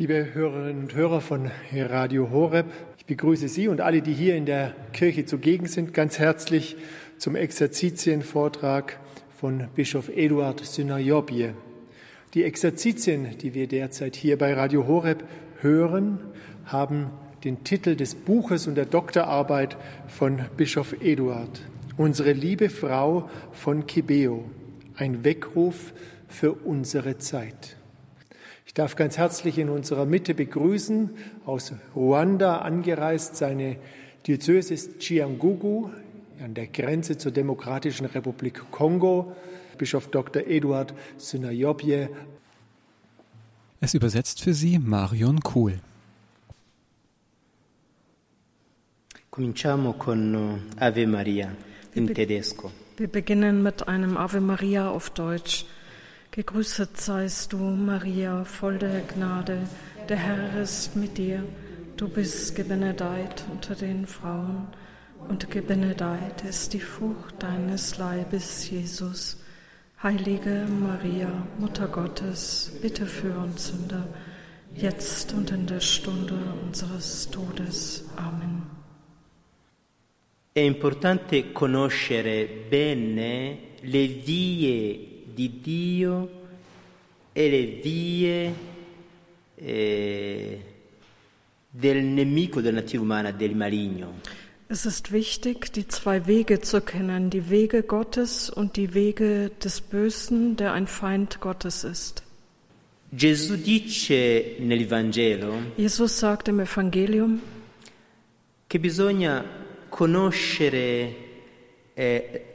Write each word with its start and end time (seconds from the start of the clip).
Liebe 0.00 0.28
Hörerinnen 0.32 0.84
und 0.84 0.94
Hörer 0.94 1.20
von 1.20 1.50
Radio 1.72 2.30
Horeb, 2.30 2.66
ich 2.98 3.06
begrüße 3.06 3.48
Sie 3.48 3.66
und 3.66 3.80
alle, 3.80 4.00
die 4.00 4.12
hier 4.12 4.36
in 4.36 4.46
der 4.46 4.72
Kirche 4.92 5.24
zugegen 5.24 5.66
sind, 5.66 5.92
ganz 5.92 6.20
herzlich 6.20 6.76
zum 7.16 7.34
Exerzitienvortrag 7.34 9.00
von 9.36 9.66
Bischof 9.74 10.08
Eduard 10.08 10.64
Synajobje. 10.64 11.54
Die 12.32 12.44
Exerzitien, 12.44 13.38
die 13.38 13.54
wir 13.54 13.66
derzeit 13.66 14.14
hier 14.14 14.38
bei 14.38 14.54
Radio 14.54 14.86
Horeb 14.86 15.24
hören, 15.62 16.20
haben 16.64 17.10
den 17.42 17.64
Titel 17.64 17.96
des 17.96 18.14
Buches 18.14 18.68
und 18.68 18.76
der 18.76 18.86
Doktorarbeit 18.86 19.76
von 20.06 20.42
Bischof 20.56 20.94
Eduard. 21.00 21.60
Unsere 21.96 22.30
liebe 22.30 22.70
Frau 22.70 23.28
von 23.50 23.84
Kibeo, 23.88 24.44
ein 24.94 25.24
Weckruf 25.24 25.92
für 26.28 26.52
unsere 26.52 27.18
Zeit. 27.18 27.77
Ich 28.78 28.80
darf 28.80 28.94
ganz 28.94 29.18
herzlich 29.18 29.58
in 29.58 29.70
unserer 29.70 30.06
Mitte 30.06 30.34
begrüßen, 30.34 31.10
aus 31.46 31.72
Ruanda 31.96 32.58
angereist, 32.58 33.34
seine 33.34 33.76
Diözese 34.24 34.72
ist 34.72 35.00
Chiangugu 35.00 35.90
an 36.40 36.54
der 36.54 36.68
Grenze 36.68 37.18
zur 37.18 37.32
Demokratischen 37.32 38.06
Republik 38.06 38.70
Kongo, 38.70 39.34
Bischof 39.78 40.06
Dr. 40.12 40.46
Eduard 40.46 40.94
Synayobje. 41.16 42.08
Es 43.80 43.94
übersetzt 43.94 44.40
für 44.42 44.54
Sie 44.54 44.78
Marion 44.78 45.40
Kuhl. 45.40 45.80
Cominciamo 49.28 49.94
con 49.94 50.60
Ave 50.78 51.04
Maria 51.08 51.50
in 51.94 52.14
tedesco. 52.14 52.70
Wir 52.96 53.08
beginnen 53.08 53.60
mit 53.60 53.88
einem 53.88 54.16
Ave 54.16 54.40
Maria 54.40 54.88
auf 54.88 55.10
Deutsch. 55.10 55.66
Gegrüßet 56.30 57.00
seist 57.00 57.52
du, 57.52 57.58
Maria, 57.58 58.44
voll 58.44 58.78
der 58.78 59.00
Gnade, 59.00 59.66
der 60.08 60.16
Herr 60.16 60.60
ist 60.60 60.94
mit 60.94 61.16
dir. 61.16 61.42
Du 61.96 62.08
bist 62.08 62.54
gebenedeit 62.54 63.44
unter 63.50 63.74
den 63.74 64.06
Frauen, 64.06 64.68
und 65.28 65.50
gebenedeit 65.50 66.44
ist 66.44 66.74
die 66.74 66.80
Frucht 66.80 67.42
deines 67.42 67.98
Leibes, 67.98 68.70
Jesus. 68.70 69.42
Heilige 70.02 70.66
Maria, 70.68 71.30
Mutter 71.58 71.88
Gottes, 71.88 72.72
bitte 72.82 73.06
für 73.06 73.36
uns 73.36 73.68
Sünder, 73.68 74.06
jetzt 74.74 75.32
und 75.32 75.50
in 75.50 75.66
der 75.66 75.80
Stunde 75.80 76.38
unseres 76.62 77.28
Todes. 77.30 78.04
Amen. 78.16 78.62
È 80.54 80.60
importante 80.60 81.52
conoscere 81.52 82.48
bene 82.68 83.58
le 83.82 84.08
vie 84.08 85.07
di 85.38 85.60
Dio 85.60 86.28
e 87.32 87.48
le 87.48 87.64
vie 87.80 88.54
eh, 89.54 90.62
del 91.70 92.04
nemico 92.04 92.60
della 92.60 92.80
natura 92.80 93.02
umana, 93.02 93.30
del 93.30 93.54
maligno. 93.54 94.14
Es 94.70 94.84
ist 94.84 95.12
wichtig, 95.12 95.72
die 95.72 95.86
zwei 95.86 96.26
Wege 96.26 96.60
zu 96.60 96.80
kennen, 96.80 97.30
die 97.30 97.48
Wege 97.48 97.84
Gottes 97.84 98.50
und 98.50 98.76
die 98.76 98.92
Wege 98.94 99.50
des 99.62 99.80
Bösen, 99.80 100.56
der 100.56 100.72
ein 100.72 100.88
Feind 100.88 101.40
Gottes 101.40 101.84
ist. 101.84 102.24
Gesù 103.10 103.56
dice 103.56 104.56
nel 104.58 104.90
Vangelo 104.90 105.54
Jesus 105.78 106.18
sagt 106.18 106.48
im 106.48 106.60
Evangelium, 106.60 107.40
che 108.66 108.78
bisogna 108.78 109.42
conoscere 109.88 111.14
eh, 111.94 112.47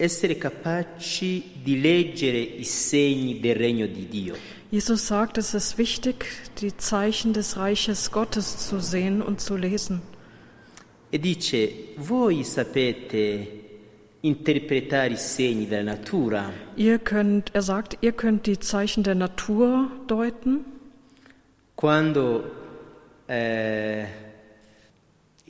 essere 0.00 0.38
capaci 0.38 1.60
di 1.62 1.78
leggere 1.78 2.38
i 2.38 2.64
segni 2.64 3.38
del 3.38 3.54
regno 3.54 3.86
di 3.86 4.08
Dio. 4.08 4.34
Jesus 4.70 5.04
sagt, 5.06 5.36
es 5.36 5.52
ist 5.52 5.76
wichtig, 5.76 6.24
die 6.60 6.74
Zeichen 6.76 7.32
des 7.34 7.56
Reiches 7.56 8.10
Gottes 8.10 8.66
zu 8.66 8.80
sehen 8.80 9.20
und 9.20 9.40
zu 9.40 9.56
lesen. 9.56 10.00
E 11.10 11.18
dice, 11.18 11.92
voi 11.96 12.44
sapete 12.44 13.48
interpretare 14.20 15.12
i 15.12 15.16
segni 15.16 15.66
della 15.66 15.92
natura? 15.94 16.50
Ihr 16.76 16.98
könnt, 16.98 17.50
er 17.52 17.62
sagt, 17.62 17.98
ihr 18.00 18.12
könnt 18.12 18.46
die 18.46 18.58
Zeichen 18.58 19.02
der 19.02 19.16
Natur 19.16 19.90
deuten. 20.06 20.64
Quando 21.74 22.44
eh, 23.26 24.04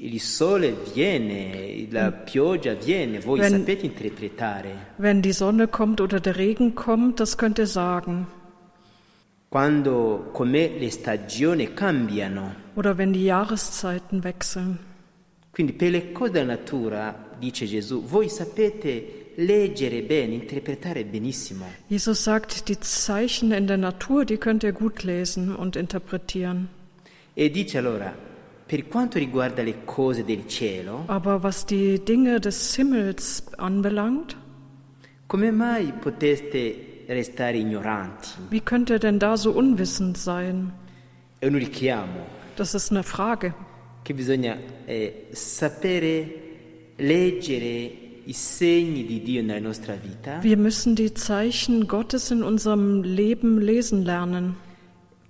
il 0.03 0.19
sole 0.21 0.75
viene, 0.95 1.87
la 1.91 2.11
pioggia 2.11 2.75
viene, 2.75 3.21
voi 3.21 3.41
Wenn- 3.41 3.51
sapete 3.51 3.85
interpretare. 3.85 4.69
Wenn 4.97 5.21
die 5.21 5.33
Sonne 5.33 5.69
kommt 5.69 6.01
oder 6.01 6.21
der 6.21 6.37
Regen 6.37 6.75
kommt, 6.75 7.21
das 7.21 7.37
könnt 7.37 7.59
ihr 7.59 7.67
sagen. 7.67 8.27
Quando 9.51 10.31
come 10.33 10.79
le 10.79 10.91
stagioni 10.91 11.75
cambiano. 11.75 12.55
Oder 12.77 12.97
wenn 12.97 13.13
die 13.13 13.25
Jahreszeiten 13.25 14.23
wechseln. 14.25 14.79
Quindi 15.53 15.73
per 15.73 15.91
le 15.91 16.13
cose 16.13 16.31
della 16.31 16.55
natura, 16.55 17.15
dice 17.39 17.67
Gesù, 17.67 18.03
voi 18.07 18.29
sapete 18.29 19.33
leggere 19.35 20.03
bene, 20.03 20.35
interpretare 20.35 21.05
benissimo. 21.05 21.67
Jesus 21.89 22.23
sagt, 22.23 22.69
die 22.69 22.79
Zeichen 22.79 23.53
in 23.53 23.67
der 23.67 23.77
Natur, 23.77 24.25
die 24.25 24.39
könnt 24.39 24.63
ihr 24.63 24.73
gut 24.73 25.03
lesen 25.03 25.55
und 25.55 25.77
interpretieren. 25.77 26.69
E 27.35 27.51
dice 27.51 27.79
allora, 27.79 28.15
per 28.71 28.87
quanto 28.87 29.19
riguarda 29.19 29.63
le 29.65 29.85
cose 29.85 30.23
del 30.25 30.47
cielo, 30.47 31.03
Aber 31.09 31.43
was 31.43 31.65
die 31.65 31.99
Dinge 32.05 32.39
des 32.39 32.77
Himmels 32.77 33.43
anbelangt, 33.59 34.37
come 35.27 35.51
mai 35.51 35.93
poteste 36.01 36.77
restare 37.09 37.57
ignoranti? 37.57 38.29
wie 38.51 38.61
könnt 38.61 38.89
ihr 38.91 39.01
denn 39.01 39.19
da 39.19 39.37
so 39.37 39.51
unwissend 39.51 40.17
sein? 40.17 40.71
È 41.41 41.47
un 41.49 41.57
richiamo 41.57 42.25
Das 42.55 42.75
ist 42.75 42.93
eine 42.93 43.03
Frage. 43.03 43.53
che 44.05 44.15
bisogna 44.15 44.57
eh, 44.87 45.27
sapere 45.33 46.31
leggere 46.97 47.91
i 48.25 48.33
segni 48.33 49.05
di 49.05 49.21
Dio 49.23 49.43
nella 49.43 49.59
nostra 49.67 49.95
vita, 50.01 50.39
Wir 50.43 50.57
müssen 50.57 50.95
die 50.95 51.13
Zeichen 51.13 51.89
Gottes 51.89 52.31
in 52.31 52.45
unserem 52.45 53.03
Leben 53.03 53.59
lesen 53.61 54.05
lernen. 54.05 54.55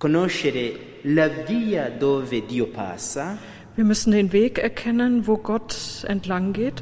Conoscere 0.05 0.73
la 1.03 1.27
via 1.47 1.89
dove 1.89 2.41
Dio 2.47 2.65
passa 2.65 3.37
Wir 3.75 3.85
müssen 3.85 4.11
den 4.11 4.31
Weg 4.33 4.57
erkennen, 4.57 5.27
wo 5.27 5.37
Gott 5.37 6.03
entlang 6.07 6.53
geht. 6.53 6.81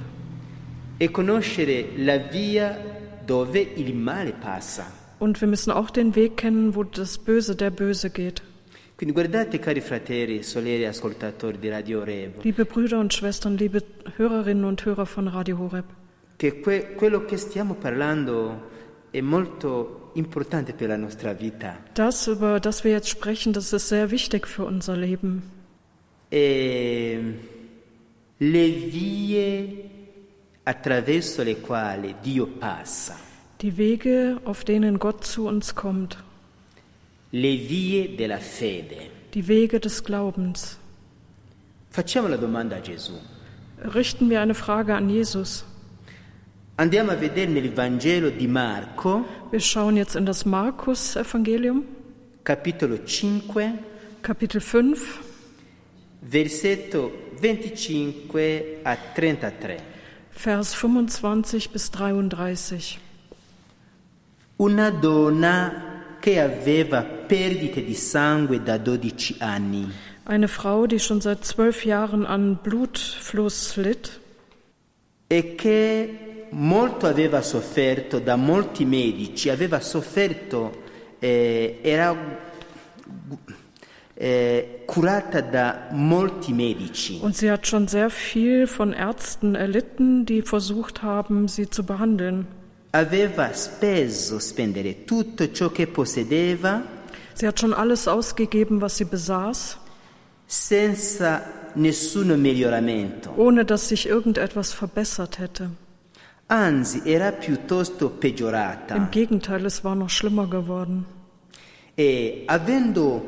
e 0.98 1.10
conoscere 1.12 1.86
la 1.98 2.18
via 2.32 2.78
dove 3.26 3.60
il 3.76 3.94
male 3.94 4.32
passa. 4.32 4.86
Und 5.20 5.40
wir 5.42 5.48
müssen 5.50 5.72
auch 5.72 5.90
den 5.92 6.16
Weg 6.16 6.38
kennen, 6.38 6.76
wo 6.76 6.84
das 6.84 7.18
Böse 7.18 7.56
der 7.56 7.72
Böse 7.72 8.10
geht. 8.10 8.42
Quindi 8.98 9.14
guardate 9.14 9.60
cari 9.60 9.82
fratelli, 9.82 10.42
soleri 10.42 10.86
ascoltatori 10.86 11.58
di 11.60 11.70
Radio 11.70 12.04
Revo, 12.04 12.42
Liebe 12.44 12.66
Brüder 12.66 13.00
und 13.00 13.14
Schwestern, 13.14 13.58
liebe 13.58 13.82
Hörerinnen 14.18 14.64
und 14.66 14.84
Hörer 14.86 15.06
von 15.06 15.28
Radio 15.28 15.58
Horeb, 15.60 15.86
che 16.38 16.60
que- 16.62 16.96
quello 16.98 17.26
che 17.26 17.38
stiamo 17.38 17.76
parlando 17.76 18.60
è 19.12 19.22
molto 19.22 20.12
importante 20.16 20.74
per 20.74 20.88
la 20.90 20.98
nostra 20.98 21.34
vita. 21.34 21.78
das, 21.94 22.28
über 22.28 22.60
das 22.60 22.84
wir 22.84 22.92
jetzt 22.92 23.10
sprechen, 23.10 23.54
das 23.54 23.74
ist 23.74 23.90
sehr 23.90 24.10
wichtig 24.12 24.48
für 24.48 24.66
unser 24.66 24.96
Leben. 24.96 25.44
E 26.32 27.18
le 28.38 28.68
vie 28.92 29.84
attraverso 30.64 31.44
le 31.44 31.56
quali 31.62 32.16
Dio 32.24 32.48
passa, 32.48 33.16
Die 33.62 33.76
Wege, 33.78 34.40
auf 34.46 34.64
denen 34.64 35.00
Gott 35.00 35.26
zu 35.26 35.48
uns 35.48 35.74
kommt, 35.76 36.18
le 37.32 37.58
vie 37.58 38.16
della 38.16 38.38
fede. 38.38 39.10
die 39.34 39.48
Wege 39.48 39.80
des 39.80 40.04
Glaubens. 40.04 40.78
Facciamo 41.92 42.28
la 42.28 42.38
domanda 42.38 42.76
a 42.78 42.80
Gesù. 42.80 43.14
Richten 43.84 44.30
wir 44.30 44.42
eine 44.42 44.54
Frage 44.54 44.94
an 44.96 45.10
Jesus. 45.10 45.66
Andiamo 46.80 47.12
a 47.12 47.16
vedere 47.16 47.52
nel 47.52 47.74
Vangelo 47.74 48.30
di 48.30 48.48
Marco, 48.48 49.26
Wir 49.52 49.60
schauen 49.60 49.98
jetzt 49.98 50.16
in 50.16 50.24
das 50.24 50.46
Markus-Evangelium, 50.46 51.84
capitolo 52.46 52.98
5, 53.06 53.74
Kapitel 54.22 54.62
5, 54.62 55.20
versetto 56.22 57.12
25 57.36 58.80
a 58.84 58.96
33. 59.14 59.78
Vers 60.30 60.74
25 60.74 61.70
bis 61.70 61.90
33. 61.90 62.98
Una 64.56 64.90
donna 64.90 66.16
che 66.22 66.40
aveva 66.40 67.04
perdite 67.04 67.84
di 67.84 67.94
sangue 67.94 68.64
da 68.64 68.78
12 68.78 69.36
anni 69.40 69.86
Eine 70.24 70.48
Frau, 70.48 70.86
die 70.86 71.00
schon 71.00 71.20
seit 71.20 71.44
zwölf 71.44 71.84
Jahren 71.84 72.26
an 72.26 72.58
Blutfluss 72.64 73.76
litt 73.76 74.22
e 75.28 75.56
che 75.56 76.29
molto 76.52 77.08
aveva 77.08 77.42
sofferto 77.42 78.20
da 78.20 78.36
molti 78.36 78.86
medici, 78.86 79.50
aveva 79.50 79.80
sofferto, 79.80 80.84
eh, 81.20 81.80
era 81.82 82.16
eh, 84.14 84.84
curata 84.86 85.42
da 85.42 85.88
molti 85.92 86.54
medici. 86.54 87.20
und 87.22 87.36
sie 87.36 87.50
hat 87.50 87.66
schon 87.66 87.88
sehr 87.88 88.10
viel 88.10 88.68
von 88.68 88.94
Ärzten 88.94 89.56
erlitten, 89.56 90.26
die 90.26 90.42
versucht 90.42 91.02
haben, 91.02 91.48
sie 91.48 91.70
zu 91.70 91.84
behandeln. 91.84 92.48
Aveva 92.92 93.54
speso, 93.54 94.40
spendere 94.40 95.06
tutto 95.06 95.52
ciò 95.52 95.72
che 95.72 95.88
possedeva 95.88 96.98
Sie 97.36 97.48
hat 97.48 97.58
schon 97.58 97.74
alles 97.74 98.10
ausgegeben, 98.10 98.82
was 98.82 98.98
sie 98.98 99.06
besaß, 99.06 99.78
senza 100.46 101.42
nessuno 101.76 102.36
miglioramento. 102.36 103.32
ohne 103.38 103.64
dass 103.64 103.88
sich 103.88 104.10
irgendetwas 104.10 104.74
verbessert 104.74 105.40
hätte. 105.40 105.70
Anzi, 106.52 107.02
era 107.06 107.32
piuttosto 107.32 108.08
Im 108.08 108.20
peggiorata. 108.20 108.98
Gegenteil, 109.12 109.66
es 109.66 109.84
war 109.84 109.94
noch 109.94 110.10
schlimmer 110.10 110.48
geworden. 110.48 111.06
E 111.96 112.44
avendo 112.48 113.22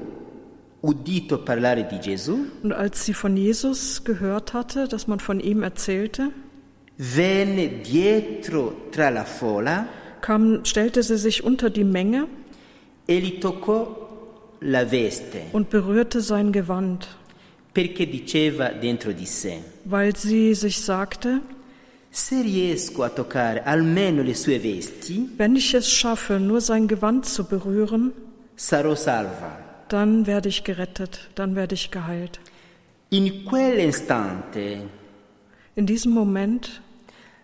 udito 0.82 1.38
parlare 1.38 1.84
di 1.84 2.00
Gesù, 2.00 2.48
Und 2.64 2.74
als 2.74 3.06
sie 3.06 3.14
von 3.14 3.38
Jesus 3.38 4.04
gehört 4.04 4.54
hatte, 4.54 4.88
dass 4.88 5.06
man 5.06 5.20
von 5.20 5.40
ihm 5.40 5.62
erzählte, 5.62 6.32
venne 6.98 7.68
dietro 7.84 8.74
tra 8.92 9.10
la 9.10 9.24
folla 9.24 9.86
kam, 10.22 10.66
stellte 10.66 11.04
sie 11.04 11.18
sich 11.18 11.44
unter 11.44 11.70
die 11.70 11.84
Menge 11.84 12.28
e 13.06 13.20
gli 13.20 13.40
toccò 13.40 14.56
la 14.62 14.84
veste, 14.90 15.42
und 15.52 15.70
berührte 15.70 16.22
sein 16.22 16.52
Gewand, 16.52 17.08
perché 17.72 18.08
diceva 18.08 18.70
dentro 18.70 19.12
di 19.12 19.26
sé, 19.26 19.60
weil 19.86 20.16
sie 20.16 20.56
sich 20.56 20.82
sagte, 20.82 21.42
se 22.14 22.42
riesco 22.42 23.04
a 23.04 23.10
toccare 23.10 23.64
almeno 23.64 24.22
le 24.22 24.34
sue 24.34 24.60
vesti, 24.60 25.32
wenn 25.38 25.56
ich 25.56 25.74
es 25.74 25.90
schaffe, 25.90 26.40
nur 26.40 26.60
sein 26.60 26.88
Gewand 26.88 27.26
zu 27.26 27.46
berühren, 27.46 28.12
sarò 28.56 28.96
salva. 28.96 29.58
dann 29.88 30.28
werde 30.28 30.50
ich 30.50 30.66
gerettet, 30.66 31.30
dann 31.36 31.56
werde 31.56 31.76
ich 31.76 31.90
geheilt. 31.90 32.42
In 33.10 33.46
quell'istante 33.46 34.90
In 35.76 35.86
diesem 35.86 36.12
Moment 36.12 36.82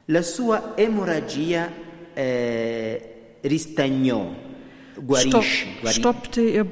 la 0.07 0.21
sua 0.21 0.73
emorragia 0.75 1.69
eh, 2.13 2.99
ristagnò, 3.43 4.35
stopp, 4.93 5.05
guarisce, 5.07 5.65
stoppte 5.85 6.41
ihr, 6.41 6.67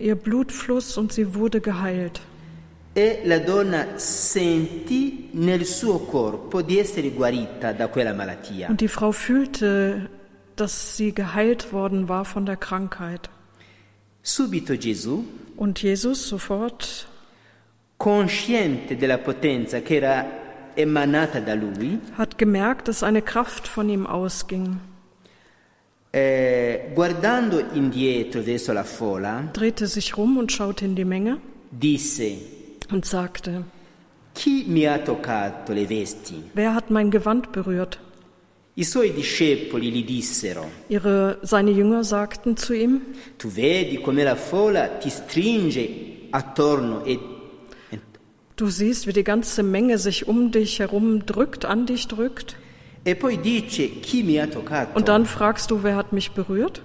ihr 0.00 0.16
Blutfluss 0.16 0.96
und 0.96 1.12
sie 1.12 1.34
wurde 1.34 1.60
geheilt. 1.60 2.20
E 2.98 3.20
la 3.24 3.40
donna 3.40 3.98
sentì 3.98 5.28
nel 5.32 5.66
suo 5.66 5.98
corpo 5.98 6.62
di 6.62 6.78
essere 6.78 7.10
guarita 7.10 7.72
da 7.72 7.88
quella 7.88 8.14
malattia. 8.14 8.70
Und 8.70 8.80
die 8.80 8.88
Frau 8.88 9.12
fühlte, 9.12 10.08
dass 10.54 10.96
sie 10.96 11.12
geheilt 11.12 11.74
worden 11.74 12.08
war 12.08 12.24
von 12.24 12.46
der 12.46 12.56
Krankheit. 12.56 13.28
Subito 14.22 14.78
Gesù, 14.78 15.26
Und 15.56 15.82
Jesus 15.82 16.26
sofort, 16.26 17.06
consciente 17.98 18.96
della 18.96 19.18
potenza 19.18 19.82
che 19.82 19.96
era 19.96 20.26
emanata 20.74 21.40
da 21.40 21.52
lui, 21.52 21.98
hat 22.16 22.38
gemerkt, 22.38 22.88
dass 22.88 23.02
eine 23.02 23.20
Kraft 23.20 23.68
von 23.68 23.90
ihm 23.90 24.06
ausging, 24.06 24.78
eh, 26.12 26.92
guardando 26.94 27.58
indietro 27.74 28.40
verso 28.42 28.72
la 28.72 28.84
folla, 28.84 29.50
drehte 29.52 29.86
sich 29.86 30.16
rum 30.16 30.38
und 30.38 30.50
schaute 30.50 30.86
in 30.86 30.94
die 30.94 31.04
Menge 31.04 31.38
disse, 31.70 32.55
und 32.92 33.04
sagte, 33.04 33.64
chi 34.34 34.64
mi 34.66 34.84
ha 34.86 34.98
toccato 34.98 35.72
le 35.72 35.86
vesti? 35.86 36.42
wer 36.54 36.74
hat 36.74 36.90
mein 36.90 37.10
Gewand 37.10 37.52
berührt? 37.52 37.98
I 38.78 38.84
suoi 38.84 39.12
discepoli 39.14 39.90
gli 39.90 40.04
dissero, 40.04 40.66
Ihre, 40.88 41.38
seine 41.42 41.70
Jünger 41.70 42.04
sagten 42.04 42.56
zu 42.56 42.74
ihm, 42.74 43.00
tu 43.38 43.48
vedi 43.48 44.00
come 44.00 44.22
la 44.22 44.36
folla 44.36 44.98
ti 44.98 45.08
stringe 45.08 45.88
attorno 46.30 47.02
e, 47.04 47.18
e 47.90 48.00
du 48.56 48.68
siehst, 48.68 49.06
wie 49.06 49.14
die 49.14 49.24
ganze 49.24 49.62
Menge 49.62 49.98
sich 49.98 50.28
um 50.28 50.50
dich 50.50 50.78
herum 50.78 51.24
drückt, 51.24 51.64
an 51.64 51.86
dich 51.86 52.06
drückt, 52.06 52.56
e 53.02 53.14
poi 53.14 53.38
dice 53.38 54.00
chi 54.00 54.22
mi 54.22 54.38
ha 54.38 54.46
toccato? 54.46 54.96
und 54.96 55.08
dann 55.08 55.24
fragst 55.24 55.70
du, 55.70 55.82
wer 55.82 55.96
hat 55.96 56.12
mich 56.12 56.32
berührt? 56.32 56.82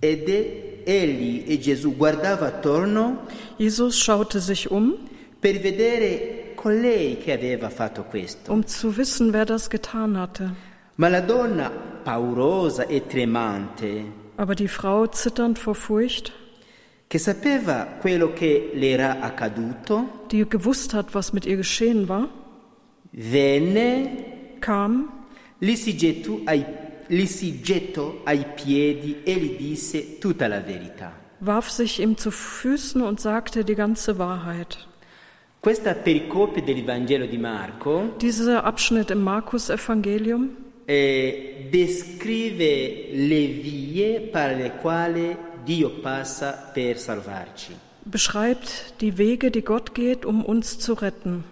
Ed 0.00 0.28
è- 0.28 0.68
egli 0.88 1.44
e 1.46 1.58
Gesù 1.58 1.96
guardava 1.96 2.46
attorno 2.46 3.18
Jesus 3.58 3.98
schaute 3.98 4.40
sich 4.40 4.70
um, 4.70 4.94
per 5.40 5.58
vedere 5.60 6.52
colei 6.54 7.18
che 7.18 7.32
aveva 7.32 7.68
fatto 7.70 8.04
questo. 8.04 8.52
um 8.52 8.66
zu 8.66 8.96
wissen, 8.96 9.32
wer 9.32 9.44
das 9.46 9.68
getan 9.68 10.16
hatte. 10.16 10.50
Ma 10.96 11.08
la 11.08 11.20
donna, 11.20 11.70
paurosa 12.02 12.84
e 12.86 13.06
tremante, 13.06 14.04
Aber 14.36 14.54
die 14.54 14.68
Frau, 14.68 15.06
zitternd 15.06 15.58
vor 15.58 15.74
Furcht, 15.74 16.32
che 17.08 17.18
sapeva 17.18 17.86
quello 18.00 18.32
che 18.32 18.70
le 18.74 18.90
era 18.90 19.20
accaduto, 19.20 20.26
die 20.30 20.44
gewusst 20.48 20.94
hat, 20.94 21.14
was 21.14 21.32
mit 21.32 21.46
ihr 21.46 21.56
geschehen 21.56 22.08
war, 22.08 22.28
venne, 23.12 24.58
kam, 24.60 25.08
gli 25.58 25.74
si, 25.74 25.96
gettò 25.96 26.38
ai, 26.44 26.64
gli 27.06 27.26
si 27.26 27.60
gettò 27.60 28.20
ai 28.24 28.44
piedi 28.54 29.22
e 29.24 29.34
gli 29.34 29.56
disse 29.56 30.18
tutta 30.18 30.46
la 30.46 30.60
verità. 30.60 31.12
warf 31.40 31.70
sich 31.70 32.00
ihm 32.00 32.16
zu 32.16 32.30
Füßen 32.32 33.00
und 33.00 33.20
sagte 33.20 33.64
die 33.64 33.76
ganze 33.76 34.18
Wahrheit. 34.18 34.86
Dieser 38.20 38.64
Abschnitt 38.64 39.10
im 39.10 39.22
Markus-Evangelium 39.22 40.50
eh, 40.86 41.68
descrive 41.70 43.08
le 43.12 43.46
vie 43.62 44.20
per 44.32 44.56
le 44.56 44.72
quali 44.80 45.36
Dio 45.64 45.90
passa 46.00 46.52
per 46.72 46.96
salvarci. 46.96 47.72
beschreibt 48.04 48.94
die 49.00 49.18
Wege, 49.18 49.50
die 49.50 49.62
Gott 49.62 49.94
geht, 49.94 50.24
um 50.24 50.42
uns 50.44 50.78
zu 50.78 50.94
retten. 50.94 51.44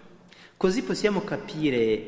Così 0.57 0.81
possiamo 0.81 1.21
capire 1.21 1.99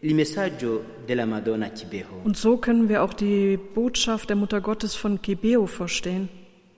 il 0.00 0.14
messaggio 0.14 0.82
della 1.06 1.26
Madonna 1.26 1.66
a 1.66 1.70
Kibeho, 1.70 2.22
Und 2.24 2.36
so 2.38 2.56
können 2.56 2.88
wir 2.88 3.02
auch 3.02 3.12
die 3.12 3.58
Botschaft 3.58 4.30
der 4.30 4.36
Mutter 4.36 4.62
Gottes 4.62 4.94
von 4.94 5.20
Kibeo 5.20 5.66
verstehen. 5.66 6.28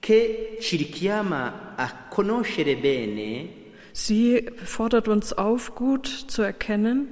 che 0.00 0.56
ci 0.60 0.76
richiama 0.78 1.74
a 1.76 2.08
conoscere 2.10 2.74
bene 2.74 3.46
Sie 3.92 4.46
fordert 4.64 5.08
uns 5.08 5.32
auf, 5.32 5.74
gut 5.74 6.06
zu 6.06 6.42
erkennen, 6.42 7.08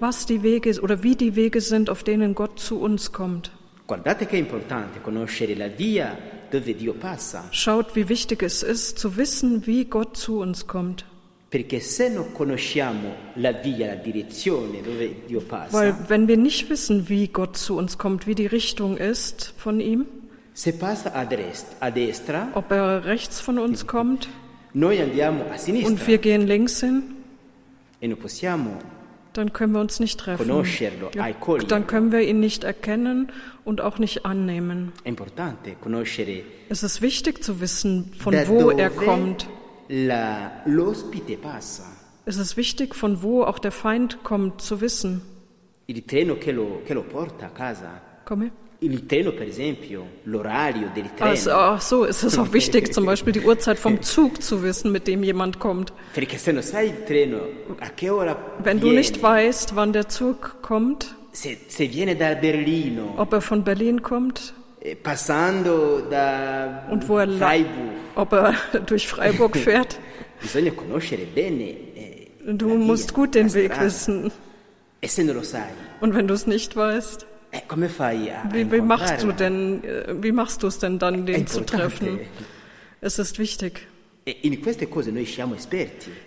was 0.00 0.26
die 0.26 0.42
Wege 0.42 0.80
oder 0.82 1.02
wie 1.02 1.16
die 1.16 1.36
Wege 1.36 1.60
sind, 1.60 1.90
auf 1.90 2.02
denen 2.02 2.34
Gott 2.34 2.58
zu 2.58 2.80
uns 2.80 3.12
kommt. 3.12 3.50
Guardate 3.86 4.26
che 4.26 4.36
è 4.36 4.38
importante 4.38 5.00
conoscere 5.00 5.54
la 5.56 5.66
via 5.66 6.16
dove 6.48 6.74
Dio 6.76 6.94
passa, 6.94 7.48
Schaut, 7.50 7.96
wie 7.96 8.08
wichtig 8.08 8.40
es 8.44 8.62
ist, 8.62 9.00
zu 9.00 9.16
wissen, 9.16 9.66
wie 9.66 9.84
Gott 9.84 10.16
zu 10.16 10.38
uns 10.38 10.68
kommt. 10.68 11.04
perché 11.48 11.80
se 11.80 12.08
non 12.08 12.30
conosciamo 12.32 13.12
la 13.34 13.50
via, 13.50 13.88
la 13.88 13.94
direzione 13.96 14.80
dove 14.80 15.26
Dio 15.26 15.40
passa, 15.40 15.76
Weil 15.76 15.96
wenn 16.06 16.28
wir 16.28 16.36
nicht 16.36 16.70
wissen, 16.70 17.08
wie 17.08 17.26
Gott 17.26 17.56
zu 17.56 17.76
uns 17.76 17.98
kommt, 17.98 18.28
wie 18.28 18.36
die 18.36 18.46
Richtung 18.46 18.96
ist 18.96 19.54
von 19.56 19.80
ihm, 19.80 20.06
ob 22.54 22.70
er 22.70 23.04
rechts 23.04 23.40
von 23.40 23.58
uns 23.58 23.86
kommt 23.86 24.28
und 24.74 26.06
wir 26.06 26.18
gehen 26.18 26.46
links 26.46 26.80
hin, 26.80 27.02
e 28.00 28.14
dann 29.32 29.52
können 29.52 29.72
wir 29.72 29.80
uns 29.80 30.00
nicht 30.00 30.18
treffen. 30.18 30.48
dann 31.68 31.86
können 31.86 32.12
wir 32.12 32.20
ihn 32.20 32.40
nicht 32.40 32.64
erkennen 32.64 33.30
und 33.64 33.80
auch 33.80 33.98
nicht 33.98 34.26
annehmen. 34.26 34.92
Es 36.68 36.82
ist 36.82 37.02
wichtig 37.02 37.44
zu 37.44 37.60
wissen, 37.60 38.12
von 38.18 38.34
wo 38.46 38.70
er 38.70 38.90
kommt. 38.90 39.48
Es 42.26 42.36
ist 42.36 42.56
wichtig, 42.56 42.94
von 42.94 43.22
wo 43.22 43.44
auch 43.44 43.58
der 43.58 43.72
Feind 43.72 44.22
kommt, 44.22 44.60
zu 44.60 44.80
wissen. 44.80 45.22
Il 45.86 46.04
treno 46.06 46.36
che 46.36 46.52
lo, 46.52 46.82
che 46.84 46.94
lo 46.94 47.02
porta 47.02 47.46
a 47.46 47.50
casa. 47.50 48.00
Komme. 48.24 48.52
Also, 51.28 51.50
ach 51.52 51.80
so, 51.82 52.04
es 52.06 52.22
ist 52.24 52.38
auch 52.38 52.52
wichtig, 52.54 52.94
zum 52.94 53.04
Beispiel 53.04 53.32
die 53.34 53.40
Uhrzeit 53.40 53.78
vom 53.78 54.02
Zug 54.02 54.42
zu 54.42 54.62
wissen, 54.62 54.90
mit 54.90 55.06
dem 55.06 55.22
jemand 55.22 55.58
kommt. 55.58 55.92
Wenn 58.62 58.80
du 58.80 58.86
nicht 58.90 59.22
weißt, 59.22 59.76
wann 59.76 59.92
der 59.92 60.08
Zug 60.08 60.56
kommt, 60.62 61.14
ob 63.18 63.32
er 63.32 63.40
von 63.40 63.64
Berlin 63.64 64.02
kommt, 64.02 64.54
eh, 64.82 64.96
Und 66.90 67.06
wo 67.08 67.18
er 67.18 67.26
Freiburg, 67.38 67.68
ob 68.14 68.32
er 68.32 68.54
durch 68.86 69.06
Freiburg 69.06 69.56
fährt, 69.64 69.98
eh, 71.96 72.52
du 72.52 72.68
musst 72.86 73.12
gut 73.14 73.34
den 73.34 73.52
Weg 73.54 73.72
wissen. 73.80 74.32
E 75.02 75.06
Und 76.00 76.14
wenn 76.14 76.26
du 76.26 76.34
es 76.34 76.46
nicht 76.46 76.74
weißt, 76.76 77.26
eh, 77.52 77.60
wie, 78.52 78.72
wie 78.72 78.80
machst 78.80 79.22
du 79.22 79.32
denn, 79.32 79.84
äh, 79.84 80.14
wie 80.22 80.32
machst 80.32 80.62
du 80.62 80.66
es 80.66 80.78
denn 80.78 80.98
dann, 80.98 81.26
den 81.26 81.46
zu 81.46 81.64
treffen? 81.64 82.20
Es 83.00 83.18
ist 83.18 83.38
wichtig. 83.38 83.86
E 84.26 84.32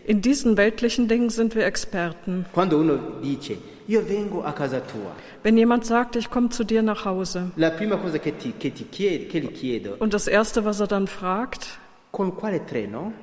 in 0.06 0.22
diesen 0.22 0.58
weltlichen 0.58 1.08
Dingen 1.08 1.30
sind 1.30 1.56
wir 1.56 1.66
Experten. 1.66 2.46
Wenn 5.44 5.58
jemand 5.58 5.86
sagt, 5.86 6.16
ich 6.16 6.30
komme 6.30 6.50
zu 6.50 6.64
dir 6.64 6.82
nach 6.82 7.06
Hause, 7.06 7.52
und 10.00 10.14
das 10.14 10.28
Erste, 10.28 10.66
was 10.66 10.80
er 10.80 10.88
dann 10.88 11.08
fragt, 11.08 11.80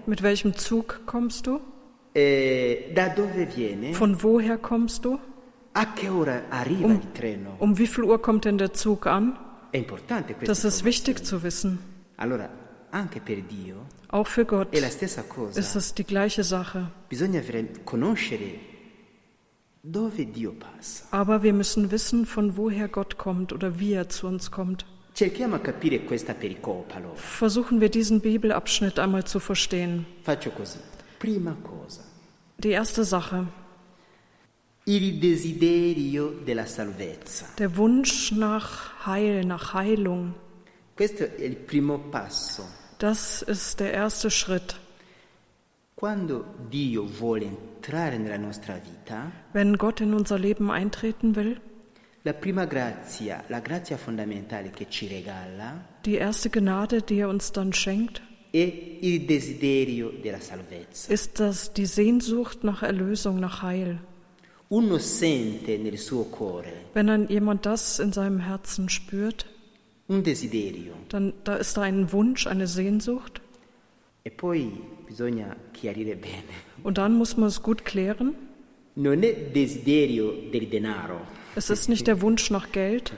mit 0.06 0.22
welchem 0.22 0.56
Zug 0.56 1.00
kommst 1.06 1.46
du? 1.46 1.60
Eh? 2.14 2.94
Von 3.92 4.22
woher 4.22 4.58
kommst 4.58 5.04
du? 5.04 5.18
Um, 5.72 7.00
um 7.58 7.78
wie 7.78 7.86
viel 7.86 8.04
Uhr 8.04 8.20
kommt 8.20 8.44
denn 8.44 8.58
der 8.58 8.72
Zug 8.72 9.06
an? 9.06 9.38
Das 10.44 10.64
ist 10.64 10.84
wichtig 10.84 11.24
zu 11.24 11.42
wissen. 11.44 11.78
Auch 14.08 14.26
für 14.26 14.44
Gott 14.44 14.74
ist 14.74 15.76
es 15.76 15.94
die 15.94 16.04
gleiche 16.04 16.42
Sache. 16.42 16.90
Aber 21.10 21.42
wir 21.42 21.52
müssen 21.52 21.90
wissen, 21.90 22.26
von 22.26 22.56
woher 22.56 22.88
Gott 22.88 23.16
kommt 23.16 23.52
oder 23.52 23.78
wie 23.78 23.92
er 23.92 24.08
zu 24.08 24.26
uns 24.26 24.50
kommt. 24.50 24.84
Versuchen 27.14 27.80
wir 27.80 27.88
diesen 27.88 28.20
Bibelabschnitt 28.20 28.98
einmal 28.98 29.24
zu 29.24 29.38
verstehen. 29.38 30.06
Die 32.58 32.70
erste 32.70 33.04
Sache, 33.04 33.46
il 33.46 33.46
desiderio 33.46 33.46
della 33.46 34.79
salvezza. 34.79 34.79
Der 37.58 37.76
Wunsch 37.76 38.32
nach 38.32 39.06
Heil, 39.06 39.44
nach 39.44 39.74
Heilung. 39.74 40.34
Questo 40.96 41.24
è 41.24 41.44
il 41.44 41.56
primo 41.56 41.98
passo. 42.10 42.64
Das 42.98 43.42
ist 43.42 43.78
der 43.80 43.92
erste 43.92 44.30
Schritt. 44.30 44.76
Quando 45.94 46.44
Dio 46.70 47.06
vuole 47.06 47.44
entrare 47.46 48.18
nella 48.18 48.36
nostra 48.38 48.74
vita, 48.78 49.30
Wenn 49.52 49.76
Gott 49.76 50.00
in 50.00 50.12
unser 50.12 50.38
Leben 50.38 50.70
eintreten 50.70 51.34
will, 51.36 51.60
la 52.22 52.32
prima 52.34 52.64
grazia, 52.66 53.44
la 53.48 53.60
grazia 53.60 53.96
fondamentale 53.96 54.70
che 54.70 54.86
ci 54.88 55.06
regala 55.06 55.86
die 56.04 56.16
erste 56.16 56.50
Gnade, 56.50 57.02
die 57.02 57.20
er 57.20 57.28
uns 57.28 57.52
dann 57.52 57.72
schenkt, 57.72 58.22
è 58.50 58.58
il 59.00 59.24
desiderio 59.26 60.10
della 60.22 60.40
salvezza. 60.40 61.12
ist 61.12 61.38
das 61.38 61.72
die 61.72 61.86
Sehnsucht 61.86 62.64
nach 62.64 62.82
Erlösung, 62.82 63.38
nach 63.38 63.62
Heil. 63.62 64.00
Uno 64.72 64.98
sente 64.98 65.78
nel 65.78 65.98
suo 65.98 66.24
cuore 66.24 66.72
Wenn 66.94 67.08
dann 67.08 67.28
jemand 67.28 67.66
das 67.66 67.98
in 67.98 68.12
seinem 68.12 68.38
Herzen 68.38 68.88
spürt, 68.88 69.46
un 70.08 70.22
desiderio 70.22 70.92
dann 71.08 71.32
da 71.44 71.56
ist 71.56 71.76
da 71.76 71.82
ein 71.82 72.12
Wunsch, 72.12 72.46
eine 72.46 72.66
Sehnsucht. 72.68 73.40
e 74.24 74.30
poi 74.30 74.70
bisogna 75.08 75.56
chiarire 75.72 76.14
bene. 76.14 76.54
Und 76.84 76.98
dann 76.98 77.16
muss 77.18 77.36
man 77.36 77.48
es 77.48 77.62
gut 77.62 77.84
klären. 77.84 78.34
Non 78.94 79.22
è 79.22 79.32
desiderio 79.52 80.32
del 80.52 80.66
denaro, 80.68 81.20
Es 81.56 81.68
ist 81.70 81.88
nicht 81.88 82.06
der 82.06 82.20
Wunsch 82.22 82.50
nach 82.50 82.70
Geld, 82.70 83.12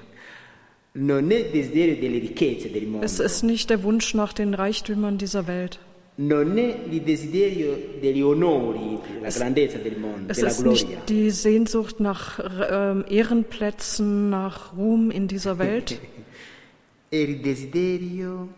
non 0.95 1.31
è 1.31 1.51
desiderio 1.51 1.97
delle 1.97 2.19
ricchezze 2.21 2.71
del 2.71 2.87
mondo, 2.87 3.05
es 3.05 3.21
ist 3.21 3.43
nicht 3.43 3.69
der 3.69 3.83
Wunsch 3.83 4.15
nach 4.15 4.33
den 4.33 4.55
Reichtümern 4.55 5.19
dieser 5.19 5.47
Welt. 5.47 5.81
Non 6.17 6.59
è 6.59 6.79
il 6.91 7.01
desiderio 7.03 7.95
degli 8.01 8.21
onori, 8.21 8.99
della 9.15 9.31
grandezza 9.31 9.79
del 9.79 9.99
mondo, 9.99 10.31
Es 10.31 10.37
della 10.37 10.51
ist 10.51 10.61
gloria. 10.63 10.87
nicht 10.89 11.09
die 11.09 11.31
Sehnsucht 11.31 12.01
nach 12.01 12.39
ähm, 12.71 13.05
Ehrenplätzen, 13.09 14.29
nach 14.31 14.77
Ruhm 14.77 15.11
in 15.11 15.27
dieser 15.27 15.59
Welt. 15.59 15.99
È 17.09 17.17
il 17.17 17.41
desiderio 17.41 18.49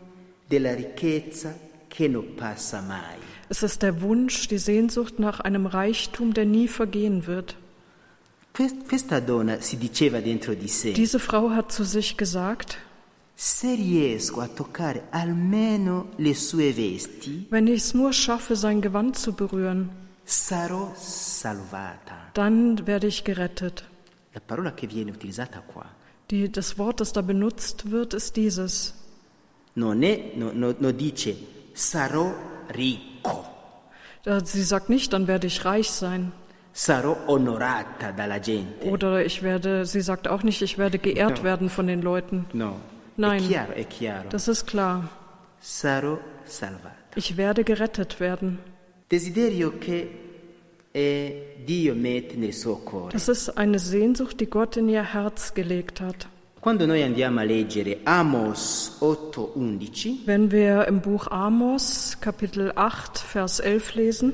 della 0.47 0.73
ricchezza 0.73 1.57
che 1.89 2.07
non 2.07 2.35
passa 2.35 2.81
mai. 2.81 3.17
Es 3.49 3.63
ist 3.63 3.81
der 3.81 4.01
Wunsch, 4.01 4.47
die 4.47 4.57
Sehnsucht 4.57 5.19
nach 5.19 5.39
einem 5.41 5.65
Reichtum, 5.65 6.33
der 6.33 6.45
nie 6.45 6.67
vergehen 6.67 7.27
wird. 7.27 7.55
Quest- 8.53 8.87
Questa 8.87 9.19
donna 9.19 9.59
si 9.59 9.75
diceva 9.77 10.19
dentro 10.21 10.53
di 10.55 10.67
sé, 10.69 10.93
Diese 10.93 11.19
Frau 11.19 11.49
hat 11.51 11.71
zu 11.73 11.83
sich 11.83 12.15
gesagt, 12.15 12.77
se 13.35 13.75
riesco 13.75 14.39
a 14.41 14.47
toccare 14.47 15.07
almeno 15.11 16.09
le 16.17 16.33
sue 16.33 16.71
vesti, 16.73 17.47
wenn 17.49 17.67
ich 17.67 17.81
es 17.81 17.93
nur 17.93 18.13
schaffe, 18.13 18.55
sein 18.55 18.81
Gewand 18.81 19.17
zu 19.17 19.33
berühren, 19.33 19.89
sarò 20.23 20.93
salvata. 20.95 22.29
dann 22.33 22.85
werde 22.87 23.07
ich 23.07 23.23
gerettet. 23.23 23.83
La 24.33 24.41
parola 24.45 24.73
che 24.73 24.87
viene 24.87 25.11
utilizzata 25.11 25.61
qua 25.65 25.85
Die, 26.29 26.49
das 26.51 26.77
Wort, 26.79 26.99
das 27.01 27.11
da 27.13 27.21
benutzt 27.21 27.91
wird, 27.91 28.13
ist 28.13 28.35
dieses. 28.35 28.93
non, 29.73 30.01
è, 30.01 30.31
no- 30.35 30.51
no- 30.53 30.73
non 30.79 30.95
dice 30.95 31.35
sarò 31.73 32.33
ricco, 32.69 33.53
Äh, 34.25 34.41
Sie 34.43 34.63
sagt 34.63 34.89
nicht, 34.89 35.13
dann 35.13 35.27
werde 35.27 35.45
ich 35.45 35.63
reich 35.65 35.91
sein. 35.91 36.31
sarò 36.73 37.15
onorata 37.27 38.11
dalla 38.11 38.39
gente. 38.39 38.89
Oder 38.89 39.23
ich 39.23 39.43
werde, 39.43 39.85
sie 39.85 40.01
sagt 40.01 40.27
auch 40.27 40.41
nicht, 40.41 40.61
ich 40.63 40.77
werde 40.79 40.97
geehrt 40.97 41.43
werden 41.43 41.69
von 41.69 41.85
den 41.87 42.01
Leuten. 42.01 42.45
No, 42.53 42.79
Nein. 43.15 43.43
è 43.43 43.47
chiaro, 43.47 43.73
è 43.73 43.87
chiaro. 43.87 44.29
Das 44.29 44.47
ist 44.47 44.65
klar. 44.65 45.09
Sarò 45.59 46.19
salvata. 46.43 47.15
Ich 47.15 47.35
werde 47.37 47.63
gerettet 47.63 48.19
werden. 48.19 48.59
Desiderio 49.07 49.77
che 49.77 50.09
eh, 50.91 51.57
Dio 51.65 51.93
mette 51.95 52.35
nel 52.35 52.53
suo 52.53 52.77
cuore. 52.77 53.11
Das 53.11 53.27
ist 53.27 53.57
eine 53.57 53.79
Sehnsucht, 53.79 54.39
die 54.39 54.47
Gott 54.47 54.77
in 54.77 54.89
ihr 54.89 55.13
Herz 55.13 55.53
gelegt 55.53 56.01
hat. 56.01 56.27
Quando 56.61 56.87
noi 56.87 57.03
andiamo 57.03 57.41
a 57.41 57.43
leggere 57.43 57.99
Amos 58.05 58.97
8:11, 58.99 60.25
Wenn 60.25 60.49
wir 60.49 60.87
im 60.87 60.99
Buch 60.99 61.27
Amos 61.27 62.17
Kapitel 62.19 62.71
8 62.75 63.19
Vers 63.19 63.59
11 63.59 63.93
lesen, 63.95 64.33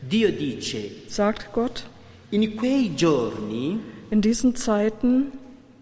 Dio 0.00 0.30
dice, 0.30 0.90
sagt 1.08 1.52
Gott, 1.52 1.84
in 2.30 2.56
quei 2.56 2.94
giorni 2.94 3.78
in 4.08 4.20
diesen 4.20 4.54
Zeiten 4.54 5.32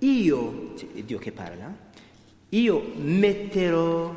io, 0.01 0.75
Dio 0.95 1.19
che 1.19 1.31
parla, 1.31 1.73
io 2.55 2.83
metterò 2.97 4.13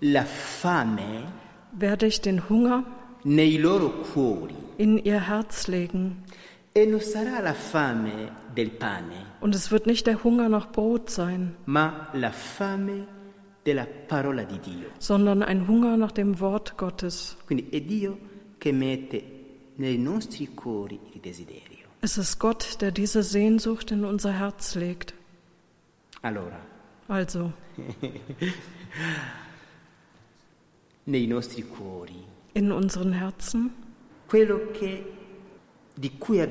la 0.00 0.24
fame 0.24 1.32
werde 1.72 2.06
ich 2.06 2.20
den 2.20 2.40
Hunger 2.48 2.84
nei 3.24 3.58
loro 3.58 3.88
cuori 4.12 4.54
in 4.76 4.98
ihr 4.98 5.20
Herz 5.28 5.66
legen. 5.66 6.22
e 6.72 6.84
non 6.86 7.00
sarà 7.00 7.40
la 7.42 7.54
fame 7.54 8.30
del 8.54 8.70
pane, 8.70 9.26
Und 9.40 9.54
es 9.54 9.70
wird 9.70 9.86
nicht 9.86 10.06
der 10.06 10.22
Hunger 10.22 10.48
nach 10.48 10.70
Brot 10.70 11.10
sein, 11.10 11.56
ma 11.64 12.08
la 12.12 12.30
fame 12.30 13.06
della 13.64 13.86
parola 14.06 14.44
di 14.44 14.58
Dio. 14.60 14.88
sondern 14.98 15.42
ein 15.42 15.66
Hunger 15.66 15.96
nach 15.96 16.12
dem 16.12 16.38
Wort 16.40 16.76
Gottes. 16.76 17.36
Quindi 17.46 17.68
è 17.70 17.80
Dio 17.80 18.18
che 18.58 18.72
mette 18.72 19.22
nei 19.76 19.98
nostri 19.98 20.46
cuori 20.54 20.98
il 21.14 21.20
desiderio. 21.20 21.86
Es 22.00 22.16
ist 22.16 22.38
Gott, 22.38 22.80
der 22.80 22.92
diese 22.92 23.22
Sehnsucht 23.24 23.90
in 23.90 24.04
unser 24.04 24.32
Herz 24.38 24.76
legt. 24.76 25.14
Allora, 26.22 26.60
Also, 27.08 27.52
nei 31.04 31.26
nostri 31.26 31.62
cuori, 31.62 32.22
in 32.52 32.70
unseren 32.70 33.14
Herzen, 33.14 33.72
quello 34.26 34.70
che, 34.72 35.04
di 35.94 36.18
cui 36.18 36.46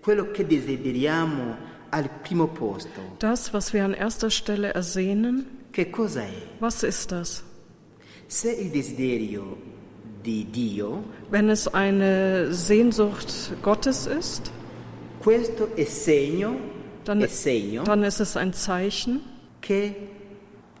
quello 0.00 0.30
che 0.30 0.46
desideriamo 0.46 1.56
al 1.90 2.08
primo 2.22 2.48
posto, 2.48 3.16
das, 3.18 3.52
was 3.52 3.74
wir 3.74 3.84
an 3.84 3.92
erster 3.94 4.30
Stelle 4.30 4.72
ersehnen, 4.72 5.66
che 5.70 5.90
cosa 5.90 6.22
è? 6.22 6.32
was 6.60 6.82
ist 6.82 7.10
das? 7.10 7.44
Se 8.26 8.50
il 8.50 8.70
desiderio 8.70 9.58
di 10.22 10.46
Dio, 10.50 11.04
Wenn 11.30 11.50
es 11.50 11.68
eine 11.68 12.54
Sehnsucht 12.54 13.52
Gottes 13.60 14.06
ist, 14.06 14.50
questo 15.18 15.76
è 15.76 15.84
segno, 15.84 16.56
dann, 17.04 17.20
è 17.20 17.28
segno 17.28 17.84
dann 17.84 18.02
ist 18.02 18.20
es 18.20 18.36
ein 18.36 18.52
Zeichen, 18.52 19.20
che 19.60 19.94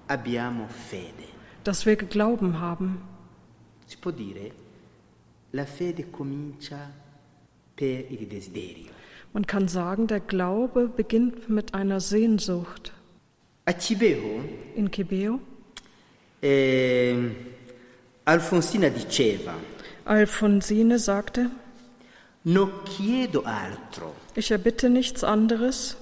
abbiamo 0.08 0.66
fede. 0.68 1.24
dass 1.64 1.86
wir 1.86 1.96
Glauben 1.96 2.60
haben. 2.60 3.00
Si 3.86 3.96
può 3.96 4.10
dire, 4.10 4.50
la 5.52 5.64
fede 5.64 6.04
comincia 6.10 6.90
per 7.74 8.04
il 8.10 8.26
desiderio. 8.28 8.90
Man 9.32 9.46
kann 9.46 9.66
sagen, 9.68 10.06
der 10.06 10.20
Glaube 10.20 10.88
beginnt 10.88 11.48
mit 11.48 11.74
einer 11.74 12.00
Sehnsucht. 12.00 12.92
A 13.66 13.72
Cibeo, 13.78 14.44
In 14.76 14.90
Kibeo, 14.90 15.40
eh, 16.42 17.16
Alfonsina 18.26 18.90
diceva, 18.90 19.54
Alfonsine 20.04 20.98
sagte, 20.98 21.50
non 22.44 22.70
chiedo 22.84 23.42
altro, 23.44 24.14
ich 24.34 24.50
erbitte 24.50 24.90
nichts 24.90 25.24
anderes, 25.24 25.96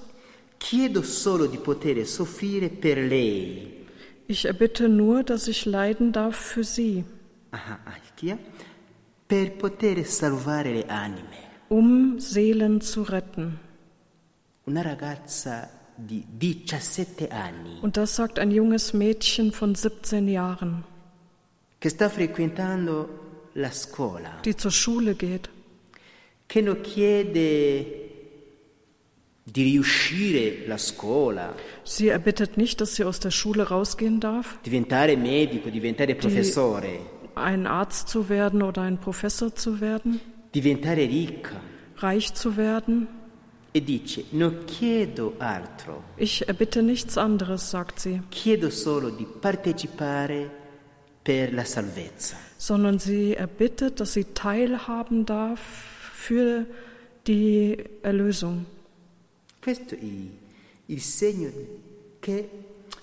chiedo 0.63 1.01
solo 1.03 1.45
di 1.45 1.57
poter 1.57 2.05
soffrire 2.07 2.69
per 2.69 2.97
lei. 2.97 3.85
ich 4.27 4.45
erbitte 4.45 4.87
nur, 4.87 5.23
dass 5.23 5.47
ich 5.49 5.65
leiden 5.65 6.11
darf 6.13 6.37
für 6.37 6.63
sie, 6.63 7.03
Ah, 7.51 7.79
ah, 7.85 7.97
è? 8.25 8.37
Per 9.27 9.51
poter 9.57 10.05
salvare 10.05 10.71
le 10.71 10.85
anime. 10.87 11.41
um 11.67 12.17
Seelen 12.19 12.79
zu 12.79 13.03
retten. 13.03 13.59
Una 14.65 14.81
ragazza 14.81 15.69
di 15.97 16.23
17 16.25 17.29
anni 17.29 17.79
Und 17.81 17.97
das 17.97 18.15
sagt 18.15 18.39
ein 18.39 18.49
junges 18.51 18.93
Mädchen 18.93 19.51
von 19.51 19.75
17 19.75 20.27
Jahren, 20.29 20.83
che 21.79 21.89
sta 21.89 22.07
frequentando 22.09 23.49
la 23.55 23.69
scuola, 23.71 24.39
die 24.45 24.55
zur 24.55 24.71
Schule 24.71 25.15
geht, 25.15 25.49
che 26.47 26.61
non 26.61 26.79
chiede 26.81 28.02
di 29.45 29.63
riuscire 29.63 30.65
la 30.67 30.77
scuola, 30.77 31.53
Sie 31.83 32.07
erbittet 32.09 32.55
nicht, 32.57 32.79
dass 32.79 32.95
sie 32.95 33.03
aus 33.03 33.19
der 33.19 33.31
Schule 33.31 33.63
rausgehen 33.67 34.19
darf, 34.19 34.57
diventare 34.65 35.17
medico, 35.17 35.69
diventare 35.69 36.15
professore, 36.15 36.99
ein 37.35 37.67
Arzt 37.67 38.07
zu 38.07 38.29
werden 38.29 38.61
oder 38.61 38.83
ein 38.83 38.97
Professor 38.99 39.53
zu 39.53 39.81
werden, 39.81 40.21
diventare 40.55 41.01
ricca, 41.01 41.59
reich 41.97 42.33
zu 42.33 42.55
werden, 42.55 43.07
e 43.73 43.81
dice, 43.81 44.23
non 44.31 44.65
chiedo 44.65 45.33
altro, 45.39 46.03
Ich 46.15 46.47
erbitte 46.47 46.81
nichts 46.83 47.17
anderes, 47.17 47.69
sagt 47.69 47.99
sie, 47.99 48.21
chiedo 48.31 48.69
solo 48.69 49.09
di 49.09 49.25
partecipare 49.25 50.49
per 51.23 51.51
la 51.53 51.65
salvezza. 51.65 52.37
sondern 52.57 52.97
sie 52.99 53.33
erbittet, 53.33 53.99
dass 53.99 54.13
sie 54.13 54.25
teilhaben 54.33 55.25
darf 55.25 55.59
für 56.13 56.65
die 57.27 57.77
Erlösung. 58.03 58.65
Questo 59.63 59.95
è 59.95 59.99
il 60.87 61.01
segno 61.01 61.49
che 62.19 62.49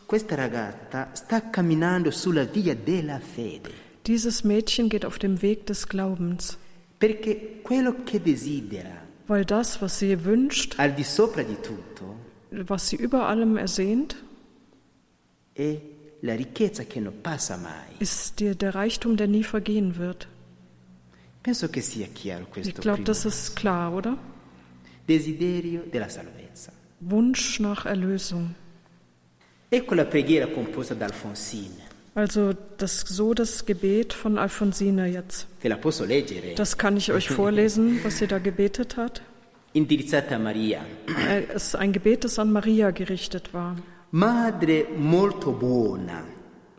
questa 0.05 0.35
ragazza 0.35 1.09
sta 1.15 1.49
camminando 1.49 2.11
sulla 2.11 2.45
via 2.45 2.75
della 2.75 3.19
fede, 3.19 3.89
Dieses 4.05 4.43
Mädchen 4.43 4.89
geht 4.89 5.07
auf 5.07 5.17
dem 5.17 5.41
Weg 5.41 5.65
des 5.65 5.87
Glaubens, 5.87 6.59
perché 6.99 7.61
quello 7.63 8.03
che 8.05 8.21
desidera, 8.21 9.07
weil 9.27 9.45
das, 9.47 9.81
was 9.81 9.97
sie 9.99 10.15
wünscht, 10.23 10.75
al 10.79 10.93
di 10.93 11.03
sopra 11.03 11.43
di 11.43 11.57
tutto, 11.63 12.17
was 12.51 12.89
sie 12.89 12.97
über 12.97 13.27
allem 13.27 13.57
ersehnt, 13.57 14.17
è 15.55 15.81
la 16.21 16.35
ricchezza 16.35 16.85
che 16.85 17.01
non 17.01 17.23
passa 17.23 17.57
mai. 17.57 17.95
ist 18.01 18.39
dir 18.39 18.55
der 18.55 18.75
Reichtum, 18.75 19.17
der 19.17 19.29
nie 19.29 19.45
vergehen 19.45 19.97
wird. 19.97 20.29
Penso 21.41 21.71
che 21.71 21.81
sia 21.81 22.09
chiaro 22.13 22.45
Ich 22.45 22.51
questo 22.51 22.83
glaube, 22.83 23.03
primo 23.03 23.07
das 23.07 23.25
ist 23.25 23.57
klar, 23.57 23.95
oder? 23.95 24.19
desiderio 25.07 25.85
della 25.91 26.09
salvezza. 26.09 26.40
Wunsch 27.01 27.61
nach 27.61 27.87
Erlösung. 27.87 28.55
Ecco 29.71 29.95
la 29.95 30.05
preghiera 30.05 30.47
composta 30.47 30.95
da 30.95 31.07
Alfonsine. 31.07 31.89
Also 32.15 32.53
das, 32.77 33.01
so 33.01 33.35
das 33.35 33.65
Gebet 33.65 34.13
von 34.13 34.37
Alfonsine 34.37 35.07
jetzt. 35.07 35.47
Das 36.57 36.77
kann 36.77 36.97
ich 36.97 37.13
euch 37.13 37.29
vorlesen, 37.29 38.01
was 38.03 38.19
sie 38.19 38.27
da 38.27 38.39
gebetet 38.39 38.97
hat. 38.97 39.23
Indirizzata 39.73 40.39
Maria. 40.39 40.81
Äh, 41.29 41.45
Es 41.55 41.69
ist 41.69 41.77
ein 41.77 41.93
Gebet, 41.93 42.25
das 42.25 42.39
an 42.41 42.51
Maria 42.51 42.91
gerichtet 42.91 43.55
war. 43.55 43.77
Madre 44.11 44.87
molto 44.99 45.53
buona, 45.53 46.25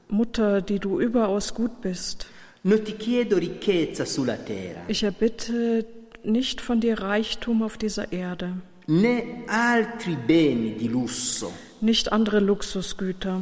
Mutter, 0.09 0.61
die 0.61 0.79
du 0.79 0.99
überaus 0.99 1.53
gut 1.53 1.79
bist, 1.81 2.27
non 2.63 2.83
ti 2.83 2.97
chiedo 2.97 3.37
ricchezza 3.37 4.03
sulla 4.05 4.35
terra, 4.35 4.81
ich 4.89 5.03
erbitte 5.03 5.85
nicht 6.25 6.59
von 6.59 6.81
dir 6.81 6.99
Reichtum 6.99 7.63
auf 7.63 7.77
dieser 7.77 8.11
Erde, 8.11 8.57
né 8.87 9.43
altri 9.47 10.15
beni 10.15 10.75
di 10.75 10.87
lusso. 10.89 11.51
nicht 11.81 12.11
andere 12.11 12.39
Luxusgüter. 12.39 13.41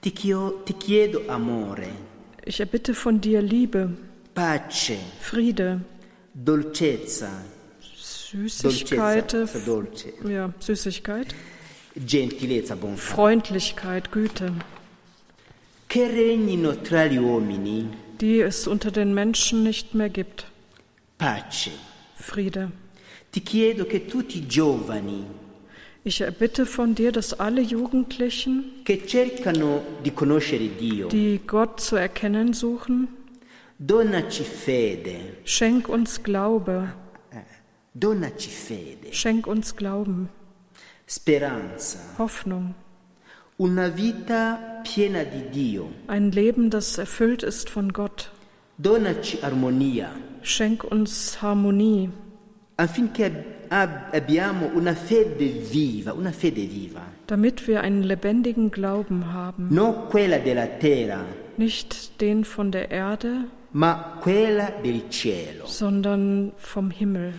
Ti, 0.00 0.10
chio- 0.12 0.62
ti 0.64 0.74
chiedo 0.74 1.22
amore, 1.28 1.88
Ich 2.46 2.60
erbitte 2.60 2.92
von 2.94 3.20
dir 3.20 3.40
Liebe, 3.40 3.88
pace, 4.34 4.98
Friede, 5.20 5.80
dolcezza, 6.34 7.30
Süßigkeit, 7.80 9.34
dolce, 9.66 10.12
ja, 10.28 10.52
Süßigkeit, 10.58 11.34
gentilezza, 11.94 12.74
bontà, 12.76 12.98
Freundlichkeit, 13.00 14.10
Güte, 14.12 14.52
che 15.88 16.06
regnino 16.06 16.76
tra 16.82 17.06
gli 17.06 17.16
uomini, 17.16 17.88
die 18.20 18.40
es 18.40 18.66
unter 18.66 18.90
den 18.90 19.14
Menschen 19.14 19.62
nicht 19.62 19.94
mehr 19.94 20.10
gibt. 20.10 20.46
pace. 21.18 21.70
Friede. 22.16 22.70
Ich 26.06 26.20
erbitte 26.20 26.66
von 26.66 26.94
dir, 26.94 27.10
dass 27.10 27.32
alle 27.40 27.62
Jugendlichen, 27.62 28.84
che 28.84 29.06
cercano 29.06 29.82
di 30.04 30.12
conoscere 30.12 30.68
Dio, 30.68 31.08
die 31.08 31.40
Gott 31.46 31.80
zu 31.80 31.96
erkennen 31.96 32.52
suchen, 32.52 33.08
donaci 33.78 34.44
fede, 34.44 35.16
schenk 35.44 35.88
uns 35.88 36.22
Glaube, 36.22 36.92
donaci 37.94 38.50
fede, 38.50 39.12
schenk 39.12 39.46
uns 39.46 39.74
Glauben, 39.74 40.28
speranza, 41.06 41.98
Hoffnung, 42.18 42.74
una 43.56 43.88
vita 43.96 44.80
piena 44.84 45.24
di 45.24 45.50
Dio, 45.50 45.90
ein 46.06 46.30
Leben, 46.30 46.70
das 46.70 46.98
erfüllt 46.98 47.42
ist 47.42 47.68
von 47.68 47.92
Gott. 47.92 48.30
donaci 48.78 49.38
armonia, 49.42 50.10
Schenk 50.42 50.84
uns 50.84 51.40
Harmonie, 51.40 52.10
affinché 52.76 53.24
ab- 53.68 53.72
ab- 53.72 54.14
abbiamo 54.14 54.70
una 54.74 54.94
fede 54.94 55.46
viva, 55.46 56.12
una 56.12 56.32
fede 56.32 56.66
viva, 56.66 57.02
damit 57.26 57.66
wir 57.66 57.80
einen 57.82 58.02
lebendigen 58.02 58.70
Glauben 58.70 59.32
haben, 59.32 59.68
non 59.70 60.08
quella 60.08 60.38
della 60.38 60.66
terra, 60.66 61.24
nicht 61.56 62.20
den 62.20 62.44
von 62.44 62.70
der 62.70 62.90
Erde, 62.90 63.44
ma 63.72 64.18
quella 64.20 64.72
del 64.82 65.08
cielo. 65.10 65.66
sondern 65.66 66.52
vom 66.56 66.90
Himmel. 66.90 67.32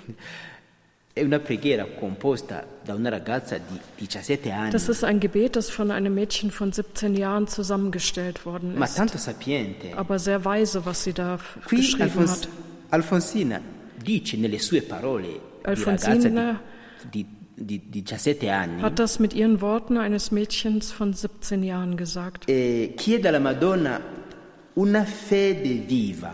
È 1.17 1.24
una 1.24 1.39
preghiera 1.39 1.86
composta 1.86 2.65
da 2.84 2.93
una 2.93 3.08
ragazza 3.10 3.58
di 3.58 4.06
17 4.06 4.52
anni, 4.52 4.71
Das 4.71 4.89
ist 4.89 5.02
ein 5.06 5.21
Gebet, 5.21 5.56
das 5.56 5.69
von 5.69 5.89
einem 5.89 6.13
Mädchen 6.13 6.52
von 6.52 6.74
17 6.74 7.15
Jahren 7.15 7.48
zusammengestellt 7.48 8.45
worden 8.45 8.78
ma 8.78 8.84
ist, 8.84 8.98
tanto 8.98 9.17
sapiente. 9.17 9.95
aber 9.95 10.19
sehr 10.19 10.43
weise, 10.43 10.86
was 10.86 11.04
sie 11.06 11.13
da 11.13 11.39
Qui 11.67 11.78
geschrieben 11.78 12.04
Alfons- 12.10 12.41
hat. 12.41 12.50
Alfonsina 12.91 13.62
dice 14.05 14.37
nelle 14.37 14.59
sue 14.59 14.81
parole 14.81 15.27
di 15.27 15.83
ragazza 15.83 16.59
di, 17.09 17.25
di, 17.53 17.81
di 17.89 18.03
17 18.05 18.49
anni, 18.49 18.81
Hat 18.81 18.97
das 18.99 19.19
mit 19.19 19.33
ihren 19.33 19.59
Worten 19.61 19.97
eines 19.97 20.31
Mädchens 20.31 20.91
von 20.91 21.13
17 21.13 21.63
Jahren 21.63 21.95
gesagt. 21.97 22.47
eh, 22.49 22.93
chiede 22.95 23.27
alla 23.29 23.39
Madonna 23.39 23.99
una 24.75 25.03
fede 25.05 25.87
viva 25.87 26.31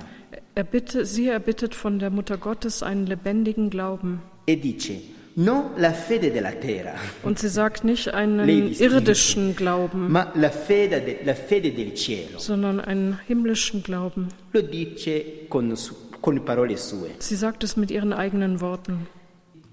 Er 0.54 0.66
bitte, 0.66 1.06
sie 1.06 1.28
erbittet 1.30 1.74
von 1.76 1.98
der 2.00 2.10
Mutter 2.10 2.38
Gottes 2.38 2.84
einen 2.84 3.06
lebendigen 3.08 3.70
Glauben. 3.70 4.22
e 4.46 4.58
dice 4.58 5.00
non 5.36 5.72
la 5.78 5.94
fede 5.94 6.30
della 6.30 6.52
terra, 6.52 6.96
Und 7.24 7.40
sie 7.40 7.48
sagt 7.48 7.86
nicht 7.86 8.10
einen 8.14 8.46
irdischen 8.74 9.56
Glauben, 9.56 10.12
ma 10.12 10.30
la 10.36 10.50
fede, 10.50 11.00
de- 11.02 11.24
la 11.24 11.36
fede 11.36 11.72
del 11.72 11.94
cielo. 11.96 12.38
sondern 12.38 12.82
einen 12.82 13.18
himmlischen 13.28 13.82
Glauben. 13.82 14.28
Lo 14.52 14.62
dice 14.62 15.46
con, 15.48 15.74
su- 15.78 15.96
con 16.22 16.40
parole 16.46 16.78
sue. 16.78 17.10
Sie 17.20 17.36
sagt 17.36 17.64
es 17.64 17.76
mit 17.76 17.92
ihren 17.92 18.14
eigenen 18.14 18.62
Worten. 18.62 19.08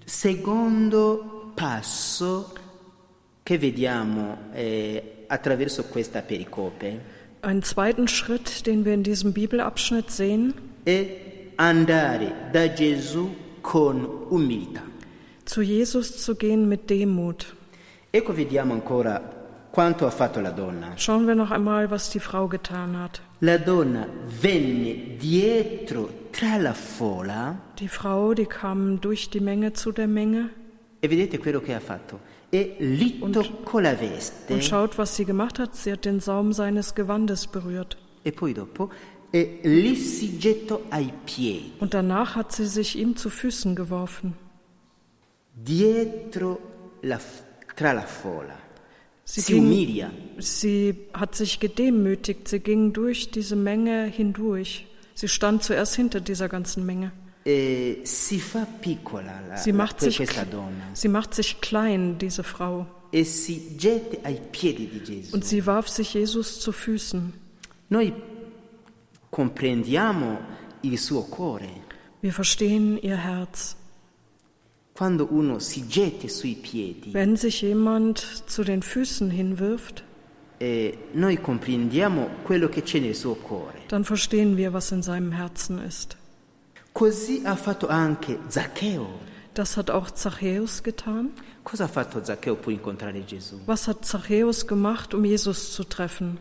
Secondo 0.05 1.51
passo 1.55 2.51
che 3.43 3.57
vediamo 3.57 4.37
eh, 4.53 5.25
attraverso 5.27 5.83
questa 5.83 6.21
pericope 6.21 7.17
Einen 7.41 7.63
zweiten 7.63 8.07
Schritt, 8.09 8.65
den 8.65 8.83
wir 8.83 8.93
in 8.93 9.03
diesem 9.03 9.31
Bibelabschnitt 9.31 10.11
sehen, 10.11 10.53
è 10.83 11.51
andare 11.55 12.49
da 12.51 12.67
Gesù 12.67 13.29
con 13.61 14.05
umiltà. 14.29 14.81
zu 15.45 15.61
Jesus 15.61 16.17
zu 16.17 16.35
gehen 16.35 16.67
mit 16.67 16.89
Demut. 16.89 17.55
Ecco 18.11 18.33
vediamo 18.33 18.73
ancora 18.73 19.21
quanto 19.71 20.05
ha 20.05 20.09
fatto 20.11 20.41
la 20.41 20.51
donna. 20.51 20.97
Schauen 20.97 21.25
wir 21.27 21.35
noch 21.35 21.51
einmal, 21.51 21.89
was 21.89 22.09
die 22.09 22.19
Frau 22.19 22.47
getan 22.47 22.97
hat. 22.97 23.21
La 23.39 23.57
donna 23.57 24.05
venne 24.25 25.15
dietro 25.17 26.09
Die 27.79 27.87
Frau, 27.87 28.33
die 28.33 28.45
kam 28.45 29.01
durch 29.01 29.29
die 29.29 29.39
Menge 29.39 29.73
zu 29.73 29.91
der 29.91 30.07
Menge 30.07 30.49
e 31.01 31.07
vedete 31.07 31.37
quello 31.39 31.61
che 31.61 31.73
ha 31.73 31.79
fatto. 31.79 32.19
E 32.51 32.75
lì 32.79 33.19
toccò 33.31 33.79
la 33.79 33.93
veste 33.95 34.53
und 34.53 34.63
schaut, 34.63 34.97
was 34.97 35.15
sie 35.15 35.23
gemacht 35.25 35.59
hat. 35.59 35.75
Sie 35.75 35.91
hat 35.91 36.03
den 36.03 36.19
Saum 36.19 36.51
seines 36.51 36.93
Gewandes 36.95 37.47
berührt. 37.47 37.97
e 38.23 38.31
poi 38.31 38.53
dopo 38.53 38.89
e 39.31 39.59
lì 39.63 39.95
si 39.95 40.37
gettò 40.37 40.81
ai 40.89 41.11
piedi, 41.25 41.71
Und 41.79 41.93
danach 41.93 42.35
hat 42.35 42.51
sie 42.51 42.65
sich 42.65 42.97
ihm 42.97 43.15
zu 43.15 43.29
Füßen 43.29 43.75
geworfen. 43.75 44.33
dietro 45.53 46.59
la, 47.01 47.19
tra 47.75 47.91
la 47.93 48.01
folla. 48.05 48.57
Sie, 49.23 49.41
Si 49.41 49.53
umilia 49.53 50.11
sie 50.39 50.95
hat 51.13 51.35
sich 51.35 51.59
gedemütigt. 51.59 52.47
Sie 52.47 52.59
ging 52.59 52.93
durch 52.93 53.29
diese 53.29 53.55
Menge 53.55 54.05
hindurch. 54.05 54.87
Sie 55.19 55.27
stand 55.27 55.63
zuerst 55.63 55.97
hinter 55.97 56.21
dieser 56.21 56.47
ganzen 56.47 56.85
Menge. 56.85 57.11
e 57.45 57.97
Sie 59.57 59.73
macht, 59.73 59.99
sich, 59.99 60.21
sie 60.93 61.09
macht 61.09 61.33
sich 61.33 61.59
klein, 61.59 62.17
diese 62.19 62.45
Frau. 62.45 62.85
e. 63.11 63.25
Und 65.33 65.43
sie 65.43 65.65
warf 65.65 65.89
sich 65.89 66.13
Jesus 66.13 66.61
zu 66.61 66.71
Füßen. 66.71 67.33
Wir 72.21 72.31
verstehen 72.31 72.97
ihr 73.01 73.17
Herz. 73.17 73.75
Wenn 77.11 77.35
sich 77.35 77.61
jemand 77.61 78.19
zu 78.47 78.63
den 78.63 78.81
Füßen 78.81 79.29
hinwirft, 79.29 80.05
dann 83.87 84.03
verstehen 84.03 84.57
wir, 84.57 84.73
was 84.73 84.91
in 84.91 85.01
seinem 85.01 85.31
Herzen 85.31 85.79
ist. 85.79 86.17
Così 86.93 87.43
ha 87.45 87.55
fatto 87.55 87.87
anche 87.87 88.37
Zaccheo. 88.49 89.07
Das 89.53 89.77
hat 89.77 89.89
auch 89.89 90.11
Zachäus 90.11 90.83
getan. 90.83 91.29
Cosa 91.63 91.85
ha 91.85 91.87
fatto 91.87 92.21
Zaccheo 92.21 92.55
per 92.55 92.73
incontrare 92.73 93.21
Gesù? 93.21 93.59
Was 93.65 93.87
hat 93.87 94.03
Zachäus 94.03 94.67
gemacht, 94.67 95.13
um 95.13 95.23
Jesus 95.23 95.71
zu 95.71 95.83
treffen? 95.83 96.39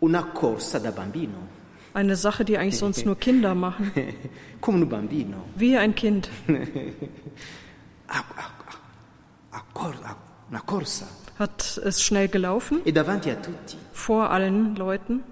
Una 0.00 0.22
corsa 0.22 0.78
da 0.78 0.90
bambino, 0.90 1.48
Eine 1.94 2.16
Sache, 2.16 2.44
die 2.44 2.56
eigentlich 2.58 2.78
sonst 2.78 3.04
nur 3.04 3.16
Kinder 3.18 3.54
machen. 3.54 3.92
come 4.60 4.82
un 4.82 4.88
bambino. 4.88 5.44
Wie 5.56 5.76
ein 5.76 5.94
Kind. 5.94 6.30
una 10.48 10.60
corsa 10.60 11.06
hat 11.38 11.78
es 11.84 12.02
schnell 12.02 12.28
gelaufen 12.28 12.80
e 12.84 12.92
vor 13.92 14.30
allen 14.30 14.74
Leuten 14.76 15.22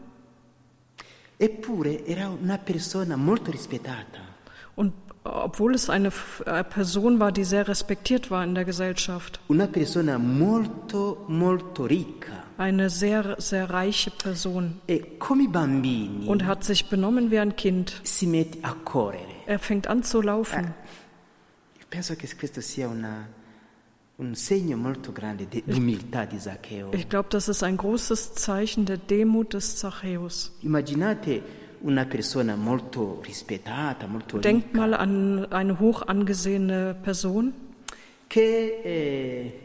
Eppure 1.39 2.05
era 2.07 2.29
una 2.29 2.59
persona 2.59 3.17
molto 3.17 3.51
rispettata. 3.51 4.21
und 4.77 4.93
obwohl 5.25 5.75
es 5.75 5.89
eine 5.91 6.11
äh, 6.47 6.65
Person 6.65 7.19
war, 7.21 7.31
die 7.33 7.45
sehr 7.45 7.67
respektiert 7.69 8.31
war 8.31 8.43
in 8.45 8.55
der 8.55 8.65
Gesellschaft, 8.65 9.39
Una 9.49 9.67
persona 9.67 10.19
molto, 10.19 11.25
molto 11.29 11.85
ricca. 11.85 12.45
eine 12.59 12.89
sehr, 12.91 13.37
sehr 13.39 13.69
reiche 13.71 14.11
Person 14.11 14.81
E 14.87 15.19
come 15.19 15.49
bambini 15.49 16.27
und 16.27 16.45
hat 16.47 16.65
sich 16.65 16.89
benommen 16.89 17.31
wie 17.31 17.39
ein 17.39 17.55
Kind. 17.57 18.01
si 18.03 18.27
mette 18.27 18.59
a 18.63 18.75
correre. 18.85 19.25
Er 19.47 19.59
fängt 19.59 19.87
an 19.87 20.03
zu 20.03 20.21
laufen. 20.23 20.75
Penso 21.91 22.15
che 22.17 22.29
questo 22.39 22.61
sia 22.61 22.89
una- 22.89 23.27
Ich 26.93 27.09
glaube, 27.09 27.29
das 27.31 27.49
ist 27.49 27.63
ein 27.63 27.77
großes 27.77 28.35
Zeichen 28.35 28.85
der 28.85 28.99
Demut 28.99 29.55
des 29.55 29.77
Zachäus. 29.77 30.53
Immaginate 30.63 31.43
una 31.83 32.05
persona 32.05 32.57
molto 32.57 33.23
rispettata, 33.25 34.07
molto 34.07 34.39
Denkt 34.39 34.69
ricca, 34.69 34.79
mal 34.79 34.95
an 34.95 35.47
eine 35.51 35.79
hoch 35.79 36.03
angesehene 36.07 36.95
Person, 37.03 37.53
che 38.27 38.81
eh, 38.85 39.61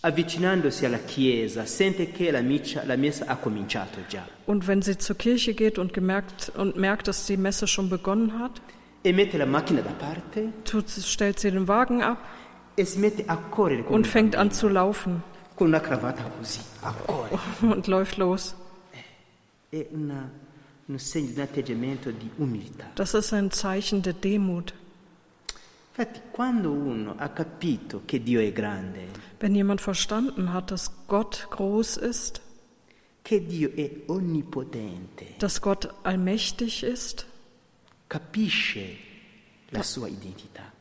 avvicinandosi 0.00 0.84
alla 0.84 0.98
chiesa 0.98 1.64
sente 1.64 2.10
che 2.12 2.30
la, 2.30 2.42
miccia- 2.42 2.84
la 2.84 2.96
messa 2.96 3.26
ha 3.26 3.36
cominciato 3.36 4.00
già. 4.08 4.26
Und 4.44 4.66
wenn 4.66 4.82
sie 4.82 4.98
zur 4.98 5.16
Kirche 5.16 5.54
geht 5.54 5.78
und, 5.78 5.94
gemerkt, 5.94 6.52
und 6.56 6.76
merkt, 6.76 7.08
dass 7.08 7.24
die 7.24 7.38
Messe 7.38 7.66
schon 7.66 7.88
begonnen 7.88 8.38
hat, 8.38 8.60
e 9.02 9.12
mette 9.12 9.38
la 9.38 9.46
macchina 9.46 9.80
da 9.80 9.92
parte. 9.92 10.52
tut, 10.64 10.90
stellt 10.90 11.38
sie 11.38 11.50
den 11.50 11.66
Wagen 11.66 12.02
ab 12.02 12.18
e 12.76 12.82
und 12.82 13.90
un 13.90 14.04
fängt 14.04 14.36
an 14.36 14.50
zu 14.50 14.68
laufen 14.68 15.22
und 17.62 17.86
läuft 17.86 18.16
los. 18.16 18.54
Umiltà. 22.38 22.84
Das 22.94 23.14
ist 23.14 23.32
ein 23.32 23.50
Zeichen 23.50 24.02
der 24.02 24.12
Demut. 24.12 24.74
Wenn 29.40 29.54
jemand 29.54 29.80
verstanden 29.80 30.52
hat, 30.52 30.70
dass 30.70 30.92
Gott 31.06 31.46
groß 31.50 31.96
ist, 31.96 32.42
dass 35.38 35.62
Gott 35.62 35.88
allmächtig 36.02 36.82
ist, 36.82 37.26
capisce 38.08 38.96
la 39.70 39.82
sua 39.82 40.08
identità, 40.08 40.73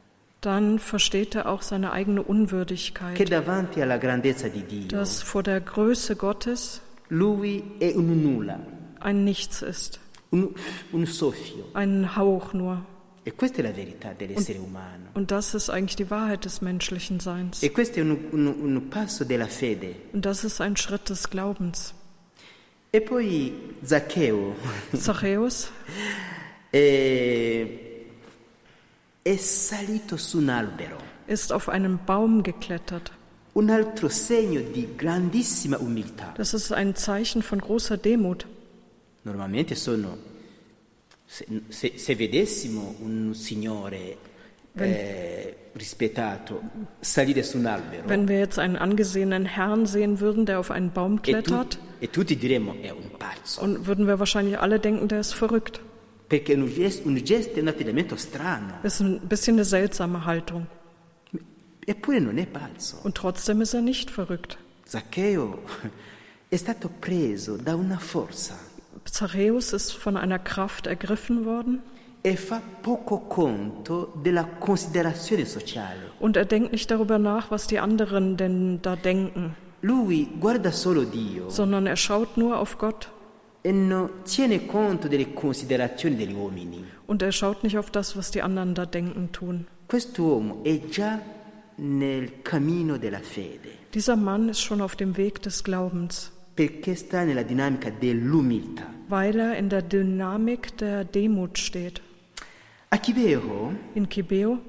dann 0.45 0.79
versteht 0.79 1.35
er 1.35 1.47
auch 1.47 1.61
seine 1.61 1.91
eigene 1.91 2.21
che 2.21 2.27
Unwürdigkeit, 2.29 3.31
davanti 3.31 3.81
alla 3.81 3.97
grandezza 3.97 4.47
di 4.49 4.61
Dio, 4.63 4.87
dass 4.87 5.21
vor 5.21 5.43
der 5.43 5.61
Größe 5.61 6.15
Gottes 6.15 6.81
lui 7.09 7.63
è 7.79 7.93
un 7.95 8.21
nulla, 8.23 8.59
ein 8.99 9.23
Nichts 9.23 9.61
ist, 9.61 9.99
un, 10.31 10.53
un 10.91 11.05
soffio. 11.05 11.69
ein 11.73 12.15
Hauch 12.15 12.53
nur. 12.53 12.85
E 13.25 13.31
questa 13.35 13.59
è 13.59 13.61
la 13.63 13.71
verità 13.71 14.13
dell'essere 14.13 14.57
umano. 14.59 15.09
Und 15.13 15.31
das 15.31 15.53
ist 15.53 15.69
eigentlich 15.69 15.95
die 15.95 16.09
Wahrheit 16.09 16.43
des 16.43 16.59
menschlichen 16.61 17.21
Seins. 17.21 17.63
E 17.63 17.71
questo 17.71 17.99
è 17.99 18.01
un, 18.01 18.17
un- 18.31 18.47
un 18.47 18.89
passo 18.89 19.23
della 19.23 19.47
fede. 19.47 19.95
Und 20.11 20.25
das 20.25 20.43
ist 20.43 20.59
ein 20.59 20.75
Schritt 20.75 21.09
des 21.09 21.29
Glaubens. 21.29 21.93
E 22.91 22.99
poi 23.01 23.53
Zaccheo 23.81 24.55
Zachäus 24.93 25.71
è, 26.69 26.77
è 26.79 27.67
salito 27.67 27.69
su 27.69 27.69
un 27.69 27.69
albero, 27.69 29.12
ist 31.27 31.51
auf 31.53 31.69
einen 31.69 31.99
Baum 32.05 32.43
geklettert. 32.43 33.11
un 33.55 33.69
altro 33.69 34.09
segno 34.09 34.61
di 34.61 34.87
grandissima 34.97 35.77
umiltà. 35.77 36.33
Das 36.35 36.53
ist 36.55 36.71
ein 36.71 36.95
Zeichen 36.95 37.43
von 37.43 37.59
großer 37.59 37.97
Demut. 37.97 38.47
Normalmente 39.23 39.75
sono, 39.75 40.17
se, 41.27 41.45
se- 41.69 41.93
se 41.97 42.15
vedessimo 42.15 42.95
un 42.99 43.33
signore 43.35 44.17
eh, 44.75 45.55
rispettato 45.75 46.61
salire 46.99 47.43
su 47.43 47.57
un 47.59 47.67
albero 47.67 48.07
Wenn 48.09 48.27
wir 48.27 48.39
jetzt 48.39 48.57
einen 48.57 48.75
angesehenen 48.75 49.45
Herrn 49.45 49.85
sehen 49.85 50.19
würden, 50.19 50.45
der 50.47 50.59
auf 50.59 50.71
einen 50.71 50.91
Baum 50.91 51.13
e, 51.13 51.17
tu- 51.17 51.21
klettert, 51.21 51.77
e 52.01 52.07
tutti 52.09 52.35
diremmo 52.35 52.73
è 52.81 52.89
un 52.91 53.11
pazzo, 53.19 53.61
und 53.61 53.85
würden 53.85 54.07
wir 54.07 54.17
wahrscheinlich 54.17 54.57
alle 54.59 54.79
denken, 54.79 55.07
der 55.07 55.19
ist 55.19 55.33
verrückt. 55.35 55.79
Ist 58.83 58.99
ein 59.01 59.19
bisschen 59.27 59.55
eine 59.55 59.65
seltsame 59.65 60.25
Haltung. 60.25 60.67
Und 63.03 63.15
trotzdem 63.15 63.61
ist 63.61 63.73
er 63.73 63.81
nicht 63.81 64.09
verrückt. 64.09 64.57
Zaccheo 64.85 65.59
è 66.49 66.57
stato 66.57 66.89
preso 66.99 67.57
da 67.57 67.75
una 67.75 67.97
forza 67.97 68.55
Zachäus 69.05 69.73
ist 69.73 69.91
von 69.91 70.17
einer 70.17 70.39
Kraft 70.39 70.87
ergriffen 70.87 71.45
worden. 71.45 71.81
E 72.25 72.37
fa 72.37 72.61
poco 72.81 73.19
conto 73.19 74.13
della 74.23 74.45
considerazione 74.45 75.45
sociale. 75.45 76.11
und 76.21 76.37
er 76.37 76.45
denkt 76.45 76.71
nicht 76.71 76.89
darüber 76.89 77.19
nach, 77.19 77.51
was 77.51 77.67
die 77.67 77.79
anderen 77.79 78.37
denn 78.37 78.81
da 78.81 78.95
denken, 78.95 79.55
Lui 79.81 80.29
guarda 80.39 80.71
solo 80.71 81.03
Dio. 81.03 81.49
Sondern 81.49 81.85
er 81.85 81.97
schaut 81.97 82.37
nur 82.37 82.59
auf 82.59 82.77
Gott 82.77 83.09
e 83.63 83.71
und 87.07 87.21
er 87.21 87.31
schaut 87.31 87.63
nicht 87.63 87.77
auf 87.77 87.91
das, 87.91 88.17
was 88.17 88.31
die 88.31 88.41
anderen 88.41 88.75
da 88.75 88.85
denken 88.85 89.31
tun. 89.31 89.67
Dieser 93.93 94.15
Mann 94.15 94.49
ist 94.49 94.61
schon 94.61 94.81
auf 94.81 94.95
dem 94.95 95.17
Weg 95.17 95.41
des 95.41 95.63
Glaubens, 95.63 96.31
perché 96.55 96.95
sta 96.95 97.23
nella 97.23 97.43
dinamica 97.43 97.89
dell'umiltà. 97.89 98.93
weil 99.07 99.39
er 99.39 99.57
in 99.57 99.69
der 99.69 99.81
Dynamik 99.81 100.77
der 100.77 101.03
Demut 101.05 101.57
steht. 101.57 102.01
In 102.91 102.99
Kibeo 102.99 103.31
eh, 103.49 103.95
il 103.95 104.09
15 104.09 104.59
agosto 104.59 104.59
82, 104.59 104.63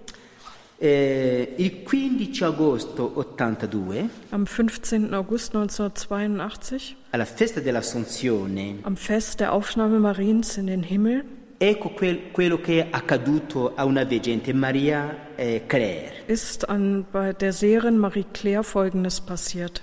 am 4.31 4.45
15. 4.45 5.15
August 5.15 5.55
1982, 5.55 6.97
alla 7.11 7.25
festa 7.25 7.61
dell'Assunzione, 7.61 8.81
am 8.83 8.95
Fest 8.97 9.39
der 9.39 9.53
Aufnahme 9.53 9.99
Mariens 9.99 10.59
in 10.59 10.67
den 10.67 10.83
Himmel, 10.83 11.25
ecco 11.57 11.89
quel- 11.91 12.31
quello 12.33 12.61
che 12.61 12.83
è 12.83 12.89
accaduto 12.91 13.73
a 13.75 13.87
una 13.87 14.05
veggente, 14.05 14.53
Maria 14.53 15.35
eh, 15.37 15.63
Claire. 15.67 16.25
ist 16.27 16.69
an, 16.69 17.07
bei 17.11 17.33
der 17.33 17.55
Seherin 17.55 17.97
Marie 17.97 18.27
Claire 18.33 18.63
Folgendes 18.63 19.21
passiert. 19.21 19.81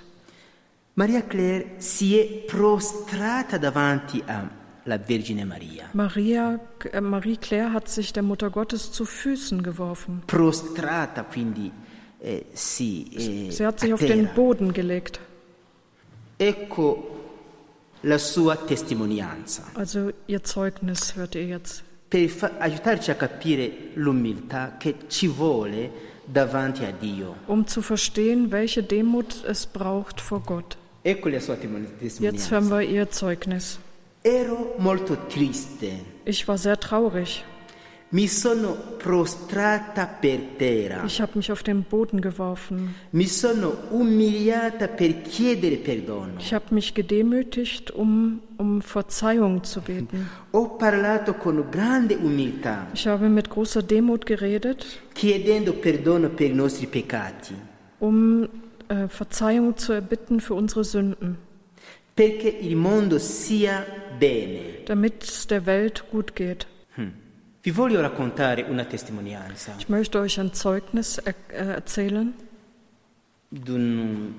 Maria 0.93 1.23
Claire 1.25 1.77
si 1.77 2.15
è 2.19 2.25
prostrata 2.45 3.57
davanti 3.57 4.21
alla 4.85 4.99
Vergine 4.99 5.45
Maria. 5.45 5.85
Maria, 5.93 6.59
äh, 6.91 7.01
Marie 7.01 7.37
Claire 7.37 7.71
hat 7.73 7.87
sich 7.89 8.13
der 8.13 8.23
Mutter 8.23 8.49
Gottes 8.49 8.91
zu 8.91 9.05
Füßen 9.05 9.61
geworfen. 9.63 10.23
Prostrata, 10.27 11.23
quindi 11.23 11.71
eh, 12.19 12.43
si 12.53 13.05
eh, 13.15 13.51
Sie 13.51 13.65
hat 13.65 13.79
sich 13.79 13.93
auf 13.93 13.99
den 13.99 14.23
terra. 14.25 14.33
Boden 14.35 14.73
gelegt. 14.73 15.19
Ecco 16.37 17.17
la 18.03 18.17
sua 18.17 18.55
testimonianza, 18.55 19.63
Also 19.75 20.11
ihr 20.27 20.43
Zeugnis 20.43 21.15
hört 21.15 21.35
ihr 21.35 21.45
jetzt. 21.45 21.83
per 22.09 22.27
fa- 22.29 22.51
aiutarci 22.59 23.11
a 23.11 23.15
capire 23.15 23.71
l'umiltà 23.95 24.75
che 24.79 24.95
ci 25.07 25.27
vuole 25.27 25.89
davanti 26.25 26.83
a 26.83 26.91
Dio. 26.91 27.35
Um 27.47 27.65
zu 27.67 27.81
verstehen, 27.81 28.49
welche 28.51 28.81
Demut 28.83 29.43
es 29.45 29.65
braucht 29.67 30.19
vor 30.19 30.41
Gott. 30.41 30.77
Ecco 31.03 31.29
la 31.29 31.39
sua 31.39 31.55
temo- 31.55 31.77
Jetzt 31.77 32.49
hören 32.51 32.67
testimonianza. 32.69 32.79
wir 32.79 32.89
ihr 32.89 33.09
Zeugnis. 33.11 33.79
Ero 34.23 34.75
molto 34.77 35.17
triste, 35.27 35.89
Ich 36.25 36.47
war 36.47 36.57
sehr 36.57 36.79
traurig. 36.79 37.43
mi 38.13 38.27
sono 38.27 38.75
prostrata 38.99 40.05
per 40.05 40.37
terra, 40.57 41.03
Ich 41.05 41.19
habe 41.21 41.31
mich 41.37 41.51
auf 41.51 41.63
den 41.63 41.81
Boden 41.83 42.21
geworfen. 42.21 42.93
mi 43.13 43.25
sono 43.25 43.73
umiliata 43.89 44.87
per 44.89 45.23
chiedere 45.23 45.77
perdono. 45.77 46.33
Ich 46.37 46.53
habe 46.53 46.65
mich 46.75 46.93
gedemütigt, 46.93 47.89
um 47.91 48.41
um 48.57 48.81
Verzeihung 48.81 49.63
zu 49.63 49.81
beten. 49.81 50.29
Ho 50.53 50.77
parlato 50.77 51.33
con 51.33 51.63
grande 51.71 52.15
umiltà, 52.17 52.85
Ich 52.93 53.07
habe 53.07 53.27
mit 53.27 53.49
großer 53.49 53.81
Demut 53.81 54.25
geredet, 54.27 54.85
chiedendo 55.15 55.73
perdono 55.73 56.29
per 56.29 56.45
i 56.47 56.53
nostri 56.53 56.85
peccati, 56.85 57.55
um 57.99 58.47
äh, 58.87 59.07
Verzeihung 59.07 59.75
zu 59.77 59.93
erbitten 59.93 60.39
für 60.41 60.53
unsere 60.53 60.83
Sünden, 60.83 61.37
perché 62.13 62.49
il 62.49 62.75
mondo 62.75 63.17
sia 63.19 63.83
bene. 64.21 64.59
damit 64.85 65.23
es 65.23 65.47
der 65.47 65.65
Welt 65.65 66.05
gut 66.11 66.35
geht. 66.35 66.67
Vi 67.63 67.71
voglio 67.71 68.01
raccontare 68.01 68.63
una 68.65 68.85
testimonianza 68.85 69.73
Ich 69.77 69.87
möchte 69.89 70.19
euch 70.19 70.39
ein 70.39 70.51
Zeugnis 70.53 71.19
er 71.19 71.35
äh, 71.49 71.73
erzählen 71.75 72.33
di 73.51 73.71
un 73.71 74.33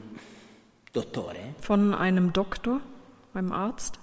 dottore 0.93 1.55
von 1.61 1.95
einem 1.95 2.33
Doktor, 2.33 2.81
einem 3.35 3.53
Arzt, 3.53 3.99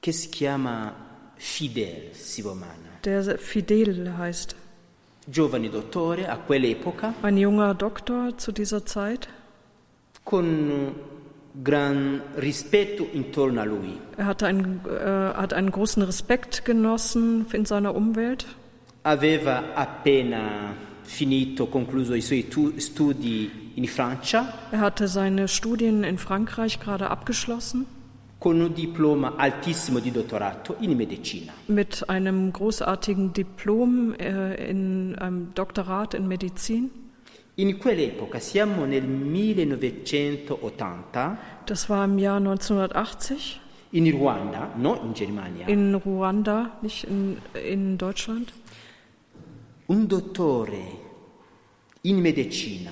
che 0.00 0.12
si 0.12 0.28
chiama 0.30 0.92
Fidel 1.36 2.12
Sibomana. 2.12 3.00
der 3.04 3.38
Fidel 3.38 4.16
heißt. 4.16 4.54
giovane 5.28 5.68
dottore 5.70 6.28
a 6.28 6.36
quell'epoca, 6.36 7.14
ein 7.22 7.36
junger 7.36 7.74
Doktor 7.74 8.38
zu 8.38 8.52
dieser 8.52 8.86
Zeit. 8.86 9.28
con 10.24 10.94
Er 14.16 14.26
hatte 14.26 14.46
einen, 14.46 14.80
äh, 14.86 15.34
hat 15.34 15.52
einen 15.54 15.70
großen 15.70 16.02
Respekt 16.02 16.64
genossen 16.64 17.46
in 17.52 17.64
seiner 17.64 17.94
Umwelt. 17.94 18.46
Aveva 19.04 19.62
appena 19.74 20.74
finito, 21.04 21.66
concluso 21.66 22.14
i 22.14 22.20
suoi 22.20 22.42
tu- 22.50 22.72
studi 22.78 23.50
in 23.76 23.86
Francia 23.86 24.52
Er 24.72 24.80
hatte 24.80 25.06
seine 25.06 25.46
Studien 25.48 26.02
in 26.04 26.18
Frankreich 26.18 26.80
gerade 26.80 27.08
abgeschlossen 27.10 27.86
con 28.40 28.60
un 28.60 28.74
diploma 28.74 29.34
altissimo 29.38 29.98
di 30.00 30.10
dottorato 30.10 30.74
in 30.80 30.96
medicina. 30.96 31.52
mit 31.68 32.08
einem 32.10 32.52
großartigen 32.52 33.32
Diplom 33.32 34.14
äh, 34.18 34.68
in 34.68 35.14
einem 35.16 35.54
Doktorat 35.54 36.12
in 36.14 36.26
Medizin. 36.28 36.90
In 37.58 37.78
quell'epoca, 37.78 38.38
siamo 38.38 38.84
nel 38.84 39.02
1980, 39.04 41.38
Das 41.64 41.88
war 41.88 42.04
im 42.04 42.18
Jahr 42.18 42.36
1980 42.38 43.60
in 43.92 44.10
Ruanda, 44.12 44.74
non 44.76 44.98
in 45.06 45.14
Germania, 45.14 45.66
in 45.66 45.94
Ruanda, 45.94 46.76
nicht 46.82 47.04
in, 47.04 47.38
in 47.54 47.96
Deutschland. 47.96 48.52
un 49.88 50.06
dottore 50.06 50.82
in 52.02 52.20
medicina 52.20 52.90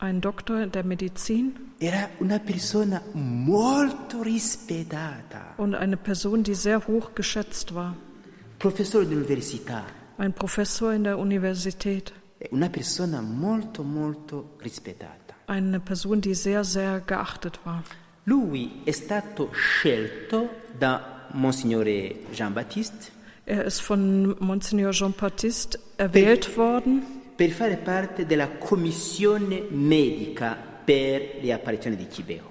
Ein 0.00 0.20
Doktor 0.20 0.66
der 0.66 0.84
Medizin 0.84 1.54
era 1.78 2.10
una 2.18 2.38
persona 2.40 3.00
molto 3.14 4.20
rispettata, 4.22 5.54
und 5.56 5.74
eine 5.74 5.96
Person, 5.96 6.42
die 6.42 6.54
sehr 6.54 6.86
hoch 6.86 7.14
geschätzt 7.14 7.74
war. 7.74 7.96
professore 8.58 9.06
di 9.06 9.14
università, 9.14 9.84
Ein 10.18 10.34
Professor 10.34 10.92
in 10.92 11.04
der 11.04 11.16
Universität. 11.18 12.12
Una 12.50 12.68
persona 12.68 13.20
molto 13.20 13.82
molto 13.82 14.56
rispettata. 14.58 15.34
Eine 15.46 15.80
Person, 15.80 16.20
die 16.20 16.34
sehr, 16.34 16.64
sehr 16.64 17.02
geachtet 17.04 17.58
war. 17.64 17.82
Lui 18.24 18.82
è 18.84 18.90
stato 18.90 19.50
scelto 19.52 20.48
da 20.76 21.26
Monsignore 21.32 22.26
Jean-Baptiste 22.30 23.16
Er 23.50 23.64
ist 23.64 23.80
von 23.80 24.36
Monsignor 24.40 24.92
Jean-Baptiste 24.92 25.78
erwählt 25.96 26.54
worden, 26.58 27.02
per 27.34 27.48
fare 27.48 27.78
parte 27.78 28.26
della 28.26 28.46
commissione 28.46 29.62
medica 29.70 30.54
per 30.84 31.20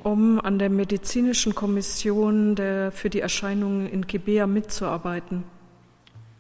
um 0.04 0.40
an 0.40 0.58
der 0.58 0.70
medizinischen 0.72 1.54
Kommission 1.54 2.56
der, 2.56 2.92
für 2.92 3.12
die 3.12 3.20
Erscheinungen 3.20 3.88
in 3.88 4.08
Kibea 4.08 4.48
mitzuarbeiten. 4.48 5.44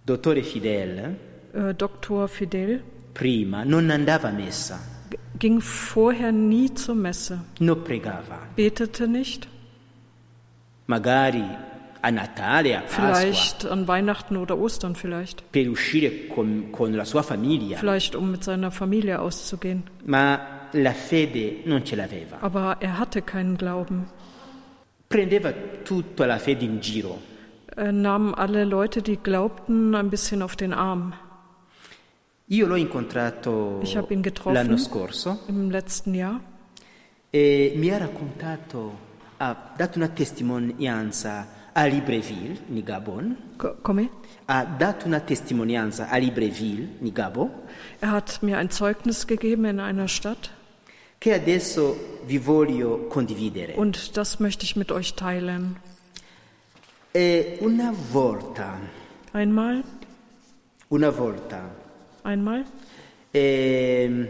Dottore 0.08 0.42
Fidel 0.42 1.18
Äh, 1.54 1.74
Dr. 1.74 2.28
Fidel 2.28 2.84
prima 3.18 3.64
non 3.64 3.90
andava 3.90 4.28
a 4.30 4.32
messa, 4.32 4.78
ging 5.40 5.60
vorher 5.62 6.32
nie 6.32 6.74
zur 6.76 6.96
Messe, 6.96 7.40
non 7.60 7.82
pregava. 7.82 8.38
betete 8.56 9.08
nicht, 9.08 9.48
Magari 10.86 11.44
a 12.02 12.12
Natale, 12.12 12.78
a 12.78 12.82
Pasqua, 12.82 13.16
vielleicht 13.16 13.66
an 13.66 13.88
Weihnachten 13.88 14.38
oder 14.38 14.58
Ostern 14.58 14.96
vielleicht, 14.96 15.44
per 15.52 15.68
uscire 15.70 16.28
con, 16.34 16.72
con 16.72 16.94
la 16.94 17.06
sua 17.06 17.24
famiglia, 17.24 17.78
vielleicht 17.78 18.16
um 18.16 18.32
mit 18.32 18.44
seiner 18.44 18.72
Familie 18.72 19.20
auszugehen. 19.20 19.84
ma 20.06 20.40
la 20.74 20.94
fede 20.94 21.62
non 21.66 21.84
ce 21.84 21.96
l'aveva. 21.96 22.38
Aber 22.42 22.78
er 22.80 23.00
hatte 23.00 23.22
keinen 23.22 23.58
Glauben. 23.58 24.06
Prendeva 25.10 25.52
tutta 25.84 26.26
la 26.26 26.38
fede 26.38 26.66
in 26.66 26.80
giro. 26.82 27.18
Er 27.76 27.92
nahm 27.92 28.34
alle 28.34 28.64
Leute, 28.66 29.02
die 29.02 29.18
glaubten, 29.18 29.96
ein 29.96 30.10
bisschen 30.10 30.42
auf 30.42 30.56
den 30.56 30.74
Arm. 30.74 31.14
Io 32.50 32.66
l'ho 32.66 32.76
incontrato 32.78 33.80
Ich 33.84 33.96
habe 33.98 34.14
ihn 34.14 34.22
getroffen. 34.22 34.54
l'anno 34.54 34.78
scorso 34.78 35.42
Im 35.48 35.70
letzten 35.70 36.14
Jahr 36.14 36.40
e 37.30 37.74
mi 37.76 37.90
ha 37.90 37.98
raccontato, 37.98 38.98
ha 39.38 39.74
dato 39.76 39.98
una 39.98 40.08
testimonianza 40.08 41.48
a 41.74 41.86
Libreville, 41.86 42.58
in 42.70 42.84
Gabon, 42.84 43.36
Ko- 43.58 43.76
Komme. 43.82 44.10
ha 44.46 44.64
dato 44.64 45.08
una 45.08 45.20
testimonianza 45.20 46.08
a 46.10 46.16
Libreville, 46.18 46.88
in 47.02 47.12
Gabon, 47.12 47.52
Er 48.00 48.12
hat 48.12 48.40
mir 48.42 48.58
ein 48.58 48.70
Zeugnis 48.70 49.28
gegeben 49.28 49.66
in 49.66 49.80
einer 49.82 50.08
Stadt 50.08 50.50
che 51.20 51.34
adesso 51.34 51.98
vi 52.26 52.38
voglio 52.40 53.08
condividere. 53.10 53.74
und 53.76 54.16
das 54.16 54.40
möchte 54.40 54.64
ich 54.64 54.76
mit 54.78 54.92
euch 54.94 55.16
teilen. 55.16 55.76
E 57.14 57.58
una 57.60 57.94
volta, 58.14 58.78
Einmal, 59.34 59.84
una 60.90 61.10
volta, 61.10 61.70
einmal, 62.28 62.66
ehm, 63.32 64.28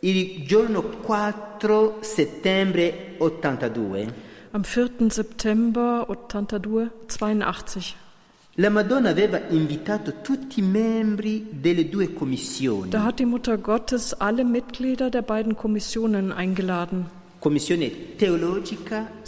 il 0.00 0.44
giorno 0.46 0.82
4 0.82 1.98
settembre 2.00 3.14
82, 3.18 4.14
am 4.52 4.62
4. 4.62 5.10
September 5.10 6.04
82, 6.08 6.90
la 8.56 8.70
Madonna 8.70 9.08
aveva 9.08 9.40
invitato 9.48 10.20
tutti 10.22 10.60
i 10.60 10.62
membri 10.62 11.48
delle 11.50 11.88
due 11.88 12.12
commissioni, 12.12 12.90
da 12.90 13.04
hat 13.04 13.18
die 13.18 13.26
Mutter 13.26 13.58
Gottes 13.58 14.14
alle 14.18 14.44
Mitglieder 14.44 15.10
der 15.10 15.22
beiden 15.22 15.56
Kommissionen 15.56 16.30
eingeladen. 16.32 17.23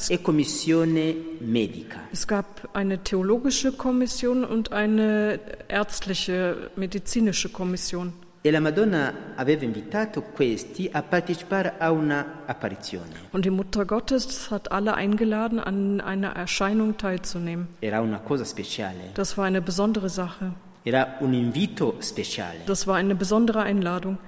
E 0.09 1.17
medica. 1.41 2.01
Es 2.13 2.27
gab 2.27 2.69
eine 2.73 3.03
theologische 3.03 3.73
Kommission 3.73 4.45
und 4.45 4.73
eine 4.73 5.39
ärztliche, 5.69 6.71
medizinische 6.77 7.51
Kommission. 7.51 8.13
E 8.43 8.51
la 8.53 8.61
Madonna 8.61 9.13
aveva 9.35 9.65
invitato 9.65 10.23
questi 10.23 10.89
a 10.93 11.03
partecipare 11.03 11.75
a 11.79 11.91
una 11.91 12.45
apparizione. 12.47 13.11
Und 13.33 13.45
die 13.45 13.51
Mutter 13.51 13.85
Gottes 13.85 14.51
hat 14.53 14.71
alle 14.71 14.95
eingeladen, 14.95 15.59
an 15.59 16.01
einer 16.01 16.37
Erscheinung 16.37 16.97
teilzunehmen. 16.97 17.67
Era 17.81 18.01
una 18.01 18.21
cosa 18.21 18.45
speciale, 18.45 19.11
Das 19.15 19.37
war 19.37 19.47
eine 19.47 19.61
besondere 19.61 20.09
Sache. 20.09 20.53
era 20.85 21.17
un 21.21 21.35
invito 21.35 21.97
speciale. 22.01 22.61
Das 22.67 22.87
war 22.87 22.95
eine 22.95 23.17
besondere 23.17 23.63
Einladung. 23.63 24.19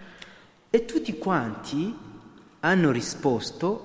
E 0.73 0.85
tutti 0.85 1.13
quanti 1.13 1.95
hanno 2.69 2.91
risposto 2.93 3.83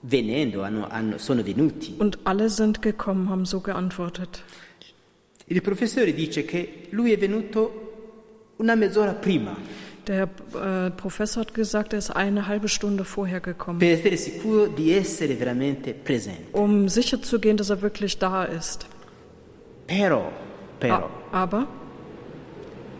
venendo, 0.00 0.62
hanno- 0.62 0.88
hanno- 0.88 1.18
sono 1.18 1.42
venuti. 1.42 1.94
Und 1.98 2.18
alle 2.24 2.48
sind 2.48 2.80
gekommen, 2.80 3.28
haben 3.28 3.44
so 3.44 3.60
geantwortet. 3.60 4.42
Il 5.46 5.60
professore 5.62 6.12
dice 6.14 6.44
che 6.44 6.86
lui 6.90 7.12
è 7.12 7.18
venuto 7.18 8.52
una 8.56 8.74
mezz'ora 8.74 9.14
prima 9.14 9.56
Der 10.06 10.22
äh, 10.54 10.90
Professor 10.96 11.42
hat 11.42 11.52
gesagt, 11.52 11.92
er 11.92 11.98
ist 11.98 12.10
eine 12.10 12.46
halbe 12.46 12.66
Stunde 12.68 13.04
vorher 13.04 13.40
gekommen, 13.40 13.78
per 13.78 13.90
essere 13.90 14.16
sicuro 14.16 14.66
di 14.66 14.90
essere 14.92 15.34
veramente 15.36 15.92
presente. 15.92 16.48
um 16.56 16.86
sicherzugehen, 16.88 17.56
dass 17.58 17.68
er 17.68 17.82
wirklich 17.82 18.16
da 18.18 18.44
ist. 18.44 18.86
Però, 19.86 20.30
però, 20.78 21.10
A- 21.30 21.42
Aber, 21.42 21.66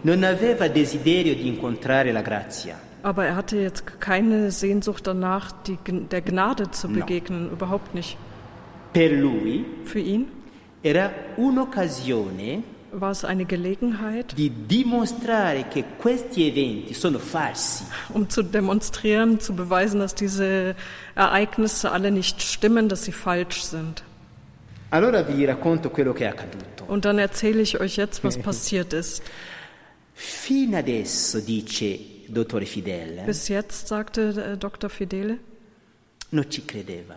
non 0.02 0.22
aveva 0.22 0.68
desiderio 0.68 1.34
di 1.34 1.46
incontrare 1.46 2.12
la 2.12 2.20
grazia. 2.22 2.78
Aber 3.08 3.24
er 3.24 3.36
hatte 3.36 3.56
jetzt 3.56 4.00
keine 4.00 4.50
Sehnsucht 4.50 5.06
danach, 5.06 5.50
die, 5.66 5.78
der 5.86 6.20
Gnade 6.20 6.70
zu 6.70 6.88
begegnen, 6.88 7.50
überhaupt 7.50 7.94
nicht. 7.94 8.16
Per 8.92 9.10
lui 9.10 9.64
Für 9.84 9.98
ihn 10.00 10.26
era 10.82 11.10
un'occasione 11.36 12.62
war 12.92 13.10
es 13.10 13.24
eine 13.24 13.44
Gelegenheit, 13.44 14.34
di 14.36 14.50
dimostrare 14.50 15.66
che 15.68 15.84
questi 15.98 16.48
eventi 16.48 16.94
sono 16.94 17.18
falsi. 17.18 17.84
um 18.14 18.28
zu 18.28 18.42
demonstrieren, 18.42 19.40
zu 19.40 19.54
beweisen, 19.54 20.00
dass 20.00 20.14
diese 20.14 20.74
Ereignisse 21.14 21.90
alle 21.92 22.10
nicht 22.10 22.40
stimmen, 22.42 22.88
dass 22.88 23.04
sie 23.04 23.12
falsch 23.12 23.62
sind. 23.62 24.02
Allora 24.90 25.22
vi 25.22 25.44
racconto 25.44 25.90
quello 25.90 26.14
che 26.14 26.24
è 26.24 26.28
accaduto. 26.28 26.84
Und 26.86 27.04
dann 27.04 27.18
erzähle 27.18 27.60
ich 27.60 27.78
euch 27.78 27.96
jetzt, 27.96 28.24
was 28.24 28.38
passiert 28.42 28.92
ist. 28.94 29.22
Fino 30.14 30.78
adesso, 30.78 31.40
dice 31.40 32.17
dottore 32.32 32.66
Fidel, 32.66 33.22
Bis 33.26 33.48
jetzt, 33.48 33.88
sagte 33.88 34.52
äh, 34.52 34.56
Dr. 34.56 34.88
Fidele, 34.90 35.38
non 36.30 36.50
ci 36.50 36.64
credeva. 36.64 37.14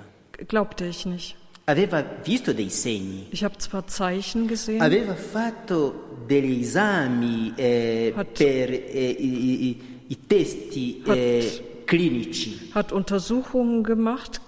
glaubte 0.47 0.85
ich 0.85 1.05
nicht. 1.05 1.35
Aveva 1.65 2.03
visto 2.25 2.53
dei 2.53 2.69
segni, 2.69 3.27
Ich 3.31 3.43
habe 3.43 3.57
zwar 3.59 3.85
Zeichen 3.87 4.47
gesehen, 4.47 4.81
aveva 4.81 5.13
fatto 5.15 6.17
degli 6.27 6.61
esami 6.61 7.53
eh, 7.55 8.11
Hat- 8.15 8.33
per 8.33 8.69
eh, 8.71 9.15
i, 9.19 9.69
i- 9.69 9.81
i 10.07 10.17
testi 10.27 11.03
Hat- 11.05 11.15
eh, 11.17 11.61
clinici, 11.85 12.71
hat 12.73 12.91
Untersuchungen 12.91 13.83
gemacht, 13.83 14.41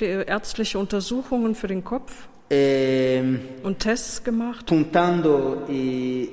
ärztliche 0.00 0.78
Untersuchungen 0.78 1.54
für 1.54 1.68
den 1.68 1.84
Kopf 1.84 2.28
ehm, 2.50 3.38
und 3.62 3.78
Tests 3.78 4.24
gemacht, 4.24 4.66
puntando 4.66 5.64
eh, 5.68 6.28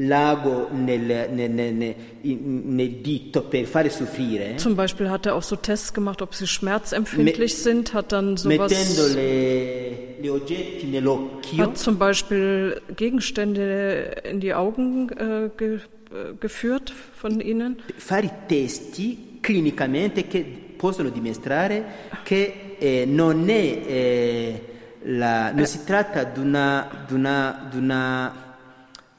l'ago 0.00 0.68
nel, 0.72 1.28
nel- 1.32 1.50
nel- 1.50 1.74
nel- 2.22 3.00
dito 3.02 3.42
per 3.42 3.64
fare 3.66 3.90
soffrire, 3.90 4.56
Zum 4.56 4.76
Beispiel 4.76 5.10
hat 5.10 5.26
er 5.26 5.34
auch 5.34 5.42
so 5.42 5.56
Tests 5.56 5.92
gemacht, 5.92 6.22
ob 6.22 6.34
sie 6.34 6.46
schmerzempfindlich 6.46 7.56
sind, 7.56 7.92
hat 7.94 8.12
dann 8.12 8.34
mettendo 8.44 8.66
sowas, 8.68 9.14
le, 9.14 10.20
le 10.22 10.30
oggetti 10.32 10.86
nell'occhio. 10.86 11.64
hat 11.64 11.78
zum 11.78 11.98
Beispiel 11.98 12.80
Gegenstände 12.96 14.22
in 14.30 14.38
die 14.40 14.54
Augen 14.54 15.08
äh, 15.10 15.50
ge 15.56 15.74
äh, 15.76 16.34
geführt 16.38 16.92
von 17.14 17.40
ihnen, 17.40 17.76
fare 17.98 18.30
testi 18.48 19.38
clinicamente 19.42 20.26
che 20.28 20.44
possono 20.76 21.08
dimostrare 21.10 21.82
che 22.24 22.76
eh, 22.78 23.04
non 23.04 23.48
è 23.48 23.52
eh, 23.88 24.60
la- 25.04 25.50
non 25.52 25.66
si 25.66 25.84
tratta 25.84 26.22
di, 26.24 26.40
una, 26.40 26.86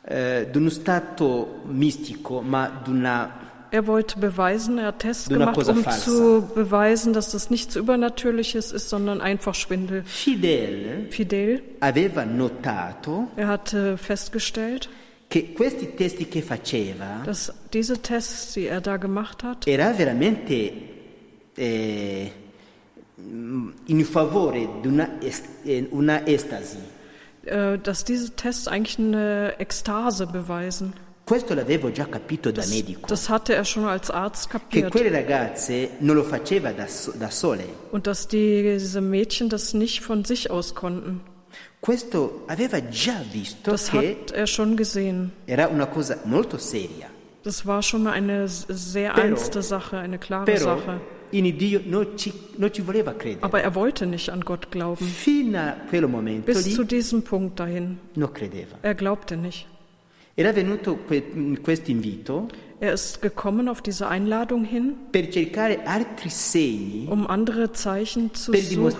eh, 0.10 0.48
di 0.52 0.58
uno 0.58 0.70
stato 0.70 1.62
mistico, 1.66 2.42
ma 2.42 2.82
di 2.84 2.90
una 2.90 3.38
Er 3.72 3.86
wollte 3.86 4.18
beweisen, 4.18 4.80
er 4.80 4.88
hat 4.88 5.00
Tests 5.00 5.30
gemacht, 5.30 5.56
um 5.68 5.84
falsa. 5.84 6.10
zu 6.10 6.50
beweisen, 6.56 7.14
dass 7.14 7.30
das 7.30 7.52
nichts 7.52 7.76
Übernatürliches 7.76 8.72
ist, 8.72 8.90
sondern 8.90 9.22
einfach 9.22 9.54
Schwindel. 9.54 10.04
Fidel 10.06 11.06
Fidel, 11.12 11.62
aveva 11.80 12.26
notato 12.26 13.28
er 13.36 13.48
hatte 13.48 13.96
festgestellt, 13.98 14.90
che 15.30 15.54
questi 15.54 15.94
testi 15.96 16.26
che 16.26 16.42
faceva 16.42 17.22
dass 17.24 17.54
diese 17.72 18.02
Tests, 18.02 18.54
die 18.54 18.66
er 18.66 18.82
da 18.82 18.98
gemacht 18.98 19.44
hat, 19.44 19.68
era 19.68 19.94
veramente 19.94 20.72
eh, 21.56 22.32
in 23.86 24.06
favore 24.06 24.68
di 24.82 24.88
una, 24.88 25.22
est- 25.22 25.46
eh, 25.66 25.86
una 25.92 26.26
estasi. 26.26 26.78
Äh, 27.50 27.78
dass 27.78 28.04
diese 28.06 28.32
Tests 28.36 28.68
eigentlich 28.68 29.00
eine 29.00 29.56
Ekstase 29.60 30.28
beweisen. 30.28 30.94
Questo 31.26 31.54
l'avevo 31.54 31.92
già 31.92 32.06
capito 32.10 32.52
da 32.52 32.64
medico. 32.66 33.08
Das 33.08 33.30
hatte 33.30 33.54
er 33.54 33.64
schon 33.64 33.86
als 33.86 34.10
Arzt 34.10 34.50
che 34.50 34.58
kapiert. 34.58 34.92
quelle 34.92 35.12
ragazze 35.12 35.90
non 36.00 36.16
lo 36.16 36.24
faceva 36.24 36.72
da, 36.72 36.88
da 37.20 37.30
sole. 37.30 37.66
Und 37.92 38.08
dass 38.08 38.28
diese 38.28 39.00
Mädchen 39.02 39.48
das 39.48 39.74
nicht 39.76 40.02
von 40.02 40.26
sich 40.26 40.50
aus 40.50 40.74
konnten. 40.74 41.22
Questo 41.82 42.44
aveva 42.48 42.80
già 42.90 43.22
visto 43.32 43.70
Das 43.72 43.90
che 43.92 43.98
hat 43.98 44.32
er 44.32 44.48
schon 44.48 44.76
gesehen. 44.76 45.32
era 45.46 45.68
una 45.68 45.86
cosa 45.86 46.18
molto 46.26 46.58
seria. 46.58 47.08
Das 47.44 47.66
war 47.66 47.82
schon 47.84 48.08
eine 48.08 48.48
sehr 48.48 49.12
ernste 49.14 49.62
Sache, 49.62 49.98
eine 49.98 50.18
klare 50.18 50.46
Però 50.46 50.78
Sache. 50.78 51.00
Aber 53.42 53.62
er 53.62 53.76
wollte 53.76 54.06
nicht 54.06 54.30
an 54.30 54.42
Gott 54.42 54.72
glauben. 54.72 55.06
Bis 56.46 56.76
zu 56.76 56.84
diesem 56.84 57.24
Punkt 57.24 57.60
dahin. 57.60 57.98
Er 58.82 58.96
glaubte 58.96 59.38
nicht. 59.38 59.68
Er 62.82 62.94
ist 62.94 63.22
gekommen 63.22 63.68
auf 63.68 63.82
diese 63.82 64.08
Einladung 64.08 64.64
hin, 64.64 64.94
per 65.12 65.30
cercare 65.30 65.86
altri 65.86 66.30
segni 66.30 67.08
um 67.10 67.28
andere 67.28 67.74
Zeichen 67.74 68.34
zu 68.34 68.54
suchen, 68.54 68.96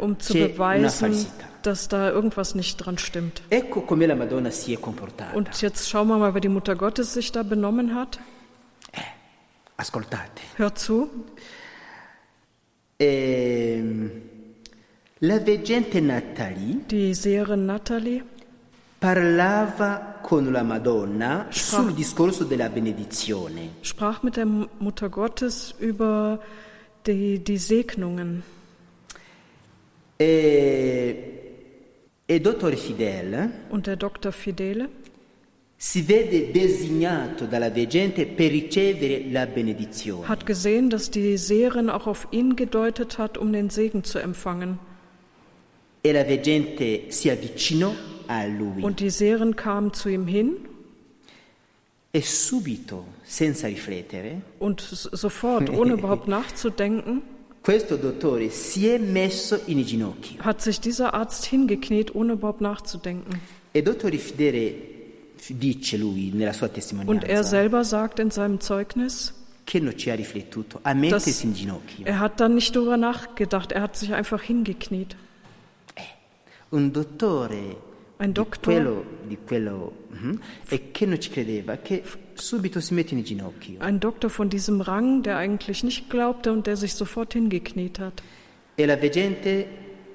um 0.00 0.20
zu 0.20 0.34
beweisen, 0.34 1.26
dass 1.62 1.88
da 1.88 2.10
irgendwas 2.10 2.54
nicht 2.54 2.76
dran 2.76 2.96
stimmt. 2.98 3.42
Und 5.34 5.62
jetzt 5.62 5.88
schauen 5.90 6.06
wir 6.08 6.18
mal, 6.18 6.34
wie 6.36 6.40
die 6.40 6.48
Mutter 6.48 6.76
Gottes 6.76 7.14
sich 7.14 7.32
da 7.32 7.42
benommen 7.42 7.94
hat. 7.96 8.20
Ascoltate. 9.76 10.42
Hört 10.56 10.78
zu. 10.78 11.08
Ehm, 12.96 14.10
la 15.18 15.38
veggente 15.40 16.00
Natalie 16.00 16.84
Die 16.88 17.12
Seherin 17.14 17.64
Natalie 17.66 18.22
parlava 18.98 20.18
con 20.22 20.50
la 20.52 20.62
Madonna 20.62 21.46
Sprach- 21.50 21.82
sul 21.82 21.92
discorso 21.94 22.44
della 22.44 22.68
benedizione. 22.68 23.70
sprach 23.82 24.22
mit 24.22 24.36
der 24.36 24.46
Mutter 24.46 25.08
Gottes 25.08 25.74
über 25.78 26.40
die, 27.04 27.42
die 27.42 27.58
Segnungen. 27.58 28.42
E, 30.16 31.16
e 32.26 32.40
dottore 32.40 32.76
Fidel 32.76 33.50
Und 33.70 33.86
der 33.88 33.96
Dr. 33.96 34.30
Fidele 34.32 34.88
hat 40.26 40.46
gesehen, 40.46 40.90
dass 40.90 41.10
die 41.10 41.36
Seherin 41.36 41.90
auch 41.90 42.06
auf 42.06 42.28
ihn 42.30 42.56
gedeutet 42.56 43.18
hat, 43.18 43.36
um 43.36 43.52
den 43.52 43.70
Segen 43.70 44.02
zu 44.02 44.18
empfangen. 44.18 44.78
E 46.02 46.12
la 46.12 46.26
veggente 46.28 47.04
si 47.08 47.30
avvicinò 47.30 47.94
a 48.26 48.44
lui 48.44 48.82
Und 48.82 49.00
die 49.00 49.10
Seherin 49.10 49.56
kam 49.56 49.92
zu 49.92 50.10
ihm 50.10 50.26
hin 50.26 50.56
e 52.12 52.20
subito, 52.20 53.06
senza 53.24 53.66
riflettere, 53.68 54.42
und 54.58 54.80
sofort, 54.80 55.70
ohne 55.70 55.94
überhaupt 55.94 56.28
nachzudenken, 56.28 57.22
questo 57.62 57.96
dottore 57.96 58.50
si 58.50 58.88
è 58.88 58.98
messo 58.98 59.58
in 59.66 59.82
ginocchio. 59.84 60.44
hat 60.44 60.60
sich 60.60 60.80
dieser 60.80 61.14
Arzt 61.14 61.46
hingekniet, 61.46 62.14
ohne 62.14 62.34
überhaupt 62.34 62.60
nachzudenken. 62.60 63.40
E 63.72 63.82
dottore 63.82 64.18
Fidele 64.18 64.93
dice 65.48 65.96
lui 65.98 66.30
nella 66.32 66.52
sua 66.52 66.66
Und 66.66 66.72
er 66.72 66.80
testimonianza 66.80 67.42
selber 67.42 67.84
sagt 67.84 68.18
in 68.18 68.30
seinem 68.30 68.60
Zeugnis, 68.60 69.34
che 69.64 69.80
non 69.80 69.96
ci 69.96 70.10
ha 70.10 70.14
riflettuto 70.14 70.78
a 70.82 70.94
mettersi 70.94 71.46
in 71.46 71.54
ginocchio. 71.54 72.06
er 72.06 72.18
hat 72.20 72.40
dann 72.40 72.54
nicht 72.54 72.74
darüber 72.74 72.96
nachgedacht, 72.96 73.72
er 73.72 73.82
hat 73.82 73.96
sich 73.96 74.12
einfach 74.14 74.42
hingekniet. 74.42 75.16
Un 76.70 76.92
dottore 76.92 77.76
Ein 78.18 78.30
di 78.30 78.34
Doktor. 78.34 78.72
quello, 78.72 79.04
di 79.28 79.38
quello 79.46 79.92
mhm, 80.10 80.40
e 80.68 80.90
che 80.92 81.06
non 81.06 81.20
ci 81.20 81.30
credeva, 81.30 81.76
che 81.78 82.02
subito 82.34 82.80
si 82.80 82.94
mette 82.94 83.14
in 83.14 83.22
ginocchio. 83.22 83.80
Ein 83.80 83.98
Doktor 84.00 84.30
von 84.30 84.48
diesem 84.48 84.80
Rang, 84.80 85.22
der 85.22 85.36
eigentlich 85.36 85.82
nicht 85.84 86.08
glaubte 86.10 86.52
und 86.52 86.66
der 86.66 86.76
sich 86.76 86.94
sofort 86.94 87.34
hingekniet 87.34 87.98
hat. 87.98 88.22
E 88.76 88.86
la 88.86 88.96
veggente 89.00 89.66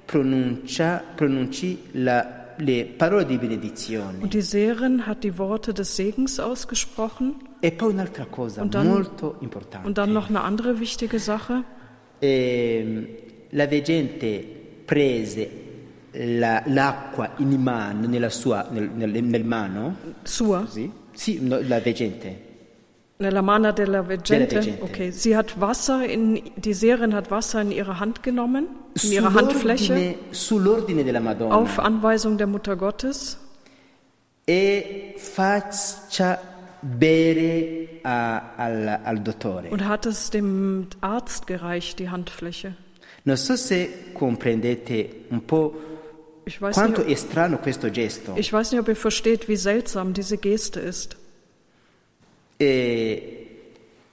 pronuncia, 0.05 1.01
pronunci 1.15 1.77
la- 1.93 2.38
le 2.59 2.85
parole 2.85 3.25
di 3.25 3.37
benedizione. 3.37 4.17
Und 4.21 4.33
die 4.33 4.41
Seherin 4.41 5.05
hat 5.05 5.23
die 5.23 5.37
Worte 5.37 5.73
des 5.73 5.95
Segens 5.95 6.39
ausgesprochen. 6.39 7.35
E 7.61 7.71
poi 7.71 7.89
un'altra 7.91 8.25
cosa 8.25 8.63
dann- 8.65 8.87
molto 8.87 9.35
importante. 9.41 9.87
Und 9.87 9.97
dann 9.97 10.13
noch 10.13 10.29
eine 10.29 10.41
andere 10.41 10.79
wichtige 10.79 11.19
Sache. 11.19 11.63
Ehm, 12.21 13.07
la 13.51 13.65
veggente 13.69 14.43
prese 14.85 15.49
la- 16.11 16.63
l'acqua 16.65 17.31
in 17.37 17.61
mano, 17.61 18.07
nella 18.07 18.29
sua, 18.29 18.67
nel, 18.71 18.89
nel- 18.95 19.23
nel 19.23 19.43
mano, 19.45 19.95
Sua, 20.23 20.61
così? 20.61 20.91
Sì, 21.13 21.39
no, 21.41 21.59
la 21.61 21.79
veggente. 21.79 22.47
Nella 23.21 23.41
Mana 23.41 23.71
della 23.73 24.01
Veggente. 24.01 24.47
Della 24.47 24.61
Veggente. 24.61 24.81
Okay, 24.83 25.11
sie 25.11 25.35
hat 25.35 25.59
Wasser 25.59 26.03
in, 26.09 26.41
die 26.55 26.73
Seherin 26.73 27.13
hat 27.13 27.29
Wasser 27.29 27.61
in 27.61 27.71
ihre 27.71 27.99
Hand 27.99 28.23
genommen, 28.23 28.67
in 29.03 29.11
ihre 29.11 29.33
Handfläche, 29.33 30.15
Sull'ordine, 30.31 31.03
della 31.03 31.19
Madonna. 31.19 31.53
auf 31.53 31.79
Anweisung 31.79 32.37
der 32.37 32.47
Mutter 32.47 32.77
Gottes 32.77 33.37
e 34.47 35.15
faccia 35.17 36.39
bere 36.81 37.89
a- 38.03 38.55
al, 38.55 38.87
al 39.03 39.19
dottore. 39.21 39.69
und 39.69 39.85
hat 39.85 40.05
es 40.05 40.29
dem 40.29 40.87
Arzt 41.01 41.45
gereicht, 41.45 41.99
die 41.99 42.09
Handfläche. 42.09 42.75
Non 43.25 43.35
so 43.35 43.57
se 43.57 43.89
comprendete 44.13 45.25
un 45.29 45.41
po' 45.45 45.73
quanto 46.71 47.01
nicht, 47.03 47.11
è 47.11 47.15
strano 47.15 47.57
questo 47.57 47.91
gesto. 47.91 48.35
ich 48.37 48.53
weiß 48.53 48.71
nicht, 48.71 48.79
ob 48.79 48.87
ihr 48.87 48.95
versteht, 48.95 49.49
wie 49.49 49.57
seltsam 49.57 50.13
diese 50.13 50.37
Geste 50.37 50.79
ist. 50.79 51.17
E, 52.61 53.47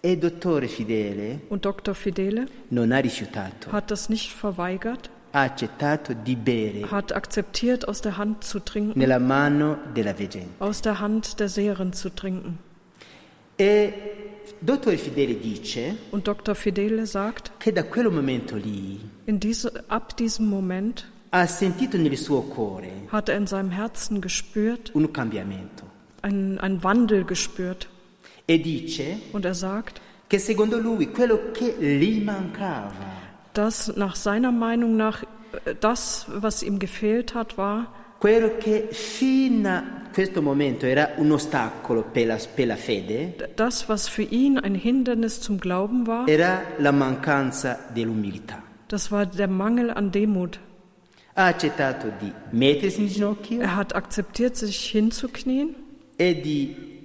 e 0.01 0.17
dottore 0.17 0.69
fidele 0.69 1.41
Und 1.49 1.65
Dr. 1.65 1.95
Fidele 1.95 2.47
non 2.69 2.93
ha 2.93 2.99
rifiutato, 2.99 3.73
hat 3.73 3.91
das 3.91 4.09
nicht 4.09 4.31
verweigert, 4.33 5.11
ha 5.33 5.43
accettato 5.43 6.15
di 6.15 6.37
bere 6.37 6.89
hat 6.89 7.13
akzeptiert, 7.13 7.89
aus 7.89 8.03
der 8.03 8.17
Hand 8.17 8.45
zu 8.45 8.61
trinken, 8.61 8.97
nella 8.97 9.19
mano 9.19 9.79
della 9.95 10.17
veggente. 10.17 10.51
aus 10.61 10.81
der 10.81 11.01
Hand 11.01 11.41
der 11.41 11.49
Seherin 11.49 11.93
zu 11.93 12.09
trinken. 12.15 12.59
E 13.59 13.93
dottore 14.61 14.97
fidele 14.97 15.35
dice 15.35 15.97
Und 16.13 16.29
Dr. 16.29 16.55
Fidele 16.55 17.07
sagt, 17.07 17.51
che 17.59 17.73
da 17.73 17.83
quel 17.83 18.11
momento 18.11 18.55
lì 18.55 19.01
in 19.25 19.41
diese, 19.41 19.83
ab 19.89 20.17
diesem 20.17 20.47
Moment 20.47 21.05
ha 21.33 21.47
sentito 21.47 21.97
nel 21.99 22.17
suo 22.17 22.43
cuore 22.43 23.09
hat 23.09 23.29
er 23.29 23.39
in 23.39 23.49
seinem 23.49 23.73
Herzen 23.73 24.21
gespürt, 24.21 24.95
un 24.95 25.13
cambiamento 25.13 25.85
einen, 26.23 26.61
einen 26.61 26.85
Wandel 26.85 27.25
gespürt. 27.25 27.89
E 28.47 28.59
dice 28.59 29.19
Und 29.33 29.45
er 29.45 29.55
sagt, 29.55 30.01
che 30.29 30.39
secondo 30.39 30.79
lui 30.79 31.11
quello 31.11 31.51
che 31.53 31.75
gli 31.79 32.23
mancava 32.23 33.25
dass 33.53 33.97
nach 33.97 34.17
seiner 34.17 34.53
Meinung 34.53 34.97
nach 34.97 35.23
äh, 35.65 35.75
das, 35.81 36.27
was 36.29 36.63
ihm 36.63 36.79
gefehlt 36.79 37.35
hat, 37.35 37.57
war, 37.57 37.93
quello 38.19 38.51
che 38.59 38.89
fino 38.91 39.69
a 39.69 39.83
questo 40.13 40.41
momento 40.43 40.87
era 40.87 41.11
un 41.17 41.31
ostacolo 41.33 42.03
per 42.03 42.27
la, 42.27 42.39
per 42.55 42.67
la 42.67 42.77
fede 42.77 43.35
das, 43.57 43.89
was 43.89 44.09
für 44.09 44.23
ihn 44.23 44.59
ein 44.59 44.75
Hindernis 44.75 45.41
zum 45.41 45.59
Glauben 45.59 46.07
war, 46.07 46.27
era 46.29 46.63
la 46.79 46.93
mancanza 46.93 47.79
dell'umiltà. 47.95 48.63
das 48.89 49.11
war 49.11 49.27
der 49.27 49.49
Mangel 49.49 49.91
an 49.91 50.11
Demut. 50.13 50.61
Ha 51.35 51.47
accettato 51.49 52.11
di 52.19 52.33
mettersi 52.53 53.03
in 53.03 53.09
ginocchio 53.09 53.61
Er 53.61 53.77
hat 53.77 53.95
akzeptiert, 53.95 54.57
sich 54.57 54.91
hinzuknien 54.91 55.75
e 56.17 56.35
di 56.35 56.96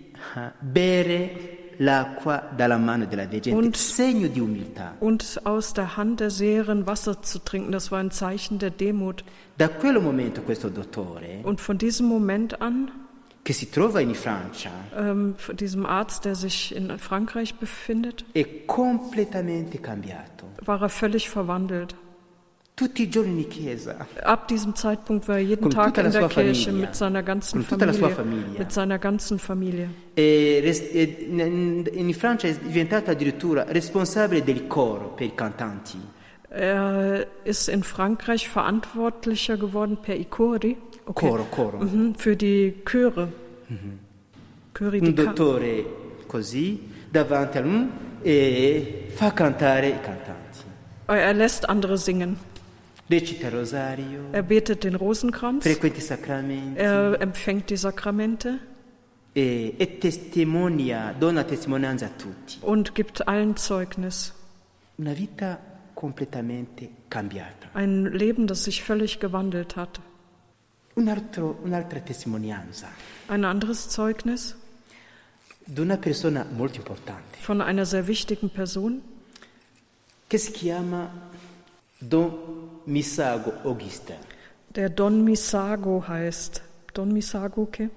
bere 0.59 1.73
l'acqua 1.77 2.49
dalla 2.55 2.77
mano 2.77 3.05
della 3.05 3.25
veggente, 3.27 3.57
Und- 3.57 3.75
segno 3.75 4.27
di 4.27 4.39
umiltà. 4.39 4.95
und 4.99 5.39
aus 5.45 5.73
der 5.73 5.97
Hand 5.97 6.19
der 6.19 6.29
Seherin 6.29 6.85
Wasser 6.85 7.21
zu 7.21 7.39
trinken. 7.39 7.71
Das 7.71 7.91
war 7.91 7.99
ein 7.99 8.11
Zeichen 8.11 8.59
der 8.59 8.69
Demut. 8.69 9.23
Da 9.57 9.67
quel 9.67 9.99
momento 9.99 10.41
questo 10.41 10.69
dottore 10.69 11.39
Und 11.43 11.59
von 11.61 11.77
diesem 11.77 12.07
Moment 12.07 12.61
an 12.61 12.91
che 13.43 13.53
si 13.53 13.71
trova 13.71 13.99
in 13.99 14.13
Francia 14.13 14.69
ähm, 14.95 15.33
von 15.37 15.55
diesem 15.55 15.85
Arzt, 15.87 16.25
der 16.25 16.35
sich 16.35 16.75
in 16.75 16.95
Frankreich 16.99 17.55
befindet, 17.55 18.23
è 18.35 18.45
completamente 18.67 19.79
cambiato. 19.79 20.45
war 20.63 20.79
er 20.83 20.89
völlig 20.89 21.27
verwandelt. 21.29 21.95
Tutti 22.73 23.03
i 23.03 23.09
giorni 23.09 23.43
in 23.43 23.49
chiesa, 23.49 24.07
Ab 24.23 24.47
diesem 24.47 24.73
Zeitpunkt 24.75 25.27
war 25.27 25.35
er 25.35 25.43
jeden 25.43 25.61
Con 25.61 25.71
Tag 25.71 25.97
in 25.97 26.09
der 26.11 26.27
Kirche 26.29 26.55
famiglia. 26.71 26.85
mit 26.87 26.95
seiner 26.95 27.21
ganzen 27.21 27.65
Con 27.67 27.77
Familie. 27.93 28.59
Mit 28.59 28.71
seiner 28.71 28.97
ganzen 28.97 29.39
Familie. 29.39 29.89
e 30.15 30.63
e 30.63 31.17
in, 31.29 31.85
in 31.91 32.13
Francia 32.13 32.47
è 32.47 32.55
diventato 32.55 33.11
addirittura 33.11 33.65
responsabile 33.67 34.43
del 34.43 34.67
coro 34.67 35.09
per 35.09 35.27
i 35.27 35.35
cantanti. 35.35 35.99
Er 36.49 37.27
ist 37.45 37.69
in 37.69 37.83
Frankreich 37.83 38.49
verantwortlicher 38.49 39.57
geworden 39.57 39.97
per 40.01 40.19
Icori. 40.19 40.75
Okay. 41.05 41.29
Coro, 41.29 41.45
coro. 41.49 41.77
Mhm, 41.79 42.15
für 42.15 42.35
die 42.35 42.81
Chöre. 42.83 43.31
Chöri 44.73 44.99
Un 44.99 45.13
dottore 45.13 45.85
così 46.27 46.89
davanti 47.09 47.57
a 47.57 47.61
lui 47.61 47.87
e 48.21 49.05
fa 49.13 49.31
cantare 49.33 49.87
i 49.87 49.99
cantanti. 50.01 50.59
Er 51.07 51.33
lässt 51.33 51.67
andere 51.69 51.97
singen. 51.97 52.37
Er 53.11 54.43
betet 54.43 54.83
den 54.83 54.95
Rosenkranz. 54.95 55.65
Er 55.65 57.21
empfängt 57.21 57.69
die 57.69 57.77
Sakramente 57.77 58.59
e, 59.35 59.73
e 59.77 59.85
testimonia, 59.99 61.13
dona 61.13 61.43
testimonianza 61.43 62.07
a 62.07 62.09
tutti. 62.17 62.59
und 62.61 62.95
gibt 62.95 63.27
allen 63.27 63.55
Zeugnis. 63.57 64.33
Una 64.97 65.17
vita 65.17 65.59
completamente 65.95 66.89
cambiata. 67.09 67.69
Ein 67.73 68.05
Leben, 68.05 68.47
das 68.47 68.63
sich 68.63 68.83
völlig 68.83 69.19
gewandelt 69.19 69.75
hat. 69.75 70.01
Ein 73.27 73.45
anderes 73.45 73.89
Zeugnis 73.89 74.55
di 75.65 75.79
una 75.79 75.97
persona 75.97 76.45
molto 76.51 76.77
importante 76.77 77.37
von 77.39 77.61
einer 77.61 77.85
sehr 77.85 78.07
wichtigen 78.07 78.49
Person, 78.49 79.01
che 80.27 80.37
si 80.37 80.51
chiama 80.51 81.09
Don 82.01 82.33
Misago 82.85 83.53
Augusta. 83.63 84.13
der 84.75 84.89
Don 84.89 85.23
Misago 85.23 86.03
heißt. 86.07 86.61
Don 86.93 87.11
Misago, 87.13 87.61
okay? 87.63 87.89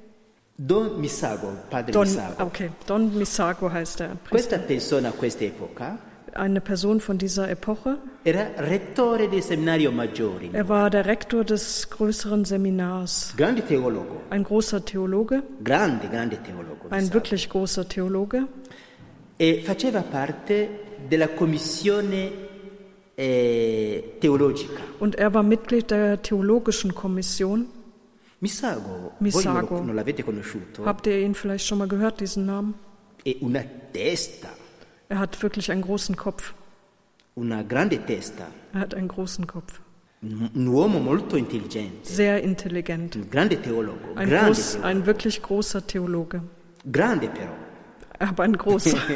Don 0.57 1.01
Misago, 1.01 1.49
padre 1.71 1.93
Don, 1.93 2.03
Misago. 2.07 2.43
okay, 2.45 2.71
Don 2.87 3.17
Misago 3.17 3.71
heißt 3.73 4.01
er. 4.01 4.17
Questa 4.31 4.59
persona 4.59 5.09
a 5.09 5.13
quest'epoca 5.13 5.99
Eine 6.35 6.61
Person 6.61 7.01
von 7.01 7.17
dieser 7.17 7.49
Epoche. 7.49 7.97
era 8.25 8.47
rettore 8.59 9.29
del 9.29 9.41
seminario 9.43 9.91
maggiore, 9.93 10.51
Er 10.53 10.69
war 10.69 10.91
der 10.91 11.07
Rektor 11.07 11.45
des 11.45 11.89
größeren 11.91 12.45
Seminars. 12.45 13.35
grande 13.37 13.63
teologo, 13.63 14.21
Ein 14.31 14.43
großer 14.45 14.85
Theologe, 14.85 15.43
grande, 15.63 16.09
grande 16.09 16.37
teologo. 16.43 16.89
ein 16.91 17.13
wirklich 17.13 17.49
großer 17.49 17.89
Theologe. 17.89 18.47
E 19.39 19.63
faceva 19.65 20.03
parte 20.03 20.69
della 21.09 21.29
commissione 21.29 22.31
eh, 23.17 24.03
teologica. 24.21 24.81
Und 25.01 25.15
er 25.17 25.33
war 25.35 25.43
Mitglied 25.43 25.91
der 25.91 26.21
Theologischen 26.23 26.95
Kommission. 26.95 27.67
Misago, 28.41 29.13
voi 29.21 29.45
non, 29.45 29.95
l'avete 29.95 30.23
conosciuto, 30.23 30.85
Habt 30.85 31.07
ihr 31.07 31.19
ihn 31.21 31.35
vielleicht 31.35 31.67
schon 31.67 31.79
mal 31.79 31.89
gehört, 31.89 32.21
diesen 32.21 32.45
Namen? 32.45 32.75
è 33.25 33.37
una 33.41 33.63
testa, 33.93 34.49
Er 35.09 35.19
hat 35.19 35.43
wirklich 35.43 35.71
einen 35.71 35.81
großen 35.83 36.15
Kopf. 36.17 36.53
una 37.37 37.63
grande 37.63 38.05
testa, 38.05 38.49
Er 38.75 38.81
hat 38.81 38.95
einen 38.95 39.09
großen 39.09 39.47
Kopf. 39.47 39.81
un 40.21 40.51
un 40.55 40.67
uomo 40.69 40.99
molto 40.99 41.37
intelligente, 41.37 42.07
Sehr 42.07 42.43
intelligent. 42.43 43.17
un 43.17 43.31
grande 43.31 43.57
teologo, 43.63 44.15
Ein, 44.15 44.29
grande, 44.29 44.47
groß, 44.53 44.73
teologo. 44.73 44.89
ein 44.89 45.07
wirklich 45.07 45.41
großer 45.43 45.87
Theologe. 45.87 46.43
grande 46.93 47.29
però. 47.29 47.53
Aber 48.19 48.43
ein 48.43 48.57
großer. 48.59 48.99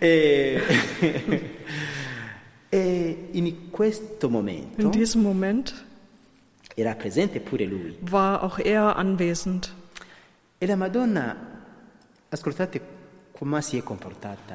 E, 2.74 3.28
in 3.32 3.70
questo 3.70 4.30
momento 4.30 4.80
In 4.80 4.90
diesem 4.90 5.22
Moment 5.22 5.74
era 6.74 6.94
presente 6.94 7.38
pure 7.38 7.66
lui. 7.66 7.96
war 8.00 8.42
auch 8.42 8.58
er 8.58 8.96
anwesend. 8.96 9.74
E 10.58 10.66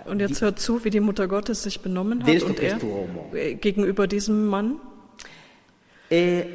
Und 0.05 0.19
jetzt 0.19 0.41
hört 0.41 0.59
zu, 0.59 0.83
wie 0.83 0.89
die 0.89 0.99
Mutter 0.99 1.27
Gottes 1.27 1.61
sich 1.61 1.81
benommen 1.81 2.25
hat 2.25 2.41
und 2.41 2.59
er 2.59 2.79
äh, 3.33 3.53
gegenüber 3.53 4.07
diesem 4.07 4.47
Mann. 4.47 4.79
E 6.09 6.45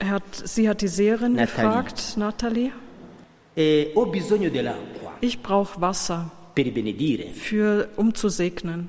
Er 0.00 0.10
hat, 0.10 0.22
sie 0.32 0.68
hat 0.68 0.80
die 0.80 0.88
Seherin 0.88 1.36
gefragt, 1.36 2.16
Nathalie, 2.16 2.72
ich 5.20 5.42
brauche 5.42 5.80
Wasser, 5.80 6.32
für, 7.34 7.88
um 7.96 8.14
zu 8.14 8.28
segnen. 8.30 8.88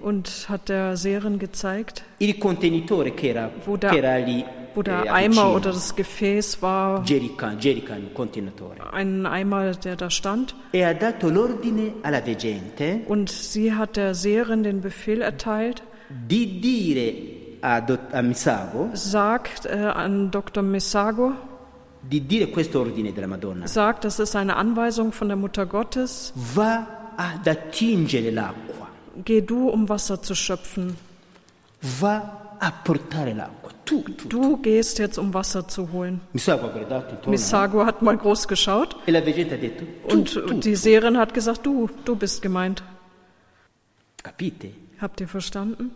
Und 0.00 0.46
hat 0.48 0.68
der 0.68 0.96
Seherin 0.96 1.38
gezeigt, 1.38 2.04
il 2.18 2.38
contenitore 2.38 3.10
che 3.14 3.28
era, 3.30 3.50
Wo 3.66 3.76
der- 3.76 3.90
che 3.90 3.98
era 3.98 4.16
lì 4.18 4.44
wo 4.74 4.82
der 4.82 5.04
eh, 5.04 5.08
Eimer 5.08 5.52
oder 5.54 5.70
das 5.72 5.94
Gefäß 5.96 6.60
war, 6.62 7.04
ein 8.92 9.26
Eimer, 9.26 9.72
der 9.72 9.96
da 9.96 10.10
stand. 10.10 10.54
E 10.72 10.84
ha 10.84 10.92
dato 10.94 11.28
l'ordine 11.28 11.92
alla 12.02 12.20
veggente 12.24 13.00
Und 13.06 13.30
sie 13.30 13.72
hat 13.72 13.96
der 13.96 14.14
Seherin 14.14 14.62
den 14.62 14.80
Befehl 14.80 15.20
erteilt, 15.22 15.82
di 16.08 16.60
dire 16.60 17.12
a, 17.62 17.80
dott- 17.80 18.12
a 18.12 18.20
Misago 18.22 18.90
sagt 18.94 19.66
äh, 19.66 19.70
an 19.94 20.30
Dr. 20.30 20.62
Messago, 20.62 21.32
di 22.02 22.20
dire 22.20 22.48
questo 22.48 22.80
ordine 22.80 23.12
della 23.12 23.26
Madonna. 23.28 23.66
sagt, 23.66 24.04
das 24.04 24.18
ist 24.18 24.36
eine 24.36 24.56
Anweisung 24.56 25.12
von 25.12 25.28
der 25.28 25.36
Mutter 25.36 25.66
Gottes, 25.66 26.32
Va 26.34 26.86
ad 27.16 27.46
attingere 27.46 28.30
l'acqua, 28.30 28.88
geh 29.24 29.42
du, 29.42 29.68
um 29.68 29.88
Wasser 29.88 30.20
zu 30.22 30.34
schöpfen. 30.34 30.96
va 32.00 32.56
a 32.58 32.72
portare 32.72 33.34
l'acqua. 33.34 33.70
Tu, 33.84 34.02
tu. 34.02 34.28
Du 34.28 34.56
gehst 34.62 34.98
jetzt, 34.98 35.18
um 35.18 35.34
Wasser 35.34 35.68
zu 35.68 35.92
holen. 35.92 36.20
Misago 36.32 36.68
guardato 36.70 37.10
intorno 37.10 37.30
Missago 37.30 37.84
hat 37.84 38.00
mal 38.00 38.16
groß 38.16 38.48
geschaut 38.48 38.96
e 39.04 39.12
detto 39.12 39.84
tu, 40.08 40.14
und 40.14 40.32
tu. 40.32 40.54
die 40.54 40.74
Seherin 40.74 41.18
hat 41.18 41.34
gesagt, 41.34 41.66
du, 41.66 41.90
du 42.04 42.16
bist 42.16 42.40
gemeint. 42.40 42.82
Capite? 44.22 44.70
Habt 44.98 45.20
ihr 45.20 45.28
verstanden? 45.28 45.90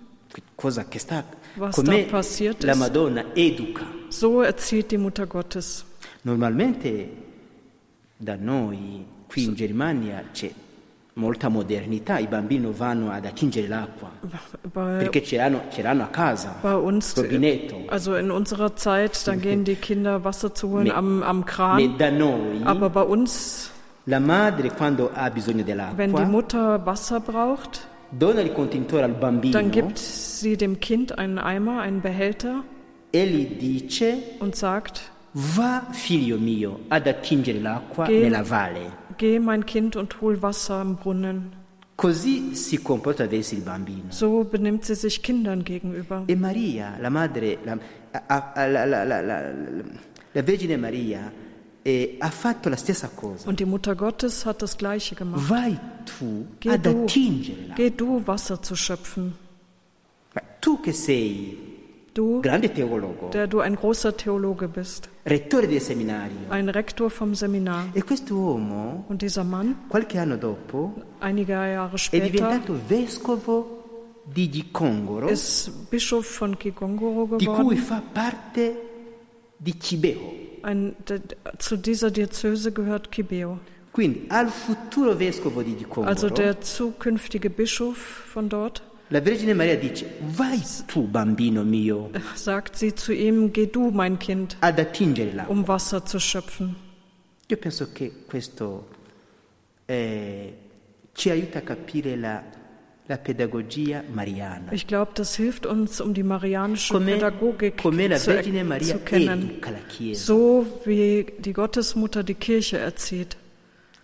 Cosa 0.55 0.85
che 0.85 0.99
sta 0.99 1.25
Was 1.57 1.77
da 1.77 1.93
passiert 2.11 2.63
la 2.63 2.73
ist. 2.73 2.79
Madonna 2.79 3.25
educa. 3.35 3.87
So 4.11 4.43
erzieht 4.43 4.91
die 4.91 4.99
Mutter 4.99 5.27
Gottes. 5.27 5.85
Normalmente 6.23 7.09
da 8.19 8.37
noi 8.37 9.07
qui 9.27 9.45
in 9.45 9.55
Germania 9.55 10.23
c'è 10.33 10.53
molta 11.19 11.49
modernità, 11.49 12.19
i 12.19 12.27
bambini 12.27 12.73
vanno 12.73 13.11
ad 13.11 13.27
attingere 13.27 13.67
l'acqua 13.67 14.11
Bei, 14.73 14.99
perché 14.99 15.23
ce 15.23 15.37
l'hanno, 15.37 15.63
ce 15.71 15.83
l'hanno 15.83 16.05
a 16.05 16.07
casa, 16.07 16.55
bei 16.63 16.75
uns, 16.75 17.15
rubinetto. 17.17 17.83
also 17.89 18.17
in 18.17 18.31
unserer 18.31 18.75
Zeit, 18.77 19.27
da 19.27 19.35
gehen 19.35 19.65
die 19.65 19.75
Kinder 19.77 20.23
Wasser 20.25 20.55
zu 20.55 20.71
holen 20.71 20.85
Ne- 20.85 20.95
am, 20.95 21.23
am 21.23 21.45
Kran. 21.45 21.97
da 21.99 22.11
noi 22.11 22.61
Aber 22.65 22.89
bei 22.91 23.03
uns, 23.03 23.71
la 24.05 24.21
madre 24.21 24.71
quando 24.71 25.11
ha 25.13 25.29
bisogno 25.31 25.65
wenn 25.97 26.15
die 26.15 26.25
Mutter 26.25 26.85
Wasser 26.87 27.21
braucht, 27.21 27.87
dona 28.11 28.41
il 28.41 28.53
contenitore 28.53 29.03
al 29.03 29.13
bambino 29.13 29.53
dann 29.53 29.71
gibt 29.71 29.99
sie 29.99 30.57
dem 30.57 30.79
Kind 30.79 31.19
einen 31.19 31.39
Eimer, 31.39 31.81
einen 31.81 32.01
Behälter 32.01 32.63
e 33.11 33.27
gli 33.27 33.59
dice 33.59 34.15
und 34.39 34.55
sagt, 34.55 35.11
va 35.41 35.87
figlio 35.93 36.37
mio 36.39 36.81
ad 36.89 37.07
attingere 37.07 37.61
l'acqua 37.61 38.07
Che- 38.07 38.19
nella 38.19 38.43
valle. 38.43 38.91
geh 39.17 39.39
mein 39.39 39.65
Kind 39.65 39.95
und 39.97 40.21
hol 40.21 40.37
Wasser 40.43 40.81
im 40.83 40.97
Brunnen. 40.97 41.53
Così 41.95 42.55
si 42.55 42.81
comporta 42.81 43.27
verso 43.27 43.55
il 43.57 43.63
bambino. 43.63 44.11
So 44.11 44.45
benimmt 44.45 44.85
sie 44.85 44.95
sich 44.95 45.21
Kindern 45.21 45.65
gegenüber. 45.65 46.23
E 46.27 46.37
Maria, 46.37 46.97
la 47.01 47.11
madre, 47.11 47.59
la- 47.65 47.79
la- 48.55 48.87
la- 49.05 49.53
la 50.33 50.43
Vergine 50.45 50.77
Maria, 50.77 51.33
eh, 51.83 52.17
ha 52.21 52.31
fatto 52.31 52.69
la 52.69 52.77
stessa 52.77 53.09
cosa. 53.15 53.49
Und 53.49 53.59
die 53.59 53.65
Mutter 53.65 53.97
Gottes 53.97 54.45
hat 54.47 54.61
das 54.63 54.77
Gleiche 54.77 55.15
gemacht. 55.17 55.41
Vai 55.49 55.77
tu 56.05 56.47
Geh 56.61 56.71
ad 56.71 56.85
du, 56.85 57.03
attingere 57.05 57.67
l'acqua. 57.69 57.75
geh 57.77 57.91
du 57.91 58.23
Wasser 58.27 58.63
zu 58.63 58.75
schöpfen. 58.77 59.35
Ma 60.35 60.41
Tu 60.61 60.81
che 60.81 60.93
sei 60.93 61.57
Du, 62.15 62.41
der 62.43 63.47
du 63.47 63.61
ein 63.61 63.77
großer 63.77 64.17
Theologe 64.17 64.69
bist, 64.69 65.09
ein 65.25 66.69
Rektor 66.69 67.11
vom 67.11 67.35
Seminar. 67.35 67.85
e 67.95 68.03
Und 69.09 69.23
dieser 69.23 69.45
Mann, 69.45 69.77
dopo, 70.41 70.95
einige 71.21 71.53
Jahre 71.53 71.99
später, 71.99 72.61
ist 75.31 75.91
Bischof 75.91 76.27
von 76.27 76.59
cui 76.59 76.73
geworden. 76.73 77.77
fa 77.77 78.03
parte 78.13 78.73
di. 79.59 79.75
Ein, 80.63 80.97
de, 81.09 81.21
zu 81.59 81.77
dieser 81.77 82.11
Diözese 82.11 82.73
gehört 82.73 83.11
Kibeo. 83.11 83.59
Quindi 83.91 84.27
al 84.29 84.49
futuro 84.49 85.17
vescovo 85.17 85.63
di 85.63 85.75
Gikongoro 85.75 86.09
Also 86.09 86.29
der 86.29 86.61
zukünftige 86.61 87.51
Bischof 87.51 87.97
von 87.97 88.49
dort 88.49 88.83
La 89.11 89.21
Vergine 89.23 89.55
Maria 89.55 89.75
dice, 89.77 90.05
vai 90.37 90.61
tu 90.87 91.03
bambino 91.07 91.65
mio 91.65 92.11
sagt 92.35 92.77
sie 92.77 92.95
zu 92.95 93.13
ihm, 93.13 93.51
geh 93.53 93.67
du, 93.67 93.91
mein 93.91 94.19
Kind, 94.19 94.57
ad 94.61 94.79
attingere 94.79 95.33
l'acqua. 95.35 95.51
um 95.53 95.67
Wasser 95.67 96.05
zu 96.05 96.19
schöpfen. 96.19 96.75
Io 97.49 97.57
penso 97.57 97.89
che 97.93 98.13
questo 98.27 98.87
eh, 99.87 100.53
ci 101.15 101.31
aiuta 101.31 101.61
a 101.61 101.63
capire 101.63 102.17
la, 102.17 102.43
la 103.07 103.17
pedagogia 103.17 104.05
mariana. 104.13 104.71
Ich 104.73 104.87
glaube, 104.87 105.13
das 105.15 105.35
hilft 105.37 105.65
uns, 105.65 106.01
um 106.01 106.13
die 106.13 106.23
marianische 106.23 106.93
Come, 106.93 107.13
Pädagogik 107.13 107.81
come 107.81 108.09
la 108.09 108.19
zu, 108.19 108.31
Vergine 108.33 108.63
Maria 108.65 108.97
zu 108.97 109.03
kennen. 109.05 109.51
educa 109.53 109.71
la 109.71 109.79
Chiesa. 109.89 110.23
So 110.27 110.67
wie 110.85 111.25
die 111.39 111.55
Gottesmutter 111.55 112.23
die 112.23 112.35
Kirche 112.35 112.77
erzieht, 112.77 113.39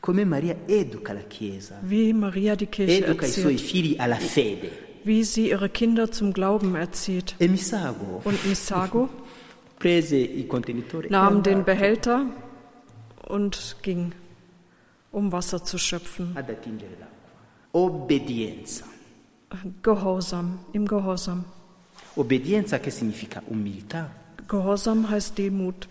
Come 0.00 0.24
Maria 0.24 0.54
educa 0.66 1.12
la 1.12 1.20
Chiesa. 1.28 1.78
wie 1.82 2.14
Maria 2.14 2.56
die 2.56 2.66
Kirche 2.68 3.04
Educa 3.04 3.26
i 3.26 3.30
suoi 3.30 3.52
erzieht, 3.52 3.70
figli 3.70 3.96
alla 3.98 4.16
fede. 4.16 4.70
Wie 5.04 5.24
sie 5.24 5.50
ihre 5.50 5.68
Kinder 5.68 6.10
zum 6.10 6.32
Glauben 6.32 6.74
erzieht. 6.74 7.34
E 7.38 7.48
Misago 7.48 8.22
Und 8.24 8.44
Misago 8.46 9.08
nahm 11.08 11.42
den 11.42 11.64
Behälter 11.64 12.26
und 13.28 13.76
ging, 13.82 14.12
um 15.12 15.32
Wasser 15.32 15.62
zu 15.62 15.78
schöpfen. 15.78 16.36
Obbedienza. 17.72 18.84
Gehorsam, 19.82 20.58
im 20.72 20.86
Gehorsam. 20.86 21.44
Obbedienza 22.16 22.78
che 22.78 22.90
significa 22.90 23.42
umiltà. 23.46 24.10
Gehorsam 24.46 25.08
heißt 25.10 25.36
Demut. 25.36 25.88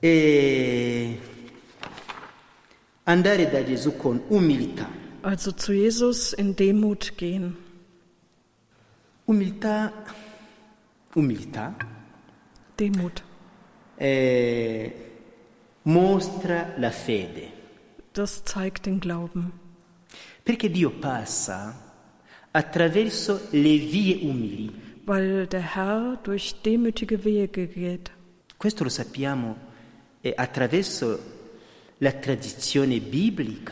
E 0.00 1.18
andare 3.04 3.50
da 3.50 3.62
Gesù 3.62 3.96
con 3.96 4.20
umiltà. 4.28 5.03
Also 5.24 5.52
zu 5.52 5.72
Jesus 5.72 6.32
in 6.34 6.54
Demut 6.54 7.16
gehen. 7.16 7.56
Umiltà, 9.26 9.90
umiltà 11.14 11.74
Demut. 12.78 13.22
eh, 13.96 14.92
mostra 15.84 16.74
la 16.78 16.90
fede, 16.90 17.48
Das 18.12 18.44
zeigt 18.44 18.84
den 18.84 19.00
Glauben. 19.00 19.52
perché 20.44 20.68
Dio 20.70 20.90
passa 20.90 21.74
attraverso 22.52 23.40
le 23.52 23.78
vie 23.78 24.16
umili. 24.28 24.70
Weil 25.06 25.46
der 25.46 25.74
Herr 25.74 26.18
durch 26.22 26.54
demütige 26.62 27.24
Wege 27.24 27.66
geht. 27.66 28.10
Questo 28.58 28.84
lo 28.84 28.90
sappiamo 28.90 29.56
eh, 30.22 30.34
attraverso 30.36 31.18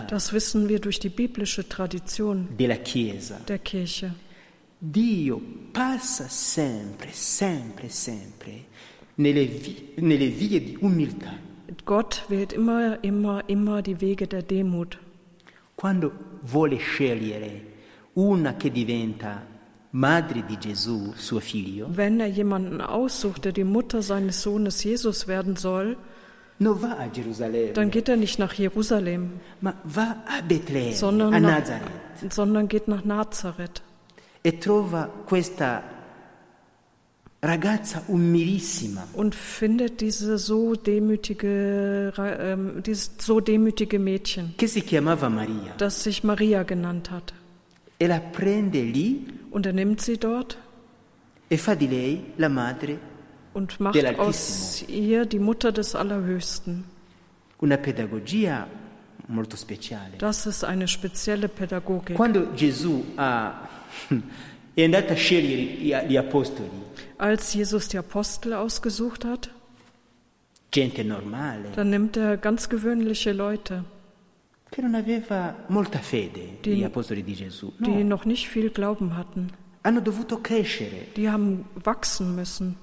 Das 0.08 0.32
wissen 0.32 0.68
wir 0.68 0.80
durch 0.80 0.98
die 0.98 1.08
biblische 1.08 1.68
Tradition 1.68 2.48
della 2.56 2.76
Chiesa. 2.76 3.40
der 3.46 3.58
Kirche. 3.58 4.14
Dio 4.80 5.40
passa 5.72 6.28
sempre, 6.28 7.08
sempre, 7.12 7.88
sempre 7.88 8.64
nelle, 9.16 9.48
nelle 9.96 10.28
vie 10.28 10.60
di 10.60 10.76
umiltà. 10.80 11.32
Gott 11.84 12.24
wählt 12.28 12.52
immer, 12.52 12.98
immer, 13.02 13.42
immer 13.48 13.82
die 13.82 14.00
Wege 14.00 14.26
der 14.26 14.42
Demut. 14.42 14.98
Quando 15.76 16.12
vuole 16.42 16.78
scegliere 16.78 17.62
una 18.14 18.56
che 18.56 18.70
diventa 18.70 19.46
madre 19.90 20.44
di 20.46 20.58
Gesù, 20.58 21.12
suo 21.16 21.40
figlio, 21.40 21.88
Wenn 21.94 22.20
er 22.20 22.26
jemanden 22.26 22.80
aussucht, 22.80 23.44
der 23.44 23.52
die 23.52 23.64
Mutter 23.64 24.02
seines 24.02 24.42
Sohnes 24.42 24.82
Jesus 24.82 25.26
werden 25.26 25.56
soll, 25.56 25.96
dann 26.58 27.90
geht 27.90 28.08
er 28.08 28.16
nicht 28.16 28.38
nach 28.38 28.52
Jerusalem, 28.54 29.40
sondern, 30.92 31.42
nach, 31.42 31.62
sondern 32.30 32.68
geht 32.68 32.88
nach 32.88 33.04
Nazareth. 33.04 33.82
E 34.44 34.52
und 39.14 39.34
findet 39.34 40.00
diese 40.00 40.38
so 40.38 40.74
demütige, 40.74 42.12
ähm, 42.18 42.82
dieses 42.84 43.12
so 43.18 43.40
demütige 43.40 43.98
Mädchen, 43.98 44.54
das 45.78 46.02
sich 46.02 46.22
Maria 46.24 46.62
genannt 46.62 47.10
hat. 47.10 47.34
e 47.98 48.08
Und 49.50 49.66
er 49.66 49.72
nimmt 49.72 50.00
sie 50.00 50.18
dort 50.18 50.58
e 51.52 51.56
fa 51.58 51.74
di 51.74 51.86
lei 51.86 52.32
la 52.36 52.48
madre, 52.48 52.98
und 53.54 53.78
macht 53.80 53.96
aus 54.18 54.84
ihr 54.88 55.26
die 55.26 55.38
Mutter 55.38 55.72
des 55.72 55.94
Allerhöchsten. 55.94 56.84
una 57.60 57.76
pedagogia 57.76 58.66
molto 59.28 59.56
speciale. 59.56 60.16
Das 60.18 60.46
ist 60.46 60.64
eine 60.64 60.88
spezielle 60.88 61.48
Pädagogik. 61.48 62.16
Quando 62.16 62.48
Gesù 62.56 63.04
ha, 63.16 63.68
è 64.74 64.84
andato 64.84 65.12
a 65.12 65.16
scegliere 65.16 66.06
gli- 66.08 66.16
apostoli, 66.16 66.68
Als 67.18 67.54
Jesus 67.54 67.88
die 67.88 67.98
Apostel 67.98 68.52
ausgesucht 68.54 69.24
hat, 69.24 69.48
gente 70.72 71.04
normale, 71.04 71.70
dann 71.76 71.90
nimmt 71.90 72.16
er 72.16 72.36
ganz 72.36 72.68
gewöhnliche 72.68 73.32
Leute, 73.32 73.84
che 74.70 74.80
non 74.82 74.94
aveva 74.94 75.54
molta 75.68 75.98
fede, 76.00 76.58
Die- 76.64 76.74
gli 76.74 76.82
apostoli 76.84 77.22
di 77.22 77.34
Gesù. 77.34 77.72
die 77.78 78.02
No, 78.02 78.16
noch 78.16 78.24
nicht 78.24 78.48
viel 78.48 78.70
Glauben 78.70 79.16
hatten. 79.16 79.50
hanno 79.84 80.00
dovuto 80.00 80.40
crescere. 80.40 81.06
Die 81.16 81.28
haben 81.30 81.64
wachsen 81.84 82.34
müssen. 82.34 82.76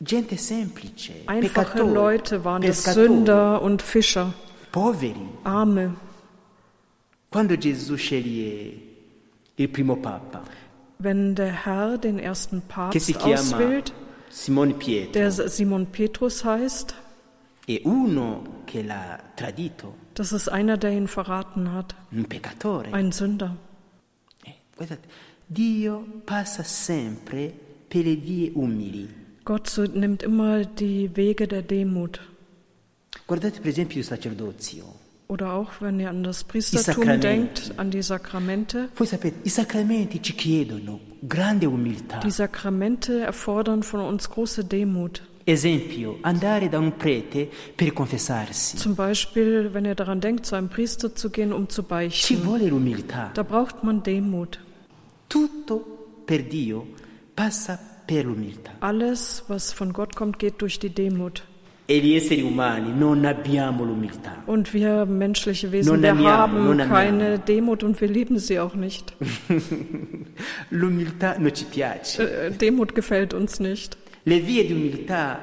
Gente 0.00 0.36
semplice, 0.36 1.12
Einfache 1.26 1.66
peccatori, 1.70 1.94
Leute 1.94 2.44
waren 2.44 2.62
das 2.62 2.82
Sünder 2.82 3.62
und 3.62 3.80
Fischer, 3.80 4.34
poveri. 4.72 5.14
Arme. 5.44 5.94
Quando 7.30 7.56
Gesù 7.56 7.96
sceglie 7.96 8.72
il 9.56 9.68
primo 9.68 9.96
papa, 9.96 10.42
Wenn 10.98 11.34
der 11.34 11.64
Herr 11.64 11.98
den 11.98 12.18
ersten 12.18 12.60
si 12.60 12.66
Papst 12.68 13.18
chiama 13.18 13.34
auswählt, 13.34 13.92
Simone 14.30 14.74
Pietro, 14.74 15.12
der 15.12 15.30
Simon 15.30 15.86
Petrus 15.86 16.44
heißt, 16.44 16.94
e 17.66 17.80
uno 17.84 18.62
che 18.66 18.82
l'ha 18.82 19.18
tradito, 19.36 19.94
das 20.14 20.32
ist 20.32 20.48
einer, 20.48 20.76
der 20.76 20.90
ihn 20.90 21.06
verraten 21.06 21.72
hat, 21.72 21.94
un 22.10 22.24
peccatore. 22.24 22.92
ein 22.92 23.12
Sünder. 23.12 23.56
Eh, 24.44 24.52
guardate, 24.76 25.02
Dio 25.48 26.04
passa 26.26 26.64
sempre 26.64 27.52
per 27.88 28.02
le 28.02 28.16
vie 28.16 28.50
umili. 28.54 29.08
Gott 29.44 29.78
nimmt 29.94 30.22
immer 30.22 30.64
die 30.64 31.14
Wege 31.16 31.46
der 31.46 31.62
Demut. 31.62 32.20
Guardate 33.26 33.60
per 33.60 33.70
esempio 33.70 33.98
il 33.98 34.04
sacerdozio. 34.04 34.84
Oder 35.28 35.52
auch, 35.54 35.80
wenn 35.80 35.98
ihr 36.00 36.10
an 36.10 36.22
das 36.22 36.44
Priestertum 36.44 37.20
denkt, 37.20 37.72
an 37.78 37.90
die 37.90 38.02
Sakramente. 38.02 38.88
Voi 38.94 39.06
sapete, 39.06 39.36
i 39.44 39.48
sacramenti 39.48 40.22
ci 40.22 40.34
chiedono 40.34 41.00
grande 41.20 41.66
umiltà. 41.66 42.18
Die 42.22 42.30
Sakramente 42.30 43.20
erfordern 43.20 43.82
von 43.82 44.00
uns 44.00 44.28
große 44.28 44.64
Demut. 44.64 45.22
Esempio, 45.46 46.18
andare 46.22 46.68
da 46.68 46.78
un 46.78 46.96
prete 46.96 47.48
per 47.76 47.92
confessarsi. 47.92 48.76
Zum 48.76 48.94
Beispiel, 48.94 49.72
wenn 49.72 49.84
ihr 49.84 49.94
daran 49.94 50.20
denkt, 50.20 50.46
zu 50.46 50.56
einem 50.56 50.68
Priester 50.68 51.14
zu 51.14 51.30
gehen, 51.30 51.52
um 51.52 51.68
zu 51.68 51.82
Ci 51.82 51.88
beichten. 51.88 52.44
vuole 52.44 52.68
l'umiltà. 52.68 53.30
Da 53.34 53.42
braucht 53.42 53.82
man 53.82 54.02
Demut. 54.02 54.58
Tutto 55.28 55.84
per 56.26 56.42
Dio 56.42 56.86
passa. 57.34 57.78
Alles, 58.80 59.44
was 59.48 59.72
von 59.72 59.92
Gott 59.92 60.14
kommt, 60.16 60.38
geht 60.38 60.60
durch 60.62 60.78
die 60.78 60.90
Demut. 60.90 61.42
Und 64.46 64.72
wir 64.72 65.04
menschliche 65.06 65.70
Wesen, 65.72 66.02
wir 66.02 66.14
haben 66.38 66.78
keine 66.88 67.38
Demut 67.38 67.82
und 67.82 68.00
wir 68.00 68.08
lieben 68.08 68.38
sie 68.38 68.58
auch 68.58 68.74
nicht. 68.74 69.12
Äh, 72.18 72.50
Demut 72.52 72.94
gefällt 72.94 73.34
uns 73.34 73.60
nicht. 73.60 73.96
Umiltà 74.72 75.38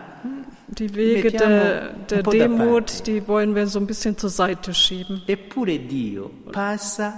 Die 0.69 0.95
Wege 0.95 1.31
der, 1.31 1.89
der 2.09 2.23
Demut, 2.23 3.05
die 3.05 3.27
wollen 3.27 3.55
wir 3.55 3.67
so 3.67 3.79
ein 3.79 3.85
bisschen 3.87 4.17
zur 4.17 4.29
Seite 4.29 4.73
schieben. 4.73 5.21
Eppure 5.27 5.77
Dio 5.77 6.31
passa 6.51 7.13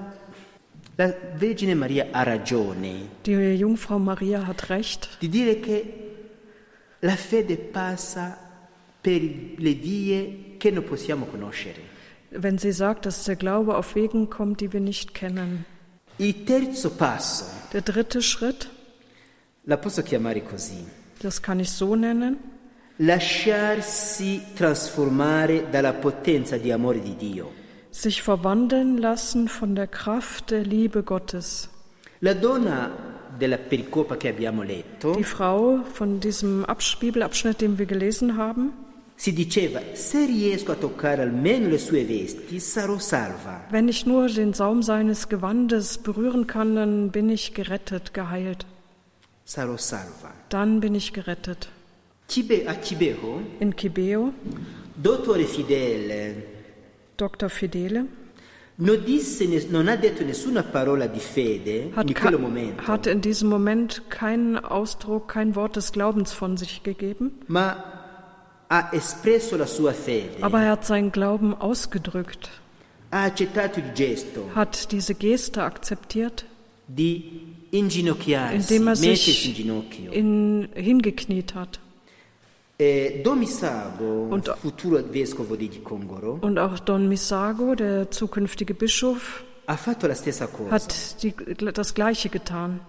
la 0.98 1.12
Vergine 1.38 1.74
Maria 1.74 2.06
ha 2.12 2.22
ragione. 2.24 3.08
Die 3.24 3.32
Jungfrau 3.54 3.98
Maria 3.98 4.46
hat 4.46 4.68
recht, 4.68 5.08
di 5.20 5.28
dire 5.30 5.60
che 5.60 5.82
la 7.00 7.16
fede 7.16 7.56
passa 7.56 8.36
per 9.00 9.20
le 9.56 9.74
vie 9.74 10.56
che 10.58 10.70
non 10.70 10.84
possiamo 10.84 11.24
conoscere. 11.26 11.80
wenn 12.30 12.58
sie 12.58 12.72
sagt, 12.72 13.06
dass 13.06 13.24
der 13.24 13.36
Glaube 13.36 13.76
auf 13.76 13.94
Wegen 13.94 14.28
kommt, 14.28 14.60
die 14.60 14.72
wir 14.74 14.80
nicht 14.80 15.14
kennen. 15.14 15.64
Il 16.18 16.44
terzo 16.44 16.90
passo, 16.90 17.46
Der 17.72 17.80
dritte 17.82 18.20
Schritt, 18.20 18.68
la 19.64 19.76
posso 19.76 20.02
chiamare 20.02 20.42
così, 20.42 20.84
das 21.22 21.40
kann 21.40 21.60
ich 21.60 21.70
so 21.70 21.94
nennen, 21.96 22.36
lasciarsi 22.96 24.42
trasformare 24.54 25.68
dalla 25.70 25.92
potenza 25.92 26.56
di 26.56 26.70
amore 26.70 27.00
di 27.00 27.16
Dio. 27.16 27.64
sich 27.96 28.22
verwandeln 28.22 28.98
lassen 28.98 29.48
von 29.48 29.74
der 29.74 29.86
Kraft 29.86 30.50
der 30.50 30.64
Liebe 30.64 31.02
Gottes. 31.02 31.70
La 32.20 32.34
donna 32.34 32.90
della 33.38 33.56
pericopa 33.56 34.16
che 34.16 34.28
abbiamo 34.28 34.62
letto 34.62 35.14
Die 35.14 35.24
Frau 35.24 35.80
von 35.94 36.20
diesem 36.20 36.64
Absch 36.66 36.98
Bibelabschnitt, 36.98 37.60
den 37.60 37.78
wir 37.78 37.86
gelesen 37.86 38.36
haben, 38.36 38.72
si 39.14 39.32
diceva 39.32 39.80
se 39.94 40.26
riesco 40.26 40.72
a 40.72 40.74
toccare 40.74 41.22
almeno 41.22 41.68
le 41.68 41.78
sue 41.78 42.04
vesti 42.04 42.60
sarò 42.60 42.98
salva. 42.98 43.64
Wenn 43.70 43.88
ich 43.88 44.04
nur 44.04 44.28
den 44.28 44.52
Saum 44.52 44.82
seines 44.82 45.28
Gewandes 45.28 45.96
berühren 45.96 46.46
kann, 46.46 46.76
dann 46.76 47.10
bin 47.10 47.30
ich 47.30 47.54
gerettet, 47.54 48.12
geheilt. 48.12 48.66
Sarò 49.44 49.78
salva. 49.78 50.34
Dann 50.50 50.80
bin 50.80 50.94
ich 50.94 51.14
gerettet. 51.14 51.70
Cibe- 52.28 52.66
a 52.66 52.74
Cibeho, 52.82 53.40
In 53.60 53.74
Kibeo, 53.74 54.32
dottore 54.94 55.44
fedele, 55.44 56.54
Dr. 57.16 57.48
Fidele, 57.48 58.04
non, 58.78 59.02
disse 59.04 59.46
non 59.70 59.88
ha 59.88 59.96
detto 59.96 60.22
nessuna 60.24 60.62
parola 60.64 61.06
di 61.06 61.20
fede 61.20 61.90
hat, 61.94 62.08
in 62.08 62.14
ka- 62.14 62.28
quel 62.28 62.38
momento, 62.40 62.82
hat 62.86 63.06
in 63.06 63.20
diesem 63.20 63.48
Moment 63.48 64.02
keinen 64.10 64.56
Ausdruck, 64.58 65.28
kein 65.32 65.54
Wort 65.54 65.76
des 65.76 65.92
Glaubens 65.92 66.32
von 66.32 66.56
sich 66.56 66.82
gegeben, 66.82 67.30
ma 67.46 67.76
ha 68.68 68.90
espresso 68.92 69.56
la 69.56 69.66
sua 69.66 69.92
fede, 69.92 70.42
aber 70.42 70.60
er 70.62 70.72
hat 70.72 70.84
seinen 70.84 71.12
Glauben 71.12 71.54
ausgedrückt, 71.54 72.50
ha 73.12 73.24
accettato 73.26 73.78
il 73.80 73.92
gesto. 73.94 74.50
Hat 74.54 74.90
diese 74.90 75.14
Geste 75.14 75.62
akzeptiert, 75.62 76.44
di 76.88 77.54
inginocchiarsi, 77.70 78.74
indem 78.74 78.88
er 78.88 78.96
sich 78.96 79.58
in, 80.12 80.68
hingekniet 80.74 81.54
hat. 81.54 81.78
E 82.78 83.22
Don 83.22 83.38
Misago, 83.38 84.28
Und- 84.30 84.48
Und 86.42 86.58
auch 86.58 86.78
Don 86.78 87.08
Misago, 87.08 87.74
der 87.74 88.10
zukünftige 88.10 88.74
Bischof, 88.74 89.44
hat 90.70 91.22
die, 91.22 91.32
das 91.72 91.94
Gleiche 91.94 92.28
getan. 92.28 92.80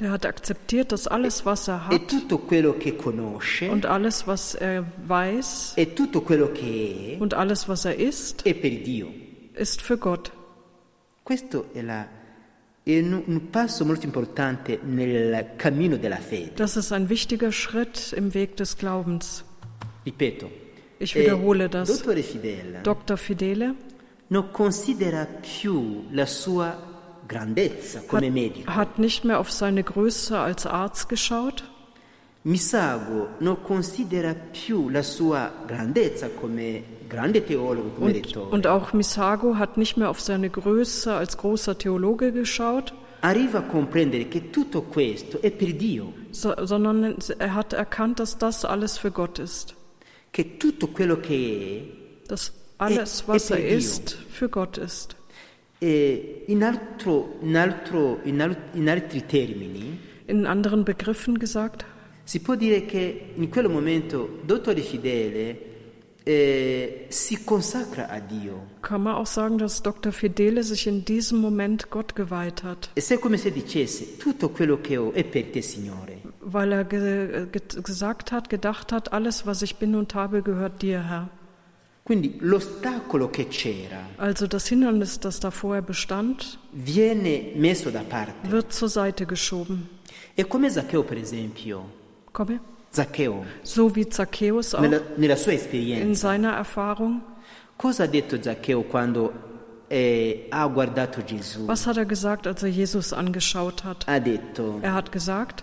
Der 0.00 0.10
hat 0.12 0.24
akzeptiert, 0.24 0.92
dass 0.92 1.08
alles, 1.08 1.44
was 1.44 1.68
er 1.68 1.74
e 1.90 1.94
hat 1.98 2.00
und 3.72 3.84
alles, 3.86 4.26
was 4.28 4.54
er 4.54 4.84
weiß 5.08 5.74
e 5.76 5.86
und 7.20 7.34
alles, 7.34 7.68
was 7.68 7.84
er 7.84 7.96
ist, 7.96 8.46
ist 9.54 9.82
für 9.82 9.98
Gott. 9.98 10.30
Questo 11.24 11.64
è, 11.74 11.82
la- 11.82 12.06
Das 16.56 16.76
ist 16.76 16.92
ein 16.92 17.08
wichtiger 17.10 17.52
Schritt 17.52 18.14
im 18.14 18.32
Weg 18.32 18.56
des 18.56 18.78
Glaubens. 18.78 19.44
Ich 20.98 21.14
eh, 21.14 21.20
wiederhole 21.20 21.68
das. 21.68 22.02
Dr. 22.82 23.16
Fidele 23.18 23.74
medico. 28.30 28.74
hat 28.74 28.98
nicht 28.98 29.24
mehr 29.24 29.38
auf 29.38 29.50
seine 29.50 29.82
Größe 29.82 30.38
als 30.38 30.66
Arzt 30.66 31.08
geschaut. 31.10 31.64
Misago 32.42 33.28
non 33.40 33.62
considera 33.62 34.34
più 34.34 34.88
la 34.88 35.02
sua 35.02 35.52
grandezza 35.66 36.30
come 36.30 36.97
Und, 38.00 38.36
und 38.36 38.66
auch 38.66 38.92
Misago 38.92 39.56
hat 39.56 39.76
nicht 39.76 39.96
mehr 39.96 40.10
auf 40.10 40.20
seine 40.20 40.50
Größe 40.50 41.12
als 41.14 41.36
großer 41.38 41.76
Theologe 41.78 42.32
geschaut, 42.32 42.92
Arriva 43.20 43.58
a 43.58 43.62
comprendere 43.62 44.26
che 44.28 44.50
tutto 44.52 44.82
questo 44.82 45.40
è 45.42 45.50
per 45.50 45.72
Dio, 45.72 46.12
so, 46.30 46.54
sondern 46.64 47.16
er 47.40 47.54
hat 47.54 47.72
erkannt, 47.72 48.20
dass 48.20 48.38
das 48.38 48.64
alles 48.64 48.96
für 48.96 49.10
Gott 49.10 49.40
ist. 49.40 49.74
che 50.32 50.56
tutto 50.58 50.86
quello 50.88 51.16
che 51.20 51.92
Dass 52.28 52.52
alles, 52.76 53.22
E- 53.22 53.24
was 53.26 53.50
e 53.50 53.54
er 53.54 53.60
Dio. 53.70 53.76
ist, 53.78 54.16
für 54.28 54.48
Gott 54.48 54.78
ist. 54.78 55.16
è. 55.80 55.84
E 55.86 56.44
in, 56.46 56.62
altro- 56.62 57.38
in 57.42 57.56
altro- 57.56 58.20
in 58.24 58.40
al- 58.40 58.56
in 58.74 58.88
altri 58.88 59.22
termini, 59.26 59.98
In 60.28 60.46
anderen 60.46 60.84
Begriffen 60.84 61.38
gesagt, 61.38 61.84
si 62.24 62.38
può 62.40 62.54
dire 62.54 62.84
che 62.86 63.30
in 63.34 63.48
quel 63.50 63.68
momento 63.68 64.28
Dottore 64.44 64.82
Fidele 64.82 65.67
kann 68.82 69.02
man 69.02 69.14
auch 69.14 69.26
sagen, 69.26 69.56
dass 69.56 69.82
Dr. 69.82 70.12
Fidele 70.12 70.62
sich 70.62 70.86
in 70.86 71.06
diesem 71.06 71.38
Moment 71.40 71.88
Gott 71.90 72.14
geweiht 72.14 72.64
hat, 72.64 72.90
E 72.94 73.16
come 73.16 73.38
weil 76.40 76.72
er 76.72 76.84
ge 76.84 77.46
ge 77.50 77.82
gesagt 77.82 78.32
hat, 78.32 78.50
gedacht 78.50 78.92
hat, 78.92 79.12
alles, 79.12 79.46
was 79.46 79.62
ich 79.62 79.76
bin 79.76 79.94
und 79.94 80.14
habe, 80.14 80.42
gehört 80.42 80.82
dir, 80.82 81.02
Herr. 81.02 81.30
Also 84.18 84.46
das 84.46 84.66
Hindernis, 84.66 85.20
das 85.20 85.40
da 85.40 85.50
vorher 85.50 85.82
bestand, 85.82 86.58
wird 88.50 88.72
zur 88.72 88.88
Seite 88.88 89.26
geschoben. 89.26 89.88
È 90.34 90.44
come 90.44 90.70
Zaccheo, 90.70 91.02
per 91.02 91.16
esempio. 91.16 91.84
Komme. 92.32 92.60
Zaccheo, 92.90 93.44
So 93.62 93.94
wie 93.94 94.08
Zacchaeus 94.08 94.74
auch 94.74 94.80
nella, 94.80 95.00
nella 95.16 95.36
sua 95.36 95.52
in 95.52 95.58
esperienza, 95.58 96.28
seiner 96.28 96.52
Erfahrung. 96.56 97.20
cosa 97.76 98.04
ha 98.04 98.06
detto 98.06 98.38
Zaccheo 98.40 98.82
quando 98.82 99.32
eh, 99.88 100.46
ha 100.50 100.66
guardato 100.68 101.22
Gesù? 101.22 101.66
Was 101.66 101.86
hat 101.86 101.96
er 101.96 102.06
gesagt, 102.06 102.46
als 102.46 102.62
er 102.62 102.68
Jesus 102.70 103.12
angeschaut 103.12 103.84
hat? 103.84 104.06
Ha 104.06 104.18
detto, 104.20 104.78
Er 104.82 104.94
hat 104.94 105.12
gesagt, 105.12 105.62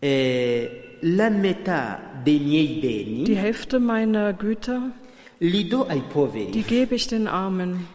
eh, 0.00 0.98
la 1.02 1.30
metà 1.30 1.98
dei 2.24 2.38
miei 2.38 2.80
die 2.80 3.24
beni 3.24 3.34
Hälfte 3.36 3.78
meiner 3.80 4.32
Güter, 4.32 4.90
li 5.38 5.68
do 5.68 5.86
ai 5.88 6.00
die 6.00 6.08
poveri. 6.12 6.62
gebe 6.62 6.94
ich 6.94 7.06
den 7.08 7.26
Armen. 7.28 7.86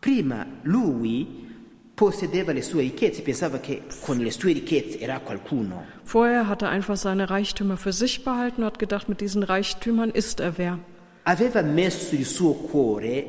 Prima 0.00 0.46
lui 0.64 1.26
possedeva 1.96 2.52
le 2.52 2.60
sue 2.60 2.82
ricchezze, 2.82 3.22
pensava 3.22 3.58
che 3.58 3.84
con 4.00 4.18
le 4.18 4.30
sue 4.30 4.52
ricchezze 4.52 5.00
era 5.00 5.18
qualcuno. 5.18 5.86
Vorher 6.04 6.46
hat 6.46 6.60
er 6.60 6.68
einfach 6.68 6.98
seine 6.98 7.30
Reichtümer 7.30 7.78
für 7.78 7.92
sich 7.92 8.22
behalten 8.22 8.60
und 8.60 8.66
hat 8.66 8.78
gedacht, 8.78 9.08
mit 9.08 9.22
diesen 9.22 9.42
Reichtümern 9.42 10.10
ist 10.10 10.40
er 10.40 10.58
wer. 10.58 10.78
Aveva 11.24 11.62
messo 11.62 12.14
il 12.14 12.26
suo 12.26 12.52
cuore 12.52 13.24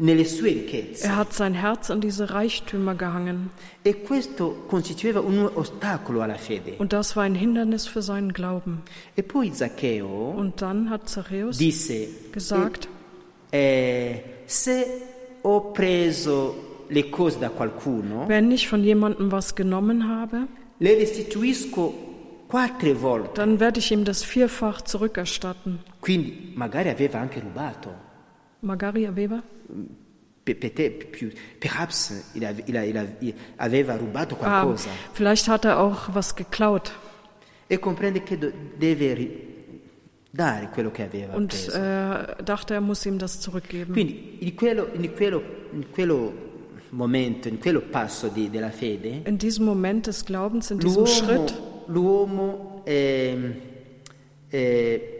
nelle 0.00 0.26
sue 0.26 0.50
ricchezze. 0.50 1.06
Er 1.06 1.16
hat 1.16 1.32
sein 1.32 1.54
Herz 1.54 1.90
an 1.90 2.02
diese 2.02 2.28
Reichtümer 2.28 2.94
gehangen. 2.94 3.50
E 3.82 3.94
questo 3.94 4.66
costituiva 4.68 5.20
un 5.20 5.48
ostacolo 5.54 6.20
alla 6.20 6.36
fede. 6.36 6.74
Und 6.76 6.92
das 6.92 7.16
war 7.16 7.22
ein 7.22 7.34
Hindernis 7.34 7.86
für 7.86 8.02
seinen 8.02 8.34
Glauben. 8.34 8.82
E 9.16 9.22
poi 9.22 9.50
Zaccheo 9.50 10.34
Und 10.36 10.60
dann 10.60 10.90
hat 10.90 11.08
Zachäus 11.08 11.56
disse, 11.56 12.06
gesagt, 12.32 12.86
eh, 13.50 14.18
se 14.44 14.84
ho 15.42 15.72
preso 15.72 16.73
le 16.88 17.10
cose 17.10 17.38
da 17.38 17.48
qualcuno, 17.50 18.26
wenn 18.28 18.50
ich 18.50 18.68
von 18.68 18.82
jemandem 18.84 19.30
was 19.30 19.54
genommen 19.54 20.08
habe, 20.08 20.46
le 20.78 20.90
restituisco 20.96 21.94
quattro 22.48 22.94
volte. 23.00 23.30
dann 23.34 23.58
werde 23.60 23.78
ich 23.80 23.90
ihm 23.90 24.04
das 24.04 24.22
vierfach 24.22 24.82
zurückerstatten. 24.82 25.78
Quindi 26.00 26.52
magari 26.54 26.90
aveva 26.90 27.20
anche 27.20 27.40
rubato. 27.40 27.90
Perhaps 31.60 32.12
il 32.34 32.42
il- 32.66 33.34
aveva 33.56 33.96
rubato 33.96 34.36
Ah, 34.42 34.74
vielleicht 35.12 35.48
hat 35.48 35.64
er 35.64 35.78
auch 35.80 36.08
was 36.14 36.34
geklaut 36.34 36.92
e 37.66 37.78
comprende 37.78 38.22
che 38.22 38.36
do- 38.38 38.52
deve 38.78 39.14
ri- 39.14 39.30
dare 40.30 40.68
quello 40.72 40.90
che 40.90 41.04
aveva 41.04 41.34
und 41.34 41.48
preso. 41.48 41.78
äh, 41.78 42.42
dachte, 42.44 42.74
er 42.74 42.80
muss 42.82 43.06
ihm 43.06 43.18
das 43.18 43.40
zurückgeben. 43.40 43.92
Quindi 43.94 44.36
in 44.40 44.54
quello, 44.54 44.86
in 44.92 45.14
quello- 45.14 45.42
in 45.72 45.84
quello 45.92 46.32
momento, 46.94 47.48
in 47.48 47.58
quello 47.58 47.80
passo 47.80 48.28
di- 48.28 48.50
della 48.50 48.70
fede, 48.70 49.22
In 49.26 49.36
diesem 49.36 49.64
Moment 49.64 50.06
des 50.06 50.24
Glaubens, 50.24 50.70
in 50.70 50.78
diesem 50.78 51.06
Schritt, 51.06 51.54
l'uomo, 51.86 52.82
ehm, 52.84 53.54
eh, 54.48 55.10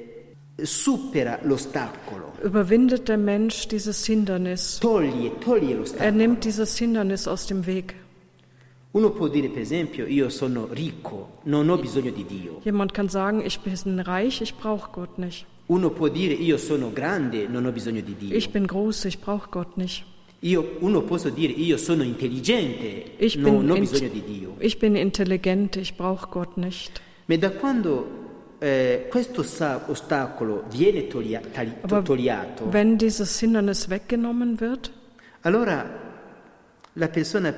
supera 0.62 1.38
l'ostacolo, 1.42 2.32
überwindet 2.42 3.08
der 3.08 3.18
Mensch 3.18 3.66
dieses 3.68 4.04
Hindernis. 4.06 4.78
toglie, 4.80 5.32
toglie 5.40 5.76
Er 5.98 6.12
nimmt 6.12 6.44
dieses 6.44 6.76
Hindernis 6.78 7.26
aus 7.26 7.46
dem 7.46 7.66
Weg. 7.66 7.94
Uno 8.92 9.10
può 9.10 9.26
dire 9.28 9.48
per 9.48 9.60
esempio 9.62 10.06
io 10.06 10.28
sono 10.28 10.68
ricco, 10.70 11.38
non 11.44 11.68
ho 11.68 11.76
bisogno 11.76 12.12
di 12.12 12.24
Dio. 12.24 12.60
Jemand 12.62 12.92
kann 12.92 13.08
sagen, 13.08 13.40
ich 13.44 13.58
bin 13.60 13.98
reich, 14.00 14.40
ich 14.40 14.54
brauche 14.54 14.90
Gott 14.92 15.18
nicht. 15.18 15.46
Uno 15.66 15.90
può 15.90 16.08
dire 16.08 16.34
io 16.34 16.56
sono 16.58 16.92
grande, 16.92 17.48
non 17.48 17.64
ho 17.66 17.72
bisogno 17.72 18.00
di 18.02 18.14
Dio. 18.14 18.36
Ich 18.36 18.50
bin 18.52 18.66
groß, 18.66 19.06
ich 19.06 19.18
brauche 19.18 19.48
Gott 19.50 19.76
nicht. 19.76 20.04
Io, 20.44 20.76
uno 20.80 21.00
può 21.02 21.16
dire 21.30 21.52
io 21.54 21.78
sono 21.78 22.02
intelligente, 22.02 23.12
Ich 23.16 23.36
non 23.36 23.60
bin, 23.60 23.70
ho 23.70 23.74
int- 23.76 23.90
bisogno 23.90 24.10
di 24.10 24.22
Dio. 24.24 24.54
ich 24.58 24.76
bin 24.78 24.94
intelligent, 24.94 25.76
ich 25.76 25.94
brauche 25.96 26.26
Gott 26.30 26.56
nicht. 26.58 27.00
Ma 27.26 27.36
da 27.36 27.50
quando 27.50 28.22
eh, 28.60 29.06
questo 29.08 29.42
sa- 29.42 29.84
ostacolo 29.88 30.64
viene 30.70 31.06
toglia- 31.06 31.40
tali- 31.50 31.72
Aber 31.80 32.02
togliato, 32.02 32.66
wenn 32.70 32.96
dieses 32.98 33.40
Hindernis 33.40 33.88
weggenommen 33.88 34.58
wird, 34.60 34.90
allora 35.42 35.86
la 36.92 37.08
persona 37.08 37.54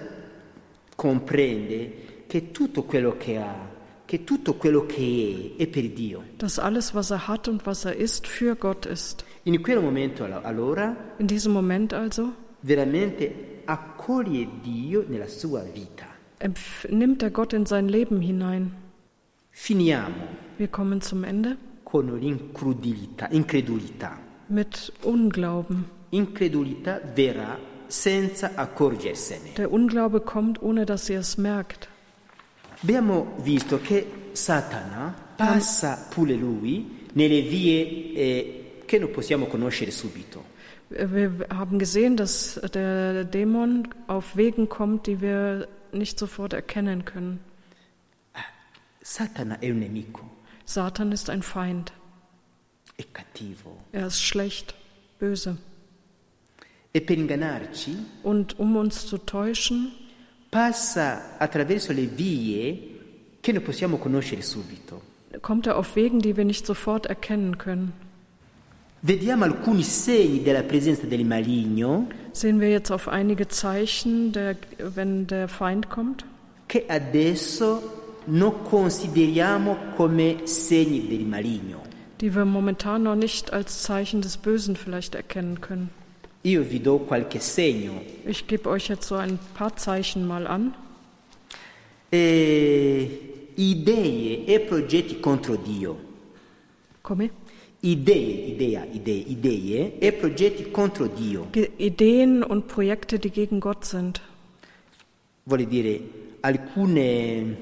comprende 0.94 2.24
che 2.28 2.50
tutto 2.52 2.84
quello 2.84 3.16
che 3.18 3.36
ha, 3.36 3.68
che 4.04 4.24
tutto 4.24 4.54
quello 4.54 4.86
che 4.86 5.54
è, 5.56 5.62
è 5.62 5.66
per 5.66 5.88
Dio. 5.90 6.22
dass 6.36 6.58
alles, 6.58 6.92
was 6.94 7.10
er 7.10 7.26
hat 7.28 7.48
und 7.48 7.64
was 7.66 7.84
er 7.84 7.96
ist, 7.96 8.26
für 8.26 8.54
Gott 8.54 8.86
ist. 8.86 9.24
In 9.44 9.60
quel 9.60 9.80
momento 9.80 10.24
allo- 10.24 10.40
allora 10.42 11.14
In 11.18 11.26
diesem 11.26 11.52
Moment 11.52 11.92
also 11.92 12.32
veramente 12.70 13.60
accoglie 13.64 14.46
Dio 14.60 15.04
nella 15.06 15.28
sua 15.28 15.62
vita. 15.62 16.06
empf- 16.38 16.88
nimmt 16.90 17.22
er 17.22 17.30
Gott 17.30 17.52
in 17.52 17.64
sein 17.64 17.88
Leben 17.88 18.20
hinein. 18.20 18.72
Finiamo 19.50 20.14
Wir 20.58 20.68
kommen 20.68 21.00
zum 21.00 21.24
Ende 21.24 21.56
con 21.84 22.06
l'incredulità, 22.18 23.28
incredulità. 23.30 24.18
mit 24.48 24.92
Unglauben. 25.02 25.84
Incredulità 26.10 27.00
verrà 27.14 27.58
senza 27.86 28.52
accorgersene. 28.54 29.52
Der 29.56 29.70
Unglaube 29.72 30.20
kommt, 30.20 30.60
ohne 30.62 30.84
dass 30.84 31.08
ihr 31.08 31.18
es 31.20 31.36
merkt. 31.36 31.88
Abbiamo 32.82 33.34
visto 33.42 33.80
che 33.80 34.06
Satana 34.32 35.14
passa 35.36 36.06
pure 36.10 36.34
lui 36.34 37.06
nelle 37.14 37.40
vie 37.42 38.12
eh, 38.14 38.82
che 38.84 38.98
non 38.98 39.10
possiamo 39.10 39.46
conoscere 39.46 39.90
subito. 39.90 40.54
Wir 40.88 41.46
haben 41.50 41.78
gesehen, 41.78 42.16
dass 42.16 42.60
der 42.72 43.24
Dämon 43.24 43.88
auf 44.06 44.36
Wegen 44.36 44.68
kommt, 44.68 45.06
die 45.06 45.20
wir 45.20 45.66
nicht 45.92 46.18
sofort 46.18 46.52
erkennen 46.52 47.04
können. 47.04 47.40
Satana 49.02 49.56
è 49.60 49.70
un 49.70 49.78
nemico, 49.78 50.22
Satan 50.64 51.12
ist 51.12 51.30
ein 51.30 51.42
Feind. 51.42 51.92
è 52.98 53.04
cattivo 53.12 53.76
Er 53.92 54.06
ist 54.06 54.20
schlecht, 54.22 54.74
böse. 55.20 55.58
e 56.92 57.00
per 57.00 57.16
ingannarci 57.16 57.96
Und 58.24 58.58
um 58.58 58.76
uns 58.76 59.06
zu 59.06 59.18
täuschen, 59.18 59.92
passa 60.50 61.20
attraverso 61.38 61.92
le 61.92 62.06
vie 62.06 62.78
che 63.42 63.52
non 63.52 63.62
possiamo 63.62 63.98
conoscere 63.98 64.42
subito. 64.42 65.02
kommt 65.42 65.66
er 65.66 65.76
auf 65.76 65.94
Wegen, 65.94 66.20
die 66.20 66.36
wir 66.36 66.44
nicht 66.44 66.66
sofort 66.66 67.06
erkennen 67.06 67.58
können. 67.58 67.92
Sehen 72.32 72.60
wir 72.60 72.70
jetzt 72.70 72.90
auf 72.90 73.08
einige 73.08 73.48
Zeichen, 73.48 74.32
der, 74.32 74.56
wenn 74.78 75.26
der 75.26 75.48
Feind 75.48 75.88
kommt, 75.90 76.24
che 76.68 76.84
adesso 76.88 77.82
non 78.26 78.64
consideriamo 78.64 79.76
come 79.96 80.36
segni 80.44 81.06
del 81.08 81.24
maligno. 81.24 81.82
die 82.20 82.34
wir 82.34 82.44
momentan 82.44 83.02
noch 83.02 83.14
nicht 83.14 83.52
als 83.52 83.82
Zeichen 83.82 84.22
des 84.22 84.38
Bösen 84.38 84.74
vielleicht 84.74 85.14
erkennen 85.14 85.60
können. 85.60 85.90
Io 86.42 86.62
vi 86.62 86.78
do 86.80 86.98
qualche 86.98 87.40
segno. 87.40 88.00
Ich 88.24 88.46
gebe 88.46 88.70
euch 88.70 88.88
jetzt 88.88 89.08
so 89.08 89.16
ein 89.16 89.38
paar 89.54 89.76
Zeichen 89.76 90.26
mal 90.26 90.46
an. 90.46 90.74
Eh, 92.10 93.08
idee 93.56 94.44
e 94.46 94.60
progetti 94.60 95.20
contro 95.20 95.56
Dio. 95.56 95.96
Come? 97.02 97.30
Idee, 97.82 98.46
idea, 98.48 98.84
idee, 98.92 99.24
idee 99.28 99.98
e 99.98 100.12
progetti 100.12 100.70
contro 100.70 101.06
Dio. 101.06 101.48
Ideen 101.76 102.42
und 102.42 102.66
Projekte, 102.66 103.18
die 103.18 103.30
gegen 103.30 103.60
Gott 103.60 103.84
sind. 103.84 104.20
Dire 105.44 106.00
alcune 106.42 107.56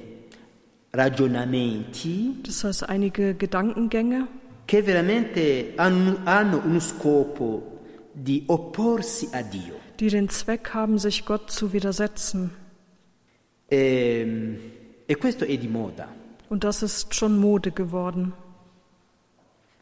ragionamenti 0.93 2.37
Das 2.43 2.65
heißt, 2.65 2.89
einige 2.89 3.35
Gedankengänge, 3.35 4.27
che 4.67 4.83
veramente 4.83 5.75
hanno, 5.77 6.19
hanno 6.25 6.63
uno 6.65 6.81
scopo 6.81 7.81
di 8.13 8.45
opporsi 8.47 9.29
a 9.33 9.43
Dio. 9.43 9.75
die 10.01 10.09
den 10.09 10.29
Zweck 10.29 10.73
haben, 10.75 10.99
sich 10.99 11.25
Gott 11.25 11.51
zu 11.51 11.73
widersetzen. 11.73 12.51
Ehm, 13.71 14.59
E, 15.07 15.17
questo 15.17 15.45
è 15.45 15.57
di 15.59 15.69
moda. 15.69 16.09
Und 16.49 16.65
das 16.65 16.83
ist 16.83 17.15
schon 17.15 17.39
Mode 17.39 17.73
geworden. 17.73 18.33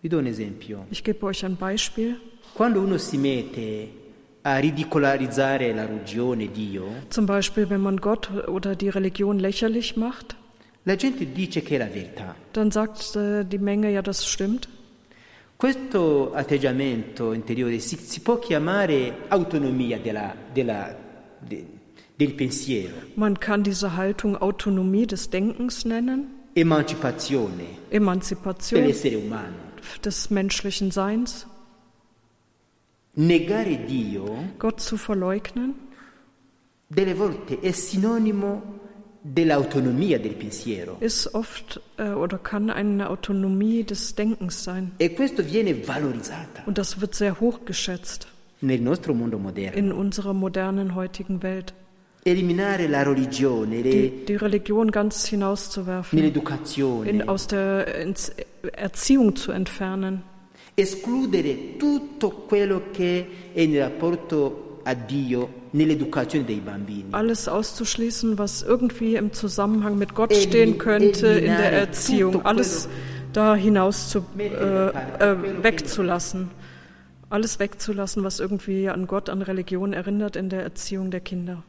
Vi 0.03 0.09
do 0.09 0.19
un 0.19 0.27
esempio. 0.27 0.85
Ich 0.91 1.05
gebe 1.05 1.25
euch 1.27 1.45
ein 1.45 1.57
Beispiel. 1.57 2.17
Quando 2.55 2.81
uno 2.81 2.99
si 2.99 3.17
mette 3.19 3.89
a 4.43 4.57
ridicolarizzare 4.59 5.73
la 5.73 5.87
religione, 5.87 6.49
Dio, 6.51 6.87
Zum 7.09 7.25
Beispiel, 7.27 7.69
wenn 7.71 7.81
man 7.81 7.99
Gott 7.99 8.29
oder 8.49 8.75
die 8.75 8.89
Religion 8.89 9.39
lächerlich 9.39 9.97
macht, 9.97 10.35
la 10.85 10.97
gente 10.97 11.25
dice 11.25 11.63
che 11.63 11.77
è 11.77 11.79
la 11.79 11.87
verità. 11.87 12.35
dann 12.53 12.73
sagt 12.73 13.15
äh, 13.15 13.45
die 13.45 13.59
Menge, 13.59 13.91
ja, 13.93 14.03
das 14.03 14.27
stimmt. 14.27 14.69
Questo 15.57 16.33
atteggiamento 16.35 17.33
interiore 17.33 17.79
si, 17.79 17.95
si 17.97 18.19
può 18.21 18.41
chiamare 18.41 19.29
autonomia 19.29 19.99
della- 19.99 20.35
della- 20.53 20.97
de- 21.39 21.65
del 22.17 22.35
pensiero, 22.35 22.95
Man 23.15 23.39
kann 23.39 23.63
diese 23.63 23.95
Haltung 23.97 24.37
Autonomie 24.37 25.07
des 25.07 25.31
Denkens 25.31 25.85
nennen, 25.85 26.49
emancipazione 26.55 27.79
Emanzipation 27.91 28.81
dell'essere 28.81 29.15
umano. 29.17 29.71
Des 30.05 30.31
menschlichen 30.31 30.91
Seins. 30.91 31.47
Negare 33.15 33.77
Dio 33.77 34.45
Gott 34.59 34.81
zu 34.81 34.97
verleugnen 34.97 35.75
delle 36.89 37.15
volte 37.15 37.61
è 37.61 37.71
sinonimo 37.73 38.63
dell'autonomia 39.23 40.19
del 40.19 40.35
pensiero 40.35 40.97
ist 41.01 41.35
oft 41.35 41.81
äh, 41.99 42.09
oder 42.11 42.39
kann 42.39 42.71
eine 42.71 43.11
Autonomie 43.11 43.85
des 43.85 44.15
Denkens 44.15 44.65
sein. 44.65 44.93
e 44.99 45.11
questo 45.11 45.43
viene 45.45 45.75
valorizzato 45.87 46.63
Und 46.67 46.79
das 46.79 47.01
wird 47.03 47.15
sehr 47.15 47.39
hoch 47.39 47.61
geschätzt 47.67 48.29
nel 48.61 48.81
nostro 48.81 49.13
mondo 49.15 49.39
moderno. 49.39 49.77
in 49.77 49.93
unserer 49.93 50.33
modernen 50.33 50.95
heutigen 50.95 51.43
Welt. 51.43 51.75
Eliminare 52.25 52.87
la 52.89 53.03
religione 53.03 53.83
le- 53.83 53.91
Die, 53.91 54.25
die 54.27 54.37
Religion 54.37 54.91
ganz 54.91 55.27
hinauszuwerfen, 55.27 56.19
in, 57.05 57.29
aus 57.29 57.47
der 57.49 58.01
ins 58.01 58.33
Erziehung 58.73 59.35
zu 59.35 59.51
entfernen, 59.51 60.23
escludere 60.77 61.77
tutto 61.79 62.31
quello 62.49 62.83
che 62.93 63.27
è 63.53 63.61
in 63.61 63.77
rapporto 63.79 64.79
a 64.85 64.95
Dio 64.95 65.49
nell'educazione 65.73 66.45
dei 66.45 66.61
bambini. 66.61 67.07
alles 67.13 67.49
auszuschließen, 67.49 68.39
was 68.39 68.63
irgendwie 68.63 69.17
im 69.17 69.33
Zusammenhang 69.33 69.99
mit 69.99 70.15
Gott 70.15 70.33
stehen 70.35 70.79
könnte 70.79 71.27
in 71.27 71.47
der 71.57 71.73
Erziehung, 71.73 72.45
alles 72.45 72.89
da 73.33 73.55
hinaus 73.57 74.11
zu, 74.11 74.25
äh, 74.39 74.89
äh, 74.89 75.37
wegzulassen. 75.63 76.51
Alles 77.31 77.59
wegzulassen, 77.59 78.23
was 78.25 78.39
irgendwie 78.41 78.89
an 78.91 79.07
Gott, 79.07 79.29
an 79.31 79.41
Religion 79.43 79.93
erinnert 79.95 80.37
in 80.37 80.51
der 80.51 80.63
Erziehung 80.63 81.11
der 81.11 81.21
Kinder. 81.21 81.63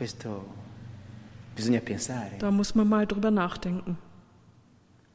Questo 0.00 0.46
bisogna 1.54 1.80
pensare. 1.80 2.38
Da 2.38 2.50
muss 2.50 2.74
man 2.74 2.88
mal 2.88 3.06
drüber 3.06 3.30
nachdenken. 3.30 3.98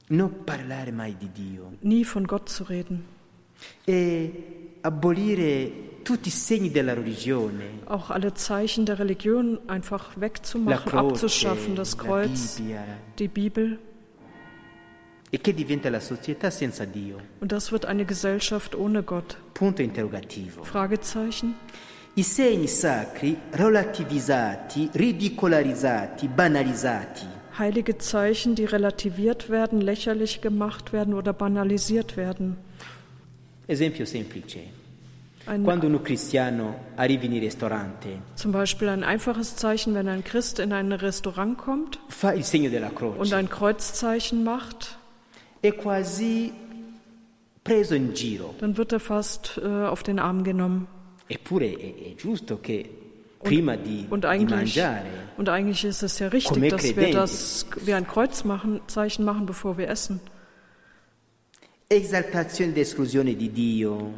Non 0.09 0.43
parlare 0.43 0.91
mai 0.91 1.15
di 1.17 1.31
Dio 1.31 1.71
Nie 1.81 2.03
von 2.05 2.23
Gott 2.27 2.49
zu 2.49 2.63
reden. 2.63 3.03
e 3.83 4.77
abolire 4.81 6.01
tutti 6.03 6.27
i 6.27 6.31
segni 6.31 6.69
della 6.69 6.93
religione. 6.93 7.81
Auch 7.85 8.11
alle 8.11 8.35
Zeichen 8.35 8.85
der 8.85 8.99
Religion 8.99 9.57
einfach 9.65 10.11
wegzumachen, 10.17 10.85
croce, 10.91 11.13
abzuschaffen, 11.13 11.73
das 11.75 11.97
Kreuz, 11.97 12.61
die 13.17 13.27
Bibel. 13.27 13.79
e 15.31 15.41
che 15.41 15.51
diventa 15.55 15.89
la 15.89 15.99
società 15.99 16.51
senza 16.51 16.85
Dio. 16.85 17.17
Und 17.39 17.51
das 17.51 17.71
wird 17.71 17.85
eine 17.87 18.05
Gesellschaft 18.05 18.75
ohne 18.75 19.01
Gott. 19.01 19.35
Punto 19.55 19.81
interrogativo. 19.81 20.63
Fragezeichen. 20.63 21.55
I 22.17 22.23
segni 22.23 22.67
sacri 22.67 23.37
relativizzati, 23.51 24.89
ridicolarizzati, 24.93 26.29
banalizzati. 26.29 27.25
Heilige 27.59 27.97
Zeichen, 27.97 28.55
die 28.55 28.63
relativiert 28.63 29.49
werden, 29.49 29.81
lächerlich 29.81 30.39
gemacht 30.39 30.93
werden 30.93 31.13
oder 31.13 31.33
banalisiert 31.33 32.15
werden. 32.15 32.55
Esempio 33.67 34.05
semplice. 34.05 34.59
Ein, 35.45 35.63
Quando 35.63 35.87
un 35.87 36.01
cristiano 36.01 36.75
arriva 36.95 37.25
in 37.25 37.33
un 37.33 37.39
ristorante, 37.39 38.07
zum 38.35 38.51
Beispiel 38.51 38.87
ein 38.89 39.03
einfaches 39.03 39.57
Zeichen, 39.57 39.93
wenn 39.93 40.07
ein 40.07 40.23
Christ 40.23 40.59
in 40.59 40.71
ein 40.71 40.91
Restaurant 40.93 41.57
kommt 41.57 41.99
fa 42.07 42.33
il 42.33 42.43
segno 42.43 42.69
della 42.69 42.87
und 42.87 42.95
croce, 42.95 43.33
ein 43.33 43.47
Kreuzzeichen 43.49 44.43
macht, 44.43 44.97
è 45.61 45.71
quasi 45.73 46.51
preso 47.63 47.93
in 47.93 48.13
giro. 48.13 48.55
dann 48.59 48.77
wird 48.77 48.93
er 48.93 48.99
fast 48.99 49.59
äh, 49.61 49.67
auf 49.85 50.01
den 50.01 50.17
Arm 50.17 50.43
genommen. 50.43 50.87
Eppure 51.27 51.71
è, 51.75 52.11
è 52.11 52.15
giusto 52.15 52.59
che 52.61 52.89
prima 53.41 53.75
di, 53.75 54.05
Und 54.09 54.21
di 54.23 54.27
eigentlich, 54.27 54.75
mangiare 54.75 55.07
und 55.37 55.49
eigentlich 55.49 55.83
ist 55.83 56.01
es 56.03 56.19
ja 56.19 56.27
richtig, 56.27 56.69
dass 56.69 56.83
wir 56.83 56.93
credenti. 56.93 57.11
das 57.13 57.65
wir 57.83 57.95
ein 57.97 58.07
Kreuzzeichen 58.07 59.23
machen, 59.25 59.45
bevor 59.45 59.77
wir 59.77 59.87
essen. 59.89 60.19
esaltazione 61.87 62.71
ed 62.71 62.77
esclusione 62.79 63.35
di 63.35 63.49
Dio, 63.49 64.13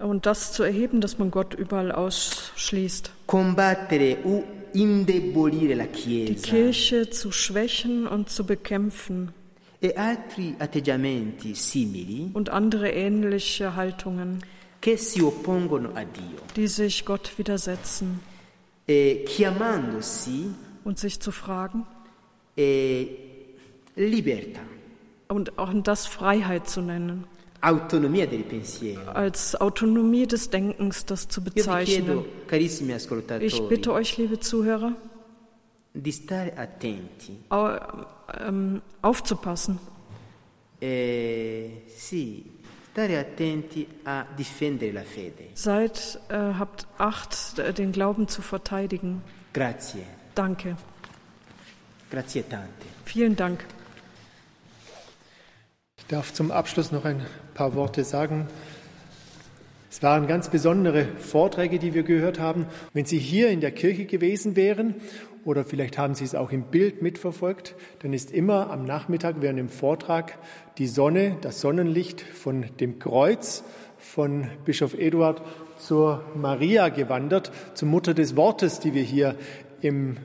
Und 0.00 0.26
das 0.26 0.52
zu 0.52 0.62
erheben, 0.62 1.00
dass 1.00 1.18
man 1.18 1.30
Gott 1.30 1.54
überall 1.54 1.90
ausschließt. 1.90 3.10
combattere 3.26 4.18
o 4.24 4.44
indebolire 4.72 5.74
la 5.74 5.86
Die 5.86 6.34
Chiesa 6.36 6.48
Kirche 6.50 7.10
zu 7.10 7.32
schwächen 7.32 8.06
und 8.06 8.28
zu 8.30 8.44
bekämpfen 8.44 9.32
e 9.80 9.94
altri 9.94 10.54
atteggiamenti 10.58 11.54
simili 11.54 12.30
und 12.32 12.50
andere 12.50 12.90
ähnliche 12.90 13.74
Haltungen, 13.76 14.40
che 14.80 14.96
si 14.96 15.20
oppongono 15.20 15.90
a 15.94 16.04
Dio, 16.04 16.42
die 16.54 16.68
sich 16.68 17.04
Gott 17.04 17.30
widersetzen 17.36 18.20
e 18.86 19.24
chiamandosi 19.26 20.54
und 20.84 20.98
sich 20.98 21.20
zu 21.20 21.30
fragen 21.30 21.86
libertà, 23.96 24.60
und 25.28 25.58
auch 25.58 25.72
das 25.82 26.06
Freiheit 26.06 26.68
zu 26.68 26.80
nennen, 26.80 27.24
als 27.60 29.60
Autonomie 29.60 30.26
des 30.26 30.50
Denkens 30.50 31.06
das 31.06 31.28
zu 31.28 31.42
bezeichnen. 31.42 32.24
Ich 33.40 33.68
bitte 33.68 33.92
euch, 33.92 34.16
liebe 34.16 34.40
Zuhörer, 34.40 34.94
ähm, 38.40 38.82
aufzupassen. 39.02 39.78
Eh, 40.80 41.82
sì, 41.88 42.44
stare 42.98 43.18
attenti 43.18 43.86
a 44.02 44.26
difendere 44.34 44.90
la 44.90 45.02
fede. 45.02 45.50
Seid, 45.52 46.18
äh, 46.28 46.34
habt 46.34 46.88
Acht, 46.98 47.56
den 47.78 47.92
Glauben 47.92 48.26
zu 48.26 48.42
verteidigen. 48.42 49.22
Grazie, 49.52 50.02
Danke. 50.34 50.76
grazie 52.10 52.42
tante. 52.42 52.86
Vielen 53.04 53.36
Dank. 53.36 53.64
Ich 55.98 56.06
darf 56.06 56.32
zum 56.32 56.50
Abschluss 56.50 56.90
noch 56.90 57.04
ein 57.04 57.24
paar 57.54 57.74
Worte 57.74 58.02
sagen. 58.02 58.48
Es 59.90 60.02
waren 60.02 60.26
ganz 60.26 60.48
besondere 60.48 61.06
Vorträge, 61.18 61.78
die 61.78 61.94
wir 61.94 62.02
gehört 62.02 62.40
haben. 62.40 62.66
Wenn 62.94 63.04
Sie 63.04 63.18
hier 63.18 63.50
in 63.50 63.60
der 63.60 63.70
Kirche 63.70 64.06
gewesen 64.06 64.56
wären 64.56 64.96
oder 65.48 65.64
vielleicht 65.64 65.96
haben 65.96 66.14
Sie 66.14 66.24
es 66.24 66.34
auch 66.34 66.52
im 66.52 66.64
Bild 66.64 67.00
mitverfolgt, 67.00 67.74
dann 68.00 68.12
ist 68.12 68.30
immer 68.30 68.70
am 68.70 68.84
Nachmittag 68.84 69.36
während 69.40 69.58
dem 69.58 69.70
Vortrag 69.70 70.36
die 70.76 70.86
Sonne, 70.86 71.38
das 71.40 71.62
Sonnenlicht 71.62 72.20
von 72.20 72.66
dem 72.80 72.98
Kreuz 72.98 73.64
von 73.96 74.48
Bischof 74.66 74.92
Eduard 74.92 75.40
zur 75.78 76.22
Maria 76.36 76.90
gewandert, 76.90 77.50
zur 77.72 77.88
Mutter 77.88 78.12
des 78.12 78.36
Wortes, 78.36 78.78
die 78.78 78.92
wir 78.92 79.02
hier 79.02 79.36
im, 79.80 80.18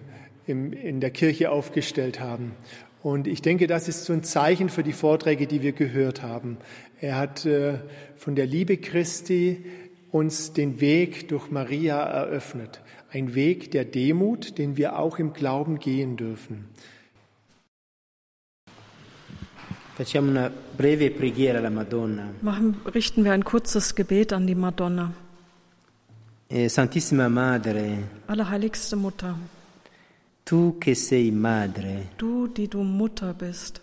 im, 0.45 0.73
in 0.73 0.99
der 0.99 1.11
Kirche 1.11 1.51
aufgestellt 1.51 2.19
haben. 2.19 2.51
Und 3.01 3.25
ich 3.25 3.41
denke, 3.41 3.67
das 3.67 3.87
ist 3.87 4.03
so 4.03 4.11
ein 4.11 4.23
Zeichen 4.23 4.67
für 4.67 4.83
die 4.83 4.91
Vorträge, 4.91 5.47
die 5.47 5.61
wir 5.61 5.71
gehört 5.71 6.21
haben. 6.21 6.57
Er 6.99 7.17
hat 7.17 7.45
äh, 7.45 7.75
von 8.17 8.35
der 8.35 8.45
Liebe 8.45 8.75
Christi 8.75 9.63
uns 10.11 10.51
den 10.51 10.81
Weg 10.81 11.29
durch 11.29 11.49
Maria 11.49 12.03
eröffnet. 12.03 12.81
Ein 13.13 13.35
Weg 13.35 13.69
der 13.69 13.85
Demut, 13.85 14.57
den 14.57 14.75
wir 14.75 14.97
auch 14.97 15.19
im 15.19 15.33
Glauben 15.33 15.77
gehen 15.77 16.17
dürfen. 16.17 16.65
Facciamo 19.95 20.31
una 20.31 20.49
breve 20.49 21.11
preghiera 21.11 21.59
alla 21.59 21.69
Madonna. 21.69 22.33
Machen, 22.41 22.81
richten 22.95 23.23
wir 23.23 23.31
ein 23.33 23.43
kurzes 23.43 23.93
Gebet 23.93 24.33
an 24.33 24.47
die 24.47 24.55
Madonna. 24.55 25.13
Eh, 26.47 26.67
Santissima 26.67 27.29
Madre, 27.29 28.09
Allerheiligste 28.25 28.95
Mutter, 28.95 29.37
tu 30.43 30.77
che 30.79 30.95
sei 30.95 31.29
madre, 31.29 32.09
du, 32.17 32.47
die 32.47 32.67
du 32.67 32.81
Mutter 32.81 33.35
bist, 33.35 33.81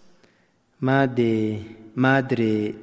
madre, 0.78 1.64
madre 1.94 2.74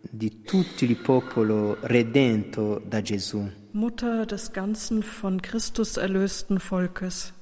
di 0.00 0.42
tutto 0.42 0.84
il 0.84 0.96
popolo 0.96 1.76
redento 1.82 2.82
da 2.84 3.00
Gesù, 3.00 3.48
Mutter 3.76 4.24
des 4.24 4.52
ganzen 4.52 5.02
von 5.02 5.42
Christus 5.42 5.96
erlösten 5.96 6.60
Volkes, 6.60 7.32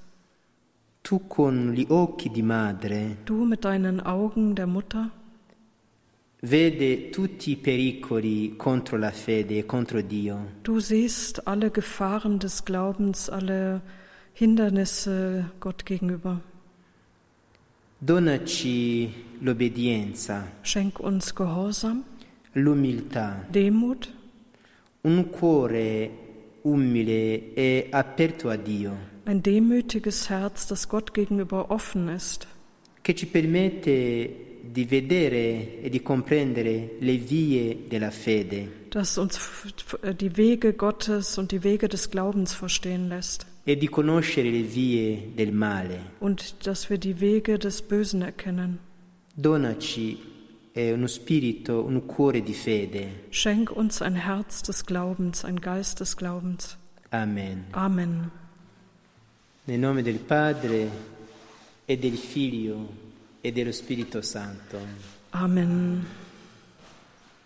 tu 1.03 1.19
con 1.29 1.73
gli 1.73 1.85
occhi 1.91 2.31
di 2.31 2.41
madre 2.41 3.19
du 3.27 3.45
mit 3.45 3.67
deinen 3.67 4.01
Augen 4.01 4.55
der 4.55 4.67
Mutter 4.67 5.11
vede 6.41 7.11
tutti 7.11 7.51
i 7.51 7.57
pericoli 7.57 8.57
contro 8.57 8.97
la 8.97 9.11
fede 9.11 9.59
e 9.59 9.67
contro 9.67 10.01
Dio. 10.01 10.53
Du 10.63 10.81
siehst 10.81 11.47
alle 11.47 11.71
Gefahren 11.71 12.39
des 12.39 12.65
Glaubens, 12.65 13.29
alle 13.29 13.83
Hindernisse 14.33 15.51
Gott 15.61 15.85
gegenüber. 15.85 16.41
Donaci 17.99 19.13
l'obbedienza, 19.41 20.49
Schenk 20.63 20.99
uns 20.99 21.35
Gehorsam, 21.35 22.03
l'umiltà, 22.55 23.45
Demut, 23.51 24.11
un 25.03 25.31
cuore 25.31 26.22
umile 26.63 27.55
e 27.55 27.89
aperto 27.91 28.49
a 28.49 28.57
Dio, 28.57 28.97
ein 29.25 29.43
demütiges 29.43 30.29
Herz, 30.31 30.67
das 30.67 30.89
Gott 30.89 31.13
gegenüber 31.15 31.71
offen 31.71 32.09
ist, 32.09 32.47
che 33.03 33.15
ci 33.15 33.27
permette 33.27 34.31
di 34.63 34.85
vedere 34.85 35.81
e 35.83 35.91
di 35.91 36.01
comprendere 36.03 36.91
le 37.01 37.17
vie 37.17 37.77
della 37.89 38.11
fede 38.11 38.81
das 38.91 39.19
uns 39.19 39.41
die 40.21 40.37
Wege 40.37 40.73
Gottes 40.75 41.39
und 41.39 41.51
die 41.51 41.65
Wege 41.65 41.89
des 41.89 42.11
Glaubens 42.11 42.55
verstehen 42.55 43.09
lässt 43.09 43.47
e 43.65 43.77
di 43.77 43.89
conoscere 43.89 44.51
le 44.51 44.63
vie 44.63 45.33
del 45.37 45.53
male. 45.53 45.99
und 46.21 46.67
dass 46.67 46.91
wir 46.91 46.99
die 46.99 47.21
Wege 47.21 47.59
des 47.59 47.83
Bösen 47.83 48.23
erkennen. 48.23 48.79
Donaci 49.37 50.19
spirito, 51.07 51.85
un 51.85 52.07
cuore 52.07 52.43
di 52.43 52.55
fede. 52.55 53.27
Schenk 53.31 53.71
uns 53.77 54.01
ein 54.01 54.17
Herz 54.17 54.63
des 54.63 54.85
Glaubens, 54.85 55.45
ein 55.45 55.61
Geist 55.61 56.01
des 56.01 56.17
Glaubens. 56.17 56.77
Amen. 57.11 57.67
Amen. 57.73 58.31
Nel 59.65 59.79
nome 59.79 60.03
del 60.03 60.19
Padre 60.19 60.91
e 61.85 61.99
del 61.99 62.17
Figlio 62.17 62.89
e 63.41 63.53
dello 63.53 63.73
Spirito 63.73 64.23
Santo. 64.23 64.79
Amen. 65.31 66.22